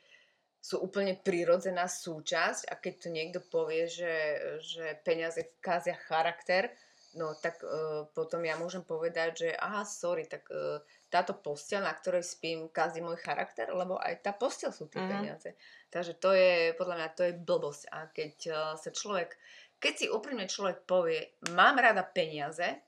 sú 0.61 0.83
úplne 0.83 1.15
prirodzená 1.15 1.87
súčasť. 1.87 2.67
A 2.71 2.75
keď 2.75 2.95
tu 2.99 3.09
niekto 3.11 3.41
povie, 3.41 3.87
že, 3.87 4.15
že 4.63 4.99
peniaze 5.07 5.55
kázia 5.63 5.95
charakter, 6.07 6.71
no 7.17 7.33
tak 7.35 7.65
uh, 7.65 8.07
potom 8.13 8.45
ja 8.45 8.55
môžem 8.61 8.85
povedať, 8.85 9.49
že 9.49 9.49
aha, 9.57 9.83
sorry, 9.83 10.29
tak 10.29 10.47
uh, 10.53 10.79
táto 11.09 11.33
postel, 11.35 11.83
na 11.83 11.97
ktorej 11.97 12.23
spím, 12.23 12.69
kazí 12.69 13.01
môj 13.01 13.17
charakter, 13.19 13.73
lebo 13.73 13.97
aj 13.97 14.21
tá 14.21 14.37
postel 14.37 14.71
sú 14.71 14.87
tie 14.87 15.01
mm-hmm. 15.01 15.13
peniaze. 15.17 15.51
Takže 15.89 16.13
to 16.21 16.31
je, 16.37 16.77
podľa 16.77 16.97
mňa, 17.01 17.17
to 17.17 17.23
je 17.27 17.41
blbosť. 17.41 17.83
A 17.91 17.99
keď 18.13 18.35
uh, 18.53 18.57
sa 18.77 18.91
človek, 18.93 19.35
keď 19.81 19.93
si 19.97 20.07
úprimne 20.13 20.47
človek 20.47 20.85
povie, 20.85 21.35
mám 21.57 21.81
rada 21.81 22.05
peniaze, 22.05 22.81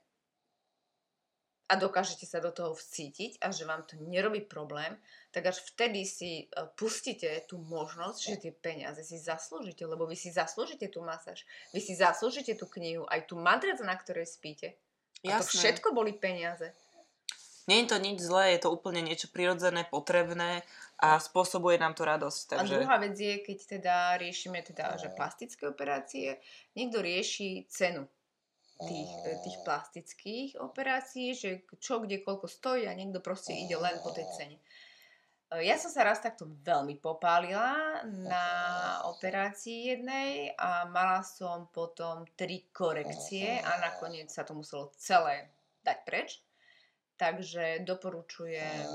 a 1.69 1.77
dokážete 1.77 2.25
sa 2.25 2.41
do 2.41 2.49
toho 2.49 2.73
vcítiť 2.73 3.45
a 3.45 3.53
že 3.53 3.69
vám 3.69 3.85
to 3.85 4.01
nerobí 4.01 4.41
problém, 4.49 4.97
tak 5.29 5.53
až 5.53 5.61
vtedy 5.69 6.09
si 6.09 6.49
e, 6.49 6.65
pustíte 6.73 7.29
tú 7.45 7.61
možnosť, 7.61 8.19
že 8.25 8.35
tie 8.41 8.53
peniaze 8.57 9.05
si 9.05 9.21
zaslúžite, 9.21 9.85
lebo 9.85 10.09
vy 10.09 10.17
si 10.17 10.33
zaslúžite 10.33 10.89
tú 10.89 11.05
masáž, 11.05 11.45
vy 11.77 11.81
si 11.85 11.93
zaslúžite 11.93 12.57
tú 12.57 12.65
knihu, 12.73 13.05
aj 13.13 13.29
tú 13.29 13.37
madrac, 13.37 13.77
na 13.85 13.93
ktorej 13.93 14.25
spíte. 14.25 14.81
A 15.29 15.37
Jasné. 15.37 15.39
to 15.39 15.45
všetko 15.61 15.89
boli 15.93 16.17
peniaze. 16.17 16.73
Nie 17.69 17.85
je 17.85 17.93
to 17.93 18.01
nič 18.01 18.25
zlé, 18.25 18.57
je 18.57 18.65
to 18.65 18.73
úplne 18.73 19.05
niečo 19.05 19.29
prirodzené, 19.29 19.85
potrebné 19.85 20.65
a 20.97 21.21
spôsobuje 21.21 21.77
nám 21.77 21.93
to 21.93 22.09
radosť. 22.09 22.57
Takže... 22.57 22.75
A 22.75 22.81
druhá 22.81 22.97
vec 22.97 23.13
je, 23.13 23.45
keď 23.45 23.59
teda 23.77 23.97
riešime 24.17 24.65
teda, 24.65 24.97
že 24.97 25.13
plastické 25.13 25.69
operácie, 25.69 26.41
niekto 26.73 27.05
rieši 27.05 27.69
cenu 27.69 28.09
tých, 28.79 29.11
e, 29.27 29.31
tých 29.43 29.59
plastických 29.67 30.51
operácií, 30.63 31.35
že 31.35 31.67
čo, 31.83 31.99
kde, 32.03 32.23
koľko 32.23 32.47
stojí 32.47 32.87
a 32.87 32.95
niekto 32.95 33.19
proste 33.19 33.55
ide 33.55 33.75
len 33.75 33.99
po 34.03 34.15
tej 34.15 34.27
cene. 34.39 34.57
E, 35.51 35.67
ja 35.67 35.75
som 35.75 35.91
sa 35.91 36.07
raz 36.07 36.23
takto 36.23 36.47
veľmi 36.47 37.03
popálila 37.03 38.03
na 38.07 38.47
operácii 39.11 39.99
jednej 39.99 40.55
a 40.55 40.87
mala 40.87 41.27
som 41.27 41.67
potom 41.75 42.23
tri 42.39 42.71
korekcie 42.71 43.59
a 43.59 43.83
nakoniec 43.83 44.31
sa 44.31 44.47
to 44.47 44.55
muselo 44.55 44.95
celé 44.95 45.51
dať 45.83 45.99
preč. 46.07 46.31
Takže 47.19 47.83
doporučujem 47.83 48.87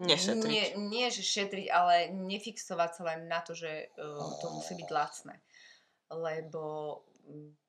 Nešetriť. 0.00 0.50
Nie, 0.50 0.64
nie, 0.74 1.06
že 1.06 1.22
šetriť, 1.22 1.70
ale 1.70 2.10
nefixovať 2.10 2.90
sa 2.98 3.02
len 3.14 3.30
na 3.30 3.38
to, 3.46 3.54
že 3.54 3.94
uh, 3.94 4.30
to 4.42 4.46
musí 4.50 4.74
byť 4.74 4.88
lacné. 4.90 5.38
Lebo 6.10 6.62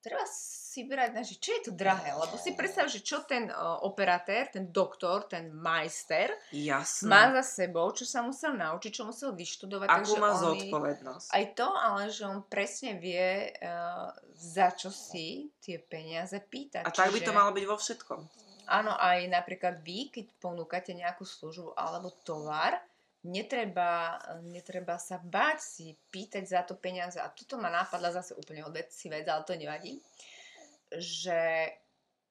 treba 0.05 0.21
si 0.29 0.85
brať 0.85 1.09
na, 1.17 1.25
že 1.25 1.41
čo 1.41 1.49
je 1.55 1.61
to 1.65 1.71
drahé, 1.73 2.13
lebo 2.13 2.37
si 2.37 2.53
predstav, 2.53 2.85
že 2.85 3.01
čo 3.01 3.25
ten 3.25 3.49
uh, 3.49 3.81
operatér, 3.81 4.53
ten 4.53 4.69
doktor, 4.69 5.25
ten 5.25 5.49
majster 5.49 6.29
Jasne. 6.53 7.09
má 7.09 7.33
za 7.41 7.63
sebou, 7.63 7.89
čo 7.89 8.05
sa 8.05 8.21
musel 8.21 8.53
naučiť, 8.53 8.91
čo 8.91 9.09
musel 9.09 9.33
vyštudovať. 9.33 9.87
Akú 9.89 10.13
má 10.21 10.37
zodpovednosť. 10.37 11.33
Aj 11.33 11.45
to, 11.57 11.67
ale 11.73 12.13
že 12.13 12.27
on 12.27 12.45
presne 12.45 13.01
vie, 13.01 13.49
uh, 13.49 14.13
za 14.37 14.75
čo 14.77 14.93
si 14.93 15.49
tie 15.63 15.81
peniaze 15.81 16.37
pýtať. 16.37 16.85
A 16.85 16.93
tak 16.93 17.09
by 17.09 17.19
to 17.23 17.33
malo 17.33 17.49
byť 17.55 17.65
vo 17.65 17.77
všetkom. 17.79 18.19
Áno, 18.65 18.93
aj 18.97 19.29
napríklad 19.29 19.81
vy, 19.81 20.09
keď 20.09 20.25
ponúkate 20.41 20.93
nejakú 20.93 21.21
službu 21.21 21.77
alebo 21.77 22.13
tovar, 22.25 22.77
netreba, 23.25 24.21
netreba 24.45 25.01
sa 25.01 25.17
báť 25.17 25.57
si 25.59 25.97
pýtať 26.13 26.43
za 26.45 26.61
to 26.61 26.77
peniaze. 26.77 27.17
A 27.17 27.33
toto 27.33 27.57
ma 27.57 27.73
nápadla 27.73 28.13
zase 28.13 28.37
úplne 28.37 28.61
od 28.61 28.77
si 28.93 29.09
vec, 29.09 29.25
ale 29.25 29.43
to 29.43 29.57
nevadí. 29.57 29.97
Že 30.93 31.73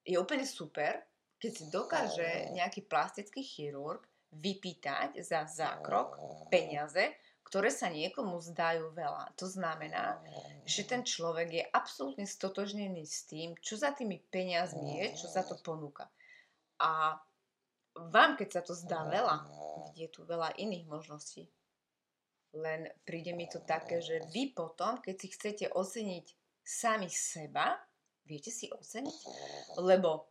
je 0.06 0.16
úplne 0.16 0.46
super, 0.46 1.02
keď 1.42 1.52
si 1.52 1.64
dokáže 1.68 2.54
nejaký 2.54 2.86
plastický 2.86 3.42
chirurg 3.42 4.06
vypýtať 4.34 5.18
za 5.22 5.46
zákrok 5.46 6.16
peniaze, 6.48 7.14
ktoré 7.44 7.70
sa 7.70 7.86
niekomu 7.92 8.40
zdajú 8.40 8.90
veľa. 8.96 9.36
To 9.38 9.46
znamená, 9.46 10.18
že 10.66 10.82
ten 10.88 11.06
človek 11.06 11.48
je 11.52 11.64
absolútne 11.70 12.26
stotožnený 12.26 13.04
s 13.06 13.28
tým, 13.30 13.54
čo 13.60 13.78
za 13.78 13.94
tými 13.94 14.18
peniazmi 14.32 15.04
je, 15.04 15.06
čo 15.22 15.26
za 15.30 15.46
to 15.46 15.54
ponúka. 15.62 16.08
A 16.82 17.14
vám, 17.94 18.34
keď 18.34 18.48
sa 18.60 18.62
to 18.62 18.74
zdá 18.74 19.06
veľa, 19.06 19.46
je 19.94 20.06
tu 20.10 20.26
veľa 20.26 20.58
iných 20.58 20.84
možností. 20.90 21.46
Len 22.54 22.86
príde 23.02 23.34
mi 23.34 23.50
to 23.50 23.62
také, 23.62 23.98
že 23.98 24.22
vy 24.30 24.54
potom, 24.54 25.02
keď 25.02 25.14
si 25.18 25.28
chcete 25.34 25.64
oceniť 25.74 26.26
sami 26.62 27.10
seba, 27.10 27.74
viete 28.26 28.54
si 28.54 28.70
oceniť? 28.70 29.18
Lebo 29.82 30.30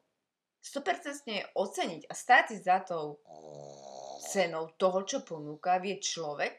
100% 0.63 1.51
oceniť 1.51 2.01
a 2.07 2.13
stáť 2.15 2.47
za 2.63 2.79
tou 2.87 3.19
cenou 4.23 4.71
toho, 4.79 5.03
čo 5.03 5.19
ponúka, 5.27 5.83
vie 5.83 5.99
človek, 5.99 6.55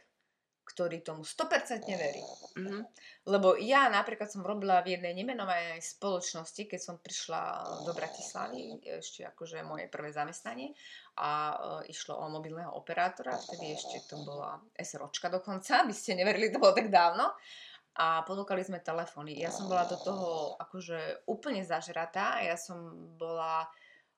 ktorý 0.69 1.01
tomu 1.01 1.25
100% 1.25 1.89
verí. 1.97 2.21
Mm-hmm. 2.55 2.83
Lebo 3.27 3.59
ja 3.59 3.91
napríklad 3.91 4.31
som 4.31 4.47
robila 4.47 4.79
v 4.87 4.95
jednej 4.95 5.11
nemenovanej 5.11 5.83
spoločnosti, 5.83 6.71
keď 6.71 6.81
som 6.81 7.03
prišla 7.03 7.43
do 7.83 7.91
Bratislavy, 7.91 8.79
ešte 9.03 9.27
akože 9.27 9.67
moje 9.67 9.91
prvé 9.91 10.15
zamestnanie 10.15 10.71
a 11.19 11.31
e, 11.51 11.57
išlo 11.91 12.15
o 12.15 12.31
mobilného 12.31 12.71
operátora, 12.71 13.35
vtedy 13.35 13.75
ešte 13.75 14.07
to 14.07 14.23
bola 14.23 14.63
SROčka 14.79 15.35
dokonca, 15.35 15.83
by 15.89 15.95
ste 15.95 16.15
neverili, 16.15 16.55
to 16.55 16.63
bolo 16.63 16.79
tak 16.79 16.95
dávno 16.95 17.35
a 17.95 18.23
ponúkali 18.27 18.63
sme 18.63 18.83
telefóny. 18.83 19.39
Ja 19.39 19.55
som 19.55 19.71
bola 19.71 19.87
do 19.87 19.99
toho 19.99 20.55
akože 20.59 21.27
úplne 21.31 21.67
zažratá, 21.67 22.39
ja 22.43 22.55
som 22.55 22.95
bola 23.19 23.67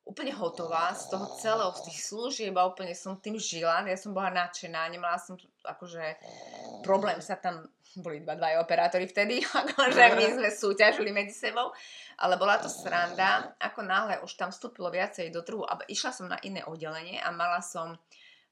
úplne 0.06 0.30
hotová 0.30 0.94
z 0.94 1.10
toho 1.10 1.26
celého, 1.34 1.74
z 1.74 1.90
tých 1.90 1.98
služieb 2.06 2.54
a 2.54 2.70
úplne 2.70 2.94
som 2.94 3.18
tým 3.18 3.34
žila. 3.42 3.82
Ja 3.82 3.98
som 3.98 4.14
bola 4.14 4.30
nadšená, 4.30 4.86
nemala 4.86 5.18
som 5.18 5.34
akože 5.66 6.14
problém 6.86 7.18
sa 7.18 7.34
tam, 7.34 7.66
boli 7.98 8.22
dva, 8.22 8.38
dva 8.38 8.62
operátori 8.62 9.10
vtedy, 9.10 9.42
akože 9.66 10.04
my 10.14 10.26
sme 10.38 10.48
súťažili 10.54 11.10
medzi 11.10 11.34
sebou, 11.34 11.74
ale 12.22 12.38
bola 12.38 12.62
to 12.62 12.70
sranda. 12.70 13.58
Ako 13.58 13.82
náhle 13.82 14.22
už 14.22 14.38
tam 14.38 14.54
vstúpilo 14.54 14.94
viacej 14.94 15.34
do 15.34 15.42
trhu 15.42 15.66
a 15.66 15.74
išla 15.90 16.14
som 16.14 16.30
na 16.30 16.38
iné 16.46 16.62
oddelenie 16.62 17.18
a 17.18 17.34
mala 17.34 17.58
som 17.58 17.98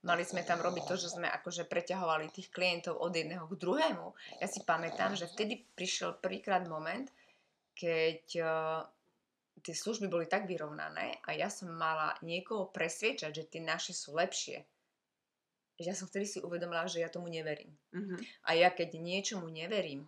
Mali 0.05 0.20
sme 0.20 0.44
tam 0.44 0.61
robiť 0.61 0.84
to, 0.84 1.00
že 1.00 1.16
sme 1.16 1.24
akože 1.32 1.64
preťahovali 1.64 2.28
tých 2.28 2.52
klientov 2.52 3.00
od 3.00 3.09
jedného 3.09 3.48
k 3.48 3.57
druhému. 3.57 4.12
Ja 4.36 4.44
si 4.44 4.61
pamätám, 4.61 5.16
že 5.16 5.24
vtedy 5.24 5.64
prišiel 5.72 6.20
prvýkrát 6.20 6.68
moment, 6.68 7.09
keď 7.72 8.44
tie 9.64 9.72
služby 9.72 10.12
boli 10.12 10.28
tak 10.28 10.44
vyrovnané 10.44 11.24
a 11.24 11.32
ja 11.32 11.48
som 11.48 11.72
mala 11.72 12.12
niekoho 12.20 12.68
presviečať, 12.68 13.32
že 13.32 13.48
tie 13.48 13.64
naše 13.64 13.96
sú 13.96 14.12
lepšie. 14.12 14.60
Ja 15.80 15.96
som 15.96 16.06
vtedy 16.06 16.28
si 16.28 16.38
uvedomila, 16.44 16.86
že 16.86 17.00
ja 17.02 17.08
tomu 17.08 17.32
neverím. 17.32 17.72
Mm-hmm. 17.96 18.20
A 18.46 18.50
ja 18.54 18.68
keď 18.70 19.00
niečomu 19.00 19.48
neverím, 19.48 20.06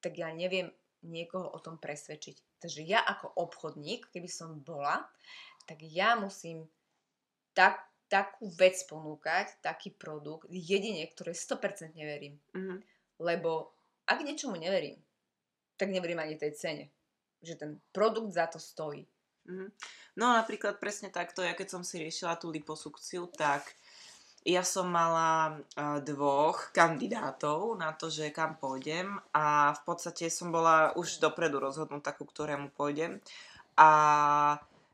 tak 0.00 0.16
ja 0.18 0.32
neviem 0.32 0.72
niekoho 1.04 1.52
o 1.52 1.58
tom 1.60 1.76
presvedčiť. 1.76 2.58
Takže 2.64 2.80
ja 2.82 3.04
ako 3.04 3.36
obchodník, 3.36 4.08
keby 4.08 4.26
som 4.26 4.64
bola, 4.64 5.04
tak 5.68 5.84
ja 5.84 6.16
musím 6.16 6.64
tak, 7.52 7.84
takú 8.08 8.48
vec 8.56 8.80
ponúkať, 8.88 9.60
taký 9.60 9.92
produkt, 9.92 10.48
jedine, 10.48 11.04
ktoré 11.12 11.36
100% 11.36 11.92
neverím. 11.92 12.40
Mm-hmm. 12.56 12.78
Lebo 13.20 13.76
ak 14.08 14.24
niečomu 14.24 14.56
neverím, 14.56 14.98
tak 15.76 15.92
neverím 15.92 16.24
ani 16.24 16.40
tej 16.40 16.56
cene 16.56 16.84
že 17.44 17.60
ten 17.60 17.80
produkt 17.92 18.32
za 18.32 18.48
to 18.48 18.58
stojí. 18.58 19.04
Mm-hmm. 19.44 19.68
No 20.16 20.32
napríklad 20.32 20.80
presne 20.80 21.12
takto, 21.12 21.44
ja 21.44 21.52
keď 21.52 21.68
som 21.78 21.82
si 21.84 22.00
riešila 22.00 22.40
tú 22.40 22.48
liposukciu, 22.48 23.28
tak 23.28 23.76
ja 24.44 24.60
som 24.60 24.92
mala 24.92 25.56
uh, 25.56 26.04
dvoch 26.04 26.68
kandidátov 26.76 27.80
na 27.80 27.96
to, 27.96 28.12
že 28.12 28.28
kam 28.28 28.60
pôjdem 28.60 29.16
a 29.32 29.72
v 29.72 29.80
podstate 29.88 30.28
som 30.28 30.52
bola 30.52 30.92
už 31.00 31.16
dopredu 31.20 31.60
rozhodnutá, 31.60 32.12
ku 32.12 32.28
ktorému 32.28 32.68
pôjdem. 32.76 33.24
A 33.80 33.90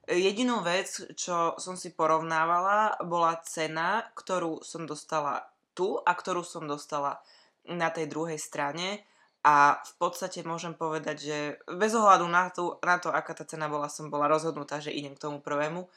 jedinú 0.07 0.63
vec, 0.63 1.15
čo 1.19 1.59
som 1.59 1.75
si 1.75 1.91
porovnávala, 1.91 3.03
bola 3.03 3.43
cena, 3.43 4.07
ktorú 4.15 4.63
som 4.63 4.87
dostala 4.87 5.51
tu 5.75 5.99
a 5.99 6.15
ktorú 6.15 6.47
som 6.47 6.67
dostala 6.71 7.19
na 7.67 7.91
tej 7.91 8.07
druhej 8.07 8.39
strane 8.39 9.03
a 9.41 9.81
v 9.81 9.93
podstate 9.97 10.45
môžem 10.45 10.77
povedať, 10.77 11.17
že 11.17 11.39
bez 11.65 11.97
ohľadu 11.97 12.29
na 12.29 12.53
to, 12.53 12.77
na 12.85 13.01
to 13.01 13.09
aká 13.09 13.33
tá 13.33 13.49
cena 13.49 13.73
bola, 13.73 13.89
som 13.89 14.13
bola 14.13 14.29
rozhodnutá, 14.29 14.85
že 14.85 14.93
idem 14.93 15.17
k 15.17 15.25
tomu 15.25 15.41
prvému. 15.41 15.89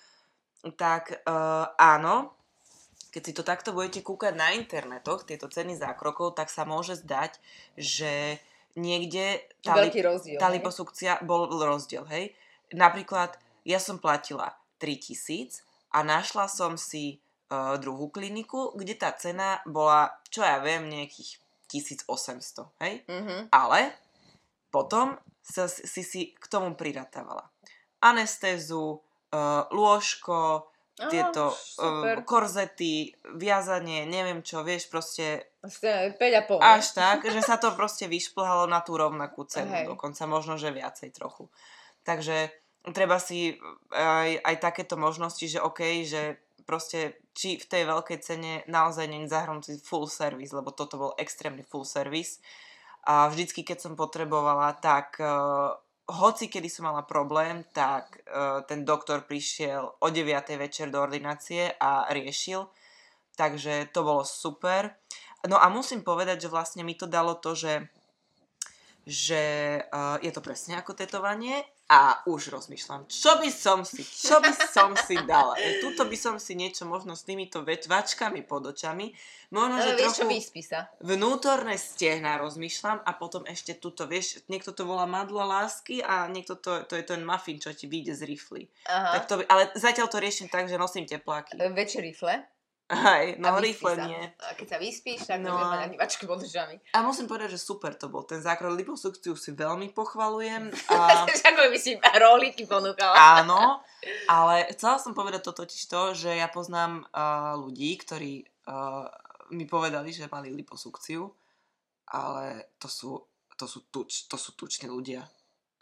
Tak 0.79 1.27
uh, 1.27 1.75
áno, 1.75 2.31
keď 3.11 3.21
si 3.21 3.33
to 3.35 3.43
takto 3.43 3.75
budete 3.75 3.99
kúkať 3.99 4.31
na 4.39 4.55
internetoch, 4.55 5.27
tieto 5.27 5.51
ceny 5.51 5.75
zákrokov, 5.75 6.39
tak 6.39 6.47
sa 6.47 6.63
môže 6.63 6.95
zdať, 7.03 7.35
že 7.75 8.39
niekde 8.79 9.43
tá, 9.59 9.75
Veľký 9.75 9.99
rozdiel, 9.99 10.39
tá 10.39 10.47
liposukcia 10.47 11.19
bol 11.27 11.51
rozdiel, 11.51 12.07
hej. 12.07 12.31
Napríklad 12.71 13.35
ja 13.67 13.77
som 13.77 13.99
platila 13.99 14.55
3000 14.79 15.67
a 15.91 15.99
našla 15.99 16.47
som 16.47 16.79
si 16.79 17.19
uh, 17.51 17.75
druhú 17.75 18.07
kliniku, 18.07 18.71
kde 18.71 18.95
tá 18.95 19.11
cena 19.11 19.59
bola, 19.67 20.15
čo 20.31 20.47
ja 20.47 20.63
viem, 20.63 20.87
nejakých 20.87 21.42
1800, 21.73 22.69
hej? 22.85 23.01
Mm-hmm. 23.09 23.49
Ale 23.49 23.89
potom 24.69 25.17
sa, 25.41 25.65
si 25.65 26.05
si 26.05 26.21
k 26.37 26.45
tomu 26.45 26.77
priratávala 26.77 27.53
anestézu, 28.03 28.99
uh, 28.99 29.63
lôžko, 29.71 30.67
Aha, 30.99 31.09
tieto 31.09 31.55
super. 31.55 32.19
uh, 32.19 32.23
korzety, 32.27 33.15
viazanie, 33.39 34.03
neviem 34.03 34.43
čo, 34.43 34.61
vieš, 34.61 34.91
proste 34.91 35.55
Ste 35.63 36.11
5 36.19 36.19
a 36.19 36.41
pol. 36.43 36.59
ne? 36.59 36.67
až 36.77 36.91
tak, 36.91 37.23
že 37.23 37.39
sa 37.39 37.55
to 37.55 37.71
proste 37.73 38.11
vyšplhalo 38.11 38.67
na 38.67 38.83
tú 38.83 38.99
rovnakú 38.99 39.47
cenu 39.47 39.71
Hej. 39.71 39.87
dokonca, 39.87 40.27
možno, 40.27 40.59
že 40.59 40.75
viacej 40.75 41.15
trochu. 41.15 41.47
Takže 42.03 42.51
treba 42.91 43.15
si 43.17 43.55
aj, 43.95 44.43
aj 44.43 44.55
takéto 44.59 44.99
možnosti, 44.99 45.47
že 45.47 45.63
OK, 45.63 46.03
že 46.03 46.37
proste 46.67 47.22
či 47.33 47.57
v 47.57 47.65
tej 47.65 47.83
veľkej 47.89 48.17
cene 48.21 48.53
naozaj 48.69 49.09
je 49.09 49.25
zahrnutý 49.25 49.71
full 49.81 50.05
service, 50.05 50.53
lebo 50.53 50.69
toto 50.69 50.95
bol 51.01 51.11
extrémny 51.17 51.65
full 51.65 51.83
service. 51.83 52.37
A 53.03 53.27
vždycky, 53.27 53.65
keď 53.65 53.83
som 53.83 53.99
potrebovala, 53.99 54.77
tak 54.79 55.19
uh, 55.19 55.75
hoci 56.07 56.47
kedy 56.47 56.69
som 56.71 56.87
mala 56.87 57.03
problém, 57.03 57.65
tak 57.73 58.23
uh, 58.29 58.63
ten 58.63 58.85
doktor 58.87 59.27
prišiel 59.27 59.99
o 59.99 60.07
9. 60.07 60.29
večer 60.55 60.87
do 60.93 61.01
ordinácie 61.01 61.73
a 61.75 62.07
riešil. 62.13 62.69
Takže 63.33 63.89
to 63.91 64.05
bolo 64.05 64.23
super. 64.23 64.93
No 65.49 65.59
a 65.59 65.67
musím 65.67 66.05
povedať, 66.05 66.47
že 66.47 66.53
vlastne 66.53 66.85
mi 66.85 66.95
to 66.95 67.09
dalo 67.09 67.35
to, 67.35 67.57
že, 67.57 67.89
že 69.03 69.43
uh, 69.89 70.21
je 70.23 70.31
to 70.31 70.39
presne 70.39 70.79
ako 70.79 70.95
tetovanie 70.95 71.65
a 71.93 72.25
už 72.25 72.49
rozmýšľam, 72.49 73.05
čo 73.05 73.37
by 73.37 73.53
som 73.53 73.85
si, 73.85 74.01
čo 74.01 74.41
by 74.41 74.49
som 74.49 74.97
si 74.97 75.13
dala. 75.21 75.53
E, 75.55 75.77
Tuto 75.77 76.09
by 76.09 76.17
som 76.17 76.41
si 76.41 76.57
niečo 76.57 76.83
možno 76.83 77.13
s 77.13 77.21
týmito 77.21 77.61
več- 77.61 77.85
vačkami 77.85 78.41
pod 78.41 78.65
očami, 78.65 79.13
možno, 79.49 79.77
že 79.77 79.93
vieš 79.93 80.17
trochu 80.17 80.33
vyspí 80.33 80.65
sa. 80.65 80.89
vnútorné 80.97 81.77
stehna 81.77 82.41
rozmýšľam 82.41 82.97
a 82.99 83.11
potom 83.13 83.45
ešte 83.45 83.77
tuto, 83.77 84.09
vieš, 84.09 84.41
niekto 84.49 84.73
to 84.73 84.83
volá 84.83 85.05
madla 85.05 85.45
lásky 85.45 86.01
a 86.01 86.25
niekto 86.25 86.57
to, 86.57 86.81
to 86.83 86.97
je 86.97 87.05
ten 87.05 87.21
muffin, 87.21 87.61
čo 87.61 87.69
ti 87.69 87.85
vyjde 87.85 88.17
z 88.17 88.21
rifly. 88.25 88.65
Aha. 88.89 89.13
Tak 89.13 89.23
to 89.29 89.33
by, 89.37 89.43
ale 89.45 89.69
zatiaľ 89.75 90.09
to 90.09 90.17
riešim 90.17 90.49
tak, 90.49 90.65
že 90.65 90.81
nosím 90.81 91.05
tepláky. 91.05 91.61
E, 91.61 91.69
Večer 91.69 92.01
rifle. 92.01 92.41
Hej, 92.95 93.25
no 93.37 93.57
rifle 93.57 93.93
sa. 93.93 94.05
nie. 94.05 94.21
A 94.39 94.53
keď 94.53 94.67
sa 94.67 94.77
vyspíš, 94.77 95.25
tak 95.25 95.41
No 95.41 95.53
a- 95.53 95.81
mať 95.81 95.95
vačky 95.95 96.23
pod 96.23 96.37
očami. 96.37 96.77
A 96.91 97.01
musím 97.01 97.25
povedať, 97.25 97.55
že 97.55 97.59
super 97.59 97.93
to 97.93 98.07
bol. 98.07 98.21
Ten 98.21 98.39
zákrok 98.39 98.73
liposukciu 98.73 99.33
si 99.33 99.51
veľmi 99.51 99.89
pochvalujem. 99.91 100.69
A, 100.89 101.25
Ako 101.49 101.69
by 101.69 101.77
si 101.77 101.95
rolíky 101.97 102.63
ponúkala. 102.63 103.41
áno, 103.41 103.81
ale 104.25 104.69
chcela 104.71 104.97
som 104.97 105.11
povedať 105.11 105.41
to 105.41 105.53
totiž 105.53 105.81
to, 105.85 106.01
že 106.13 106.31
ja 106.33 106.47
poznám 106.47 107.07
uh, 107.07 107.55
ľudí, 107.55 107.97
ktorí 107.97 108.33
uh, 108.65 109.07
mi 109.49 109.65
povedali, 109.65 110.09
že 110.09 110.27
mali 110.27 110.49
liposukciu, 110.49 111.29
ale 112.05 112.69
to 112.77 112.87
sú, 112.87 113.17
to 113.53 113.65
sú, 113.65 113.85
tuč, 113.87 114.25
to 114.25 114.35
sú 114.35 114.53
tuční 114.53 114.89
ľudia. 114.89 115.25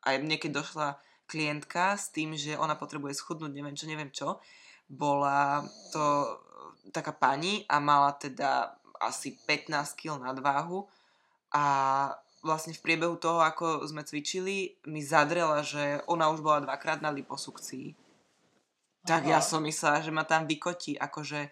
A 0.02 0.18
mne 0.18 0.38
keď 0.38 0.62
došla 0.62 0.88
klientka 1.26 1.96
s 1.96 2.10
tým, 2.10 2.36
že 2.36 2.56
ona 2.56 2.76
potrebuje 2.76 3.16
schudnúť, 3.16 3.52
neviem 3.52 3.72
čo, 3.72 3.86
neviem 3.88 4.12
čo, 4.12 4.42
bola 4.92 5.64
to 5.96 6.04
taká 6.92 7.16
pani 7.16 7.64
a 7.72 7.80
mala 7.80 8.12
teda 8.12 8.76
asi 9.00 9.40
15 9.48 9.96
kg 9.96 10.20
nadváhu. 10.20 10.86
A 11.56 11.64
vlastne 12.44 12.76
v 12.76 12.84
priebehu 12.84 13.16
toho, 13.16 13.40
ako 13.40 13.88
sme 13.88 14.04
cvičili, 14.04 14.76
mi 14.92 15.00
zadrela, 15.00 15.64
že 15.64 16.04
ona 16.12 16.28
už 16.30 16.44
bola 16.44 16.68
dvakrát 16.68 17.00
na 17.00 17.10
liposukcii. 17.10 17.96
Tak 19.02 19.26
ja 19.26 19.42
som 19.42 19.66
myslela, 19.66 20.06
že 20.06 20.14
ma 20.14 20.22
tam 20.28 20.46
vykotí, 20.46 20.94
akože 20.94 21.50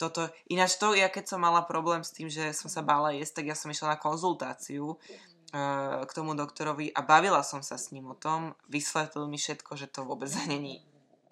toto, 0.00 0.32
ináč 0.48 0.80
to, 0.80 0.96
ja 0.96 1.12
keď 1.12 1.36
som 1.36 1.44
mala 1.44 1.60
problém 1.68 2.00
s 2.00 2.16
tým, 2.16 2.32
že 2.32 2.56
som 2.56 2.72
sa 2.72 2.80
bála 2.80 3.12
jesť, 3.12 3.44
tak 3.44 3.52
ja 3.52 3.56
som 3.56 3.68
išla 3.68 3.96
na 3.96 3.98
konzultáciu 4.00 4.96
eh, 4.96 6.00
k 6.08 6.10
tomu 6.16 6.32
doktorovi 6.32 6.88
a 6.96 7.04
bavila 7.04 7.44
som 7.44 7.60
sa 7.60 7.76
s 7.76 7.92
ním 7.92 8.08
o 8.08 8.16
tom, 8.16 8.56
vysvetlil 8.72 9.28
mi 9.28 9.36
všetko, 9.36 9.76
že 9.76 9.92
to 9.92 10.08
vôbec 10.08 10.32
není 10.48 10.80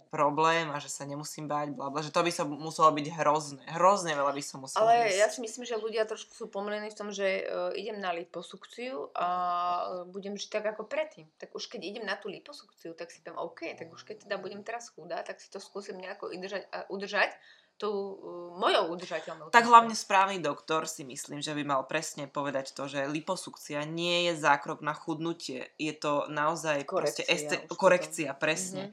problém 0.08 0.72
a 0.72 0.80
že 0.80 0.88
sa 0.88 1.04
nemusím 1.04 1.46
báť, 1.46 1.76
bla, 1.76 1.92
bla, 1.92 2.00
že 2.00 2.10
to 2.10 2.24
by 2.24 2.32
sa 2.32 2.48
muselo 2.48 2.88
byť 2.90 3.06
hrozné. 3.20 3.62
Hrozne 3.76 4.16
veľa 4.16 4.32
by 4.32 4.42
som 4.42 4.64
musela 4.64 4.82
Ale 4.88 5.12
jesť. 5.12 5.18
ja 5.20 5.28
si 5.28 5.38
myslím, 5.44 5.64
že 5.68 5.76
ľudia 5.76 6.08
trošku 6.08 6.32
sú 6.32 6.48
pomlení 6.48 6.88
v 6.88 6.98
tom, 6.98 7.12
že 7.12 7.44
uh, 7.44 7.70
idem 7.76 8.00
na 8.00 8.16
liposukciu 8.16 9.12
a 9.12 9.28
uh, 9.28 10.08
budem 10.08 10.34
žiť 10.34 10.48
tak 10.48 10.64
ako 10.74 10.88
predtým. 10.88 11.28
Tak 11.36 11.52
už 11.52 11.68
keď 11.68 11.80
idem 11.84 12.04
na 12.08 12.16
tú 12.16 12.32
liposukciu, 12.32 12.96
tak 12.96 13.12
si 13.12 13.20
tam 13.20 13.36
OK, 13.36 13.76
tak 13.76 13.92
už 13.92 14.02
keď 14.02 14.24
teda 14.24 14.36
budem 14.40 14.64
teraz 14.64 14.90
chudá, 14.90 15.20
tak 15.22 15.38
si 15.38 15.52
to 15.52 15.60
skúsim 15.60 16.00
nejako 16.00 16.32
udržať, 16.32 16.64
uh, 16.72 16.88
udržať 16.88 17.36
tou 17.78 17.94
uh, 17.94 18.58
mojou 18.58 18.90
udržateľnou. 18.98 19.54
Tak 19.54 19.64
hlavne 19.64 19.94
správny 19.94 20.42
doktor 20.42 20.90
si 20.90 21.06
myslím, 21.06 21.38
že 21.38 21.54
by 21.54 21.62
mal 21.62 21.86
presne 21.86 22.26
povedať 22.26 22.74
to, 22.74 22.90
že 22.90 23.06
liposukcia 23.06 23.86
nie 23.86 24.28
je 24.28 24.32
zákrok 24.34 24.82
na 24.82 24.92
chudnutie. 24.92 25.70
Je 25.78 25.94
to 25.94 26.26
naozaj 26.26 26.82
proste 26.82 27.22
Korekcia 27.22 27.30
este- 27.30 27.58
už 27.62 27.70
potom. 27.70 27.78
korekcia, 27.78 28.28
presne. 28.34 28.90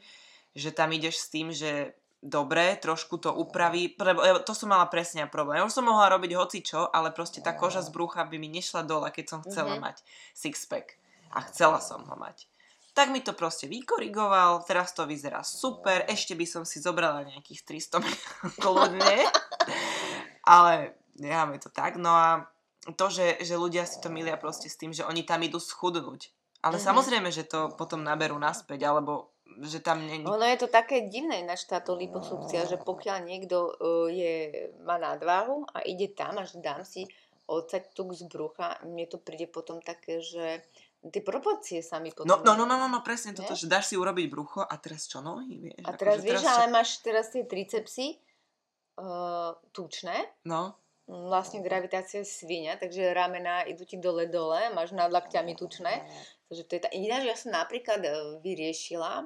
Že 0.56 0.70
tam 0.72 0.89
ideš 0.91 1.16
s 1.20 1.28
tým, 1.30 1.51
že 1.51 1.93
dobre, 2.26 2.74
trošku 2.82 3.22
to 3.22 3.30
upraví, 3.30 3.93
lebo 3.99 4.41
to 4.41 4.56
som 4.58 4.74
mala 4.74 4.89
presne 4.89 5.28
problém. 5.30 5.62
Ja 5.62 5.68
už 5.68 5.78
som 5.78 5.86
mohla 5.86 6.10
robiť 6.10 6.34
hocičo, 6.34 6.89
ale 6.89 7.14
proste 7.14 7.38
tá 7.38 7.53
koža 7.53 7.86
z 7.86 7.93
brucha 7.93 8.26
by 8.26 8.39
mi 8.39 8.49
nešla 8.49 8.82
dole, 8.82 9.12
keď 9.14 9.26
som 9.30 9.39
chcela 9.45 9.78
Mhm. 9.78 9.82
mať 9.84 9.97
six-pack. 10.34 10.97
A 11.36 11.43
chcela 11.45 11.78
som 11.84 12.01
ho 12.01 12.16
mať. 12.18 12.47
Tak 12.95 13.12
mi 13.12 13.20
to 13.20 13.36
proste 13.36 13.68
vykorigoval, 13.68 14.64
teraz 14.64 14.95
to 14.95 15.03
vyzerá 15.03 15.43
super, 15.43 16.08
ešte 16.08 16.32
by 16.32 16.47
som 16.47 16.64
si 16.64 16.80
zobrala 16.80 17.28
nejakých 17.28 17.62
300 17.68 17.99
kľudne, 18.58 19.20
ale 20.47 20.95
necháme 21.20 21.60
to 21.60 21.70
tak. 21.70 21.99
No 21.99 22.10
a 22.16 22.47
to, 22.95 23.10
že, 23.12 23.38
že 23.43 23.60
ľudia 23.60 23.84
si 23.84 23.99
to 23.99 24.08
milia 24.08 24.38
proste 24.39 24.72
s 24.72 24.80
tým, 24.80 24.93
že 24.95 25.03
oni 25.03 25.28
tam 25.28 25.41
idú 25.43 25.60
schudnúť. 25.60 26.32
Ale 26.64 26.80
Mhm. 26.80 26.84
samozrejme, 26.88 27.30
že 27.30 27.45
to 27.45 27.76
potom 27.76 28.01
naberú 28.01 28.39
naspäť, 28.39 28.88
alebo 28.88 29.34
že 29.61 29.79
tam 29.79 30.03
není... 30.03 30.25
Ono 30.25 30.45
je 30.45 30.57
to 30.57 30.67
také 30.67 31.07
divné 31.07 31.39
ináč 31.45 31.63
táto 31.69 31.95
liposukcia, 31.95 32.65
že 32.67 32.81
pokiaľ 32.81 33.17
niekto 33.23 33.57
uh, 33.71 34.09
je, 34.09 34.67
má 34.83 34.97
nadváhu 34.99 35.63
a 35.71 35.85
ide 35.85 36.11
tam 36.11 36.41
a 36.41 36.43
že 36.43 36.59
dám 36.59 36.83
si 36.83 37.07
odsať 37.45 37.93
tuk 37.93 38.11
z 38.17 38.25
brucha, 38.25 38.81
mne 38.83 39.05
to 39.05 39.21
príde 39.21 39.45
potom 39.47 39.77
také, 39.77 40.17
že 40.19 40.65
tie 41.05 41.21
proporcie 41.21 41.85
sa 41.85 42.01
mi 42.01 42.09
potom... 42.09 42.25
No, 42.25 42.41
no, 42.41 42.57
no, 42.57 42.65
no, 42.65 42.75
no, 42.75 42.87
no 42.89 42.99
presne 43.05 43.37
toto, 43.37 43.53
Ne? 43.53 43.59
že 43.61 43.69
dáš 43.69 43.93
si 43.93 43.95
urobiť 43.95 44.25
brucho 44.27 44.65
a 44.65 44.73
teraz 44.81 45.05
čo 45.05 45.21
nohy, 45.21 45.69
vieš? 45.69 45.85
A 45.85 45.93
akože 45.93 45.99
teraz 46.01 46.17
vieš, 46.25 46.41
čo- 46.41 46.49
ale 46.49 46.65
máš 46.73 46.89
teraz 47.05 47.25
tie 47.29 47.45
tricepsy 47.45 48.17
uh, 48.97 49.53
tučné, 49.69 50.25
No, 50.41 50.73
Mm, 51.05 51.29
vlastne 51.29 51.61
gravitácia 51.61 52.25
je 52.25 52.25
svinia, 52.25 52.81
takže 52.81 53.13
ramená 53.13 53.61
idú 53.69 53.85
ti 53.85 54.01
dole-dole, 54.01 54.73
máš 54.73 54.89
nad 54.89 55.13
lakťami 55.13 55.53
tučné. 55.53 56.01
Takže 56.47 56.63
to 56.65 56.71
je 56.77 56.81
tá... 56.81 56.89
Ináč 56.93 57.23
ja 57.25 57.37
som 57.37 57.51
napríklad 57.51 58.01
e, 58.05 58.09
vyriešila 58.45 59.23
e, 59.23 59.25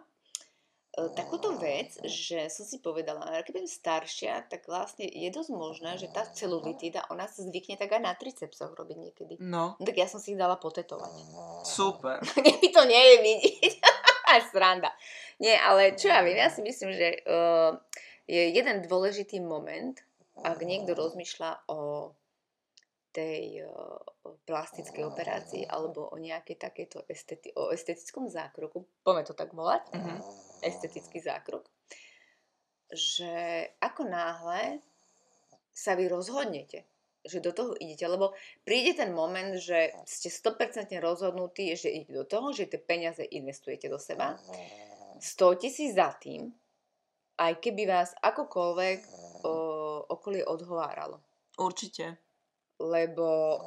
takúto 1.14 1.56
vec, 1.60 2.00
že 2.08 2.48
som 2.48 2.64
si 2.64 2.80
povedala, 2.80 3.44
keď 3.44 3.52
budem 3.60 3.70
staršia, 3.70 4.48
tak 4.48 4.64
vlastne 4.72 5.04
je 5.04 5.28
dosť 5.28 5.52
možné, 5.52 6.00
že 6.00 6.08
tá 6.08 6.24
celulitída, 6.24 7.04
ona 7.12 7.28
sa 7.28 7.44
zvykne 7.44 7.76
tak 7.76 7.92
aj 7.92 8.02
na 8.02 8.16
tricepsoch 8.16 8.72
robiť 8.72 8.98
niekedy. 8.98 9.34
no, 9.44 9.76
No, 9.76 9.84
tak 9.84 10.00
ja 10.00 10.08
som 10.08 10.24
si 10.24 10.32
ich 10.34 10.40
dala 10.40 10.56
potetovať. 10.56 11.12
super. 11.68 12.24
Mi 12.44 12.72
to 12.72 12.84
nie 12.88 13.04
je 13.04 13.16
vidieť. 13.20 13.74
Sranda. 14.54 14.94
Nie, 15.42 15.58
ale 15.58 15.98
čo 15.98 16.06
ja 16.06 16.22
viem, 16.22 16.38
ja 16.38 16.54
si 16.54 16.62
myslím, 16.62 16.94
že 16.94 17.26
uh, 17.26 17.74
je 18.30 18.54
jeden 18.54 18.86
dôležitý 18.86 19.42
moment, 19.42 19.98
ak 20.46 20.62
niekto 20.62 20.94
rozmýšľa 20.94 21.66
o 21.66 22.14
tej 23.10 23.62
uh, 23.62 23.98
plastickej 24.44 25.04
operácii 25.04 25.64
alebo 25.66 26.06
o 26.06 26.18
nejakej 26.18 26.56
takéto 26.56 27.02
esteti- 27.06 27.54
o 27.54 27.70
estetickom 27.70 28.26
zákroku, 28.26 28.86
poďme 29.02 29.24
to 29.24 29.34
tak 29.34 29.50
volať, 29.52 29.82
Mhm. 29.92 30.16
estetický 30.62 31.18
zákrok, 31.20 31.66
že 32.88 33.34
ako 33.78 34.02
náhle 34.04 34.82
sa 35.70 35.94
vy 35.94 36.06
rozhodnete, 36.06 36.84
že 37.22 37.40
do 37.40 37.52
toho 37.52 37.74
idete, 37.76 38.04
lebo 38.04 38.34
príde 38.64 38.96
ten 38.96 39.12
moment, 39.12 39.54
že 39.56 39.94
ste 40.04 40.30
100% 40.30 40.58
rozhodnutí, 40.98 41.74
že 41.74 41.88
idete 41.88 42.14
do 42.14 42.26
toho, 42.26 42.50
že 42.50 42.66
tie 42.66 42.80
peniaze 42.80 43.22
investujete 43.22 43.86
do 43.86 43.98
seba, 43.98 44.40
stojte 45.18 45.68
si 45.68 45.90
za 45.90 46.14
tým, 46.14 46.50
aj 47.38 47.54
keby 47.58 47.84
vás 47.86 48.12
akokoľvek 48.18 49.00
o, 49.42 49.54
okolie 50.10 50.44
odhováralo. 50.44 51.20
Určite. 51.56 52.20
Lebo 52.80 53.60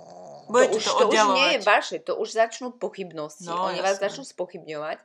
Budete 0.49 0.77
už, 0.77 0.85
to 0.85 0.99
to 0.99 1.09
už 1.09 1.21
nie 1.37 1.49
je 1.55 1.59
vaše, 1.63 1.97
to 2.03 2.13
už 2.17 2.29
začnú 2.33 2.75
pochybnosti. 2.75 3.47
No, 3.47 3.71
Oni 3.71 3.79
vás 3.79 4.01
jasné. 4.01 4.09
začnú 4.09 4.25
spochybňovať 4.25 4.99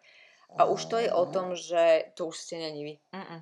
a 0.58 0.66
už 0.66 0.82
to 0.88 0.97
je 0.97 1.10
o 1.12 1.24
tom, 1.30 1.53
že 1.53 2.12
to 2.16 2.32
už 2.32 2.36
ste 2.39 2.58
není 2.58 2.82
vy. 2.84 2.93
Mm-mm. 3.14 3.39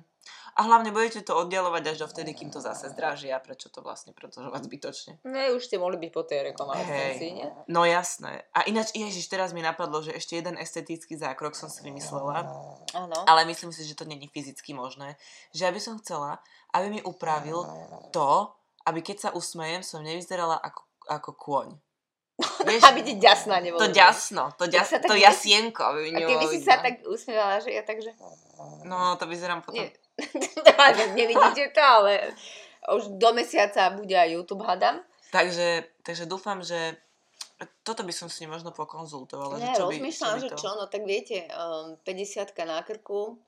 A 0.56 0.64
hlavne 0.64 0.88
budete 0.88 1.20
to 1.20 1.36
oddialovať 1.36 1.84
až 1.92 1.96
do 2.00 2.06
vtedy, 2.08 2.32
kým 2.32 2.48
to 2.48 2.64
zase 2.64 2.88
zdražia. 2.88 3.36
Prečo 3.44 3.68
to 3.68 3.84
vlastne 3.84 4.16
predlžovať 4.16 4.64
zbytočne? 4.64 5.12
No 5.20 5.36
už 5.52 5.68
ste 5.68 5.76
mohli 5.76 6.00
byť 6.00 6.10
po 6.16 6.24
tej 6.24 6.50
rekonvalescencii, 6.50 7.30
nie? 7.36 7.48
No 7.68 7.84
jasné. 7.84 8.48
A 8.56 8.64
ináč, 8.64 8.96
ježiš, 8.96 9.28
teraz 9.28 9.52
mi 9.52 9.60
napadlo, 9.60 10.00
že 10.00 10.16
ešte 10.16 10.40
jeden 10.40 10.56
estetický 10.56 11.12
zákrok 11.20 11.52
som 11.52 11.68
si 11.68 11.84
vymyslela, 11.84 12.48
Áno. 12.96 13.16
ale 13.28 13.44
myslím 13.52 13.68
si, 13.68 13.84
že 13.84 14.00
to 14.00 14.08
není 14.08 14.32
fyzicky 14.32 14.72
možné. 14.72 15.20
Že 15.52 15.60
ja 15.60 15.70
by 15.76 15.80
som 15.80 16.00
chcela, 16.00 16.40
aby 16.72 16.88
mi 16.88 17.00
upravil 17.04 17.60
to, 18.16 18.56
aby 18.86 19.00
keď 19.02 19.16
sa 19.18 19.30
usmejem, 19.34 19.82
som 19.82 20.00
nevyzerala 20.00 20.56
ako, 20.62 20.82
ako 21.10 21.30
kôň. 21.34 21.68
Vieš, 22.68 22.82
Aby 22.84 23.00
ti 23.00 23.14
ďasná 23.16 23.64
nebolo. 23.64 23.80
to 23.80 23.88
ďasno, 23.88 24.52
to, 24.60 24.68
ďas, 24.68 24.92
tak 24.92 25.08
to 25.08 25.16
ne- 25.16 25.24
jasienko. 25.24 25.82
Aby 25.88 26.12
A 26.12 26.18
keby 26.20 26.44
si 26.52 26.60
sa 26.60 26.84
tak 26.84 27.00
usmievala, 27.08 27.56
že 27.64 27.72
ja 27.72 27.80
takže... 27.80 28.12
No, 28.84 29.16
to 29.16 29.24
vyzerám 29.24 29.64
potom... 29.64 29.80
Nie, 29.80 29.96
Nevidíte 31.16 31.72
to, 31.72 31.80
ale 31.80 32.36
už 32.92 33.16
do 33.16 33.32
mesiaca 33.32 33.92
bude 33.96 34.12
aj 34.12 34.36
YouTube, 34.36 34.68
hadam. 34.68 35.00
Takže, 35.32 35.88
takže 36.04 36.28
dúfam, 36.28 36.60
že 36.60 36.96
toto 37.82 38.04
by 38.04 38.12
som 38.12 38.28
si 38.28 38.44
možno 38.44 38.68
pokonzultovala. 38.72 39.56
Ne, 39.56 39.72
že 39.72 39.80
čo 39.80 39.88
by, 39.88 39.96
rozmýšľam, 39.96 40.28
čo 40.28 40.36
by 40.36 40.42
že 40.44 40.48
čo, 40.60 40.70
no 40.76 40.84
tak 40.92 41.02
viete, 41.08 41.48
um, 41.56 41.96
50 42.04 42.52
na 42.68 42.84
krku. 42.84 43.40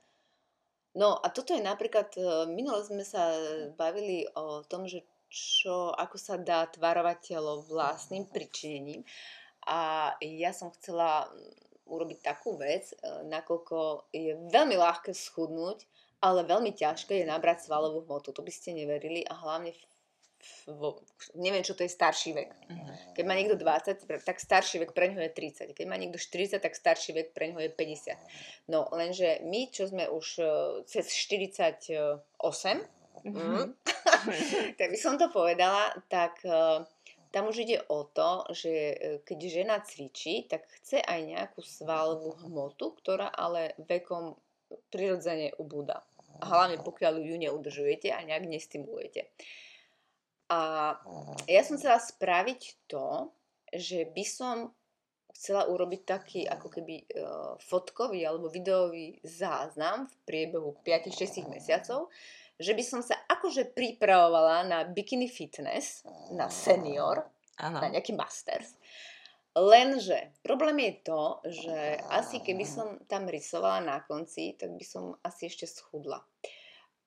No 0.96 1.20
a 1.20 1.28
toto 1.28 1.52
je 1.52 1.60
napríklad, 1.60 2.08
uh, 2.16 2.48
minule 2.48 2.80
sme 2.82 3.04
sa 3.04 3.36
bavili 3.76 4.24
o 4.32 4.64
tom, 4.64 4.88
že 4.88 5.04
čo, 5.28 5.92
ako 5.92 6.16
sa 6.16 6.40
dá 6.40 6.64
tvarovať 6.66 7.36
telo 7.36 7.64
vlastným 7.68 8.28
pričinením. 8.28 9.04
A 9.68 10.12
ja 10.24 10.56
som 10.56 10.72
chcela 10.72 11.28
mm, 11.28 11.88
urobiť 11.88 12.18
takú 12.24 12.56
vec, 12.56 12.92
uh, 12.96 13.24
nakoľko 13.28 14.08
je 14.12 14.36
veľmi 14.48 14.76
ľahké 14.76 15.12
schudnúť, 15.12 15.84
ale 16.24 16.48
veľmi 16.48 16.74
ťažké 16.74 17.22
je 17.22 17.30
nabrať 17.30 17.68
svalovú 17.68 18.02
hmotu. 18.08 18.34
To 18.34 18.42
by 18.42 18.50
ste 18.50 18.74
neverili 18.74 19.22
a 19.22 19.36
hlavne 19.38 19.70
v, 20.38 20.70
v, 20.70 20.82
neviem, 21.34 21.66
čo 21.66 21.74
to 21.74 21.82
je 21.82 21.90
starší 21.90 22.30
vek. 22.32 22.50
Mhm. 22.70 22.92
Keď 23.14 23.24
má 23.26 23.34
niekto 23.34 23.58
20, 23.58 24.22
tak 24.22 24.36
starší 24.38 24.86
vek 24.86 24.94
pre 24.94 25.10
ňo 25.10 25.20
je 25.26 25.30
30. 25.34 25.76
Keď 25.76 25.86
má 25.86 25.98
niekto 25.98 26.18
40, 26.18 26.62
tak 26.62 26.78
starší 26.78 27.12
vek 27.12 27.28
pre 27.34 27.50
ňo 27.50 27.58
je 27.58 27.70
50. 27.70 28.16
No, 28.70 28.86
lenže 28.94 29.42
my, 29.44 29.68
čo 29.70 29.90
sme 29.90 30.06
už 30.08 30.26
uh, 30.40 30.48
cez 30.86 31.10
48, 31.10 32.22
mm, 33.26 33.66
tak 34.78 34.88
by 34.90 34.98
som 34.98 35.14
to 35.20 35.30
povedala, 35.30 35.94
tak 36.10 36.40
uh, 36.44 36.84
tam 37.30 37.52
už 37.52 37.68
ide 37.68 37.78
o 37.88 38.08
to, 38.08 38.44
že 38.52 38.72
uh, 38.72 38.94
keď 39.22 39.38
žena 39.48 39.76
cvičí, 39.80 40.48
tak 40.48 40.66
chce 40.80 41.02
aj 41.02 41.20
nejakú 41.24 41.60
svalovú 41.60 42.36
hmotu, 42.46 42.94
ktorá 42.98 43.30
ale 43.30 43.76
vekom 43.78 44.36
prirodzene 44.92 45.56
ubúda. 45.56 46.04
Hlavne 46.38 46.78
pokiaľ 46.84 47.18
ju 47.18 47.36
neudržujete 47.40 48.14
a 48.14 48.22
nejak 48.22 48.46
nestimulujete. 48.46 49.26
A 50.48 50.94
ja 51.44 51.62
som 51.66 51.76
chcela 51.76 52.00
spraviť 52.00 52.88
to, 52.88 53.28
že 53.68 54.08
by 54.08 54.24
som 54.24 54.72
chcela 55.38 55.68
urobiť 55.68 56.00
taký 56.02 56.40
ako 56.48 56.68
keby 56.72 57.04
uh, 57.04 57.54
fotkový 57.62 58.24
alebo 58.24 58.50
videový 58.50 59.20
záznam 59.22 60.08
v 60.08 60.14
priebehu 60.24 60.74
5-6 60.82 61.46
mesiacov, 61.52 62.10
že 62.58 62.74
by 62.74 62.82
som 62.82 63.00
sa 63.04 63.14
akože 63.38 63.72
pripravovala 63.72 64.66
na 64.66 64.78
bikini 64.84 65.30
fitness, 65.30 66.02
na 66.34 66.50
senior, 66.50 67.22
Áno. 67.62 67.78
na 67.78 67.88
nejaký 67.88 68.12
masters. 68.18 68.74
Lenže 69.58 70.38
problém 70.42 70.78
je 70.78 70.94
to, 71.02 71.22
že 71.46 71.78
asi 72.14 72.38
keby 72.38 72.62
som 72.62 73.00
tam 73.10 73.26
rysovala 73.26 73.82
na 73.82 73.98
konci, 74.04 74.54
tak 74.54 74.74
by 74.74 74.84
som 74.86 75.18
asi 75.24 75.50
ešte 75.50 75.66
schudla. 75.66 76.22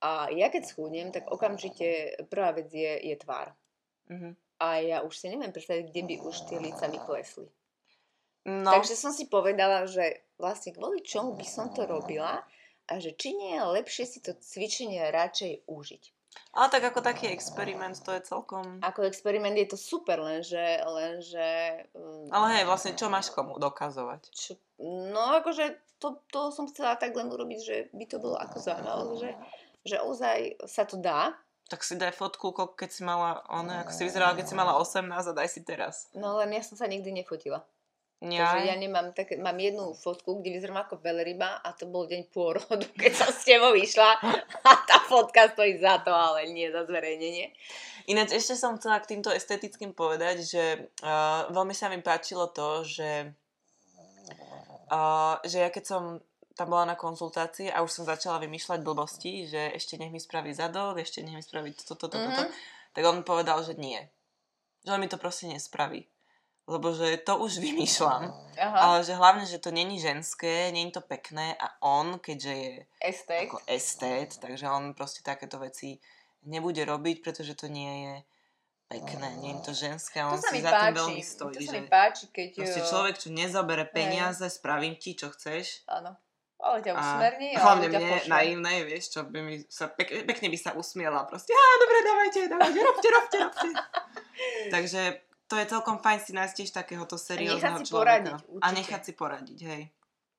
A 0.01 0.33
ja 0.33 0.49
keď 0.49 0.65
schudnem, 0.65 1.13
tak 1.13 1.29
okamžite 1.29 2.17
prvá 2.27 2.51
vec 2.51 2.73
je, 2.73 2.97
je 3.05 3.15
tvár. 3.21 3.53
Mhm. 4.09 4.35
A 4.61 4.77
ja 4.77 4.97
už 5.01 5.17
si 5.17 5.25
neviem 5.29 5.49
predstaviť, 5.49 5.89
kde 5.89 6.01
by 6.05 6.15
už 6.21 6.35
tie 6.45 6.57
líca 6.61 6.85
mi 6.85 7.01
klesli. 7.01 7.49
No, 8.45 8.73
Takže 8.73 8.97
som 8.97 9.13
si 9.13 9.29
povedala, 9.29 9.85
že 9.85 10.25
vlastne 10.37 10.73
kvôli 10.73 11.05
čomu 11.05 11.37
by 11.37 11.45
som 11.45 11.69
to 11.73 11.85
robila 11.85 12.41
a 12.89 12.93
že 12.97 13.13
či 13.13 13.37
nie 13.37 13.53
je 13.57 13.63
lepšie 13.63 14.05
si 14.05 14.19
to 14.21 14.33
cvičenie 14.37 15.01
radšej 15.13 15.69
užiť. 15.69 16.03
Ale 16.51 16.67
tak 16.67 16.83
ako 16.91 16.99
taký 16.99 17.31
experiment, 17.31 17.95
to 18.03 18.11
je 18.11 18.21
celkom... 18.27 18.83
Ako 18.83 19.07
experiment 19.07 19.55
je 19.55 19.71
to 19.71 19.79
super, 19.79 20.19
lenže, 20.19 20.83
lenže 20.83 21.47
um, 21.95 22.27
Ale 22.27 22.59
hej, 22.59 22.63
vlastne 22.67 22.91
čo 22.95 23.07
máš 23.07 23.31
komu 23.31 23.55
dokazovať? 23.55 24.21
čo, 24.35 24.59
no 24.83 25.39
akože 25.39 25.79
to, 26.01 26.19
to 26.27 26.51
som 26.51 26.67
chcela 26.67 26.99
tak 26.99 27.15
len 27.15 27.31
urobiť, 27.31 27.59
že 27.63 27.75
by 27.95 28.05
to 28.09 28.17
bolo 28.19 28.35
ako 28.35 28.57
zaujímavé, 28.59 29.13
že, 29.15 29.31
že 29.87 29.97
ozaj 30.03 30.39
sa 30.67 30.83
to 30.83 30.99
dá. 30.99 31.37
Tak 31.71 31.87
si 31.87 31.95
daj 31.95 32.11
fotku, 32.11 32.51
keď 32.51 32.89
si 32.91 33.01
mala, 33.07 33.47
ono, 33.47 33.71
ako 33.87 33.91
si 33.95 34.03
vyzerala, 34.03 34.35
keď 34.35 34.45
si 34.51 34.55
mala 34.59 34.75
18 34.75 35.07
a 35.07 35.31
daj 35.31 35.47
si 35.47 35.63
teraz. 35.63 36.11
No 36.11 36.35
len 36.35 36.51
ja 36.51 36.59
som 36.67 36.75
sa 36.75 36.83
nikdy 36.83 37.15
nefotila. 37.15 37.63
Ja, 38.21 38.53
Takže 38.53 38.69
ja 38.69 38.75
nemám 38.77 39.17
také, 39.17 39.33
mám 39.41 39.57
jednu 39.57 39.97
fotku, 39.97 40.45
kde 40.45 40.53
vyzerám 40.53 40.85
ako 40.85 41.01
veľryba 41.01 41.65
a 41.65 41.73
to 41.73 41.89
bol 41.89 42.05
deň 42.05 42.29
pôrodu, 42.29 42.85
keď 43.01 43.17
som 43.17 43.29
s 43.33 43.41
tebou 43.41 43.73
išla 43.73 44.21
a 44.61 44.71
tá 44.85 45.01
fotka 45.09 45.49
stojí 45.49 45.81
za 45.81 45.97
to, 46.05 46.13
ale 46.13 46.45
nie 46.53 46.69
za 46.69 46.85
zverejnenie. 46.85 47.49
Ináč 48.05 48.37
ešte 48.37 48.53
som 48.53 48.77
chcela 48.77 49.01
k 49.01 49.17
týmto 49.17 49.33
estetickým 49.33 49.97
povedať, 49.97 50.45
že 50.45 50.63
uh, 51.01 51.49
veľmi 51.49 51.73
sa 51.73 51.89
mi 51.89 51.97
páčilo 51.97 52.45
to, 52.53 52.85
že, 52.85 53.33
uh, 54.93 55.41
že 55.41 55.65
ja 55.65 55.69
keď 55.73 55.83
som 55.85 56.03
tam 56.53 56.67
bola 56.69 56.93
na 56.93 56.97
konzultácii 56.99 57.73
a 57.73 57.81
už 57.81 57.89
som 57.89 58.03
začala 58.05 58.37
vymýšľať 58.37 58.85
blbosti, 58.85 59.49
že 59.49 59.73
ešte 59.73 59.97
nech 59.97 60.13
mi 60.13 60.21
spraví 60.21 60.53
zadok, 60.53 61.01
ešte 61.01 61.25
nech 61.25 61.33
mi 61.33 61.41
spraví 61.41 61.73
toto, 61.73 62.05
toto, 62.05 62.21
toto, 62.21 62.43
Mhm. 62.45 62.53
tak 62.93 63.01
on 63.01 63.25
povedal, 63.25 63.65
že 63.65 63.73
nie. 63.81 63.97
Že 64.85 64.93
on 64.93 65.01
mi 65.01 65.09
to 65.09 65.17
proste 65.17 65.49
nespraví. 65.49 66.05
Lebo 66.69 66.93
že 66.93 67.17
to 67.25 67.41
už 67.41 67.57
vymýšľam, 67.57 68.31
Aha, 68.55 68.77
ale 68.77 68.97
že 69.01 69.17
hlavne, 69.17 69.49
že 69.49 69.57
to 69.57 69.73
není 69.73 69.97
ženské, 69.97 70.69
není 70.69 70.93
to 70.93 71.01
pekné 71.01 71.57
a 71.57 71.73
on, 71.81 72.21
keďže 72.21 72.53
je 72.53 72.73
estek. 73.01 73.49
ako 73.49 73.57
estét, 73.65 74.37
takže 74.37 74.69
on 74.69 74.93
proste 74.93 75.25
takéto 75.25 75.57
veci 75.57 75.97
nebude 76.45 76.85
robiť, 76.85 77.17
pretože 77.25 77.57
to 77.57 77.65
nie 77.65 78.05
je 78.05 78.15
pekné, 78.91 79.27
nie 79.39 79.51
je 79.55 79.61
to 79.63 79.73
ženské 79.73 80.19
a 80.19 80.29
To 80.29 80.35
on 80.35 80.41
si 80.43 80.59
za 80.59 80.71
tým 80.71 80.93
páči, 80.93 80.99
veľmi 80.99 81.23
to 81.23 81.31
stojí, 81.31 81.55
sa 81.55 81.71
že 81.71 81.79
mi 81.79 81.87
páči, 81.87 82.25
keď... 82.27 82.47
proste 82.59 82.81
eh, 82.83 82.87
človek, 82.87 83.15
čo 83.17 83.29
nezabere 83.31 83.85
peniaze, 83.87 84.45
spravím 84.51 84.95
ti, 84.99 85.15
čo 85.15 85.31
chceš. 85.31 85.87
Áno, 85.87 86.11
ale 86.59 86.77
ťa 86.83 86.91
A 86.91 86.99
usmerní, 86.99 87.47
hlavne 87.55 87.87
ale 87.87 87.93
ťa 87.95 87.99
mne, 87.99 88.17
naivné, 88.27 88.73
vieš, 88.83 89.03
čo 89.15 89.19
by 89.23 89.39
mi 89.39 89.55
sa, 89.71 89.87
pek, 89.87 90.27
pekne 90.27 90.47
by 90.51 90.57
sa 90.59 90.71
usmiela, 90.75 91.23
proste, 91.23 91.55
á, 91.55 91.65
dobre, 91.79 91.97
dávajte, 92.03 92.39
dávajte, 92.51 92.79
robte, 92.83 93.07
robte, 93.09 93.37
robte. 93.39 93.69
takže 94.75 95.01
to 95.51 95.59
je 95.59 95.67
celkom 95.67 95.99
fajn 95.99 96.19
si 96.23 96.31
nájsť 96.31 96.55
tiež 96.55 96.71
takéhoto 96.71 97.19
seriózneho 97.19 97.83
si 97.83 97.91
človeka. 97.91 97.99
poradiť, 97.99 98.39
A 98.39 98.47
určite. 98.47 98.77
nechať 98.79 99.01
si 99.03 99.11
poradiť, 99.11 99.59
hej. 99.67 99.83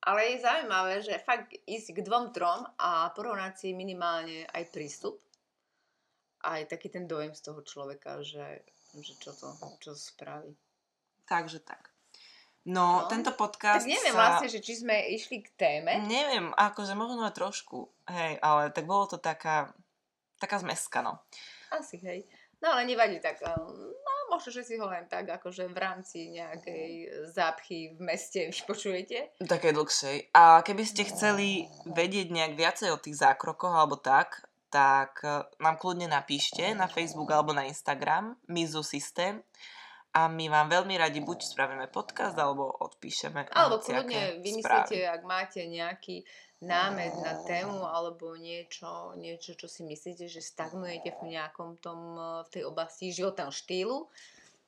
Ale 0.03 0.21
je 0.33 0.37
zaujímavé, 0.41 0.95
že 1.05 1.21
fakt 1.21 1.53
ísť 1.69 1.89
k 1.95 1.99
dvom, 2.01 2.33
trom 2.33 2.65
a 2.81 3.13
porovnať 3.13 3.53
si 3.55 3.69
minimálne 3.77 4.49
aj 4.49 4.73
prístup. 4.73 5.21
Aj 6.43 6.65
taký 6.65 6.89
ten 6.89 7.05
dojem 7.05 7.37
z 7.37 7.45
toho 7.45 7.61
človeka, 7.63 8.19
že, 8.25 8.65
že 8.99 9.13
čo 9.21 9.31
to 9.31 9.53
čo 9.79 9.93
spraví. 9.95 10.57
Takže 11.29 11.61
tak. 11.61 11.93
No, 12.65 13.05
No, 13.05 13.11
tento 13.11 13.31
podcast 13.35 13.85
Tak 13.85 13.91
neviem 13.91 14.15
sa... 14.15 14.19
vlastne, 14.19 14.49
že 14.51 14.59
či 14.63 14.81
sme 14.81 15.13
išli 15.13 15.43
k 15.43 15.51
téme. 15.55 16.03
Neviem, 16.07 16.51
akože 16.55 16.95
možno 16.95 17.27
aj 17.27 17.35
trošku, 17.35 17.87
hej, 18.09 18.39
ale 18.43 18.71
tak 18.75 18.87
bolo 18.87 19.07
to 19.07 19.19
taká, 19.19 19.71
taká 20.39 20.59
zmeska, 20.63 21.03
no. 21.03 21.19
Asi, 21.75 21.99
hej. 22.03 22.23
No 22.63 22.71
ale 22.75 22.87
nevadí 22.87 23.19
tak. 23.19 23.43
um, 23.43 23.71
No, 23.91 24.12
možno, 24.33 24.49
že 24.49 24.65
si 24.65 24.81
ho 24.81 24.89
len 24.89 25.05
tak, 25.13 25.29
akože 25.29 25.69
v 25.69 25.77
rámci 25.77 26.33
nejakej 26.33 27.29
zápchy 27.29 27.93
v 27.93 28.01
meste 28.01 28.49
vypočujete. 28.49 29.37
Také 29.45 29.77
dlhšej. 29.77 30.33
A 30.33 30.65
keby 30.65 30.89
ste 30.89 31.05
chceli 31.05 31.69
vedieť 31.85 32.33
nejak 32.33 32.57
viacej 32.57 32.89
o 32.97 32.99
tých 32.99 33.21
zákrokoch 33.21 33.77
alebo 33.77 34.01
tak, 34.01 34.49
tak 34.73 35.21
eh, 35.21 35.45
nám 35.61 35.77
kľudne 35.77 36.09
napíšte 36.09 36.73
na 36.73 36.89
Facebook 36.89 37.29
alebo 37.29 37.53
na 37.53 37.69
Instagram 37.69 38.41
Mizu 38.49 38.81
Systém 38.81 39.45
a 40.13 40.29
my 40.29 40.45
vám 40.53 40.69
veľmi 40.69 40.93
radi 41.01 41.25
buď 41.25 41.41
spravíme 41.41 41.89
podcast 41.89 42.37
alebo 42.37 42.69
odpíšeme 42.69 43.49
Alebo 43.57 43.81
kľudne 43.81 44.45
vymyslíte, 44.45 45.09
ak 45.09 45.25
máte 45.25 45.65
nejaký 45.65 46.21
námed 46.63 47.13
na 47.21 47.43
tému 47.43 47.83
alebo 47.83 48.39
niečo, 48.39 49.19
niečo, 49.19 49.59
čo 49.59 49.67
si 49.67 49.83
myslíte, 49.83 50.31
že 50.31 50.39
stagnujete 50.39 51.19
v 51.19 51.35
nejakom 51.35 51.77
tom, 51.83 51.99
eh, 52.17 52.25
v 52.47 52.49
tej 52.49 52.63
oblasti 52.71 53.11
životného 53.11 53.51
štýlu, 53.51 54.07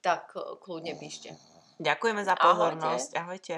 tak 0.03 0.34
eh, 0.34 0.42
kľudne 0.59 0.99
píšte. 0.99 1.38
Ďakujeme 1.78 2.22
za 2.22 2.34
Ahojte. 2.34 2.45
pozornosť. 2.45 3.11
Ahojte. 3.18 3.55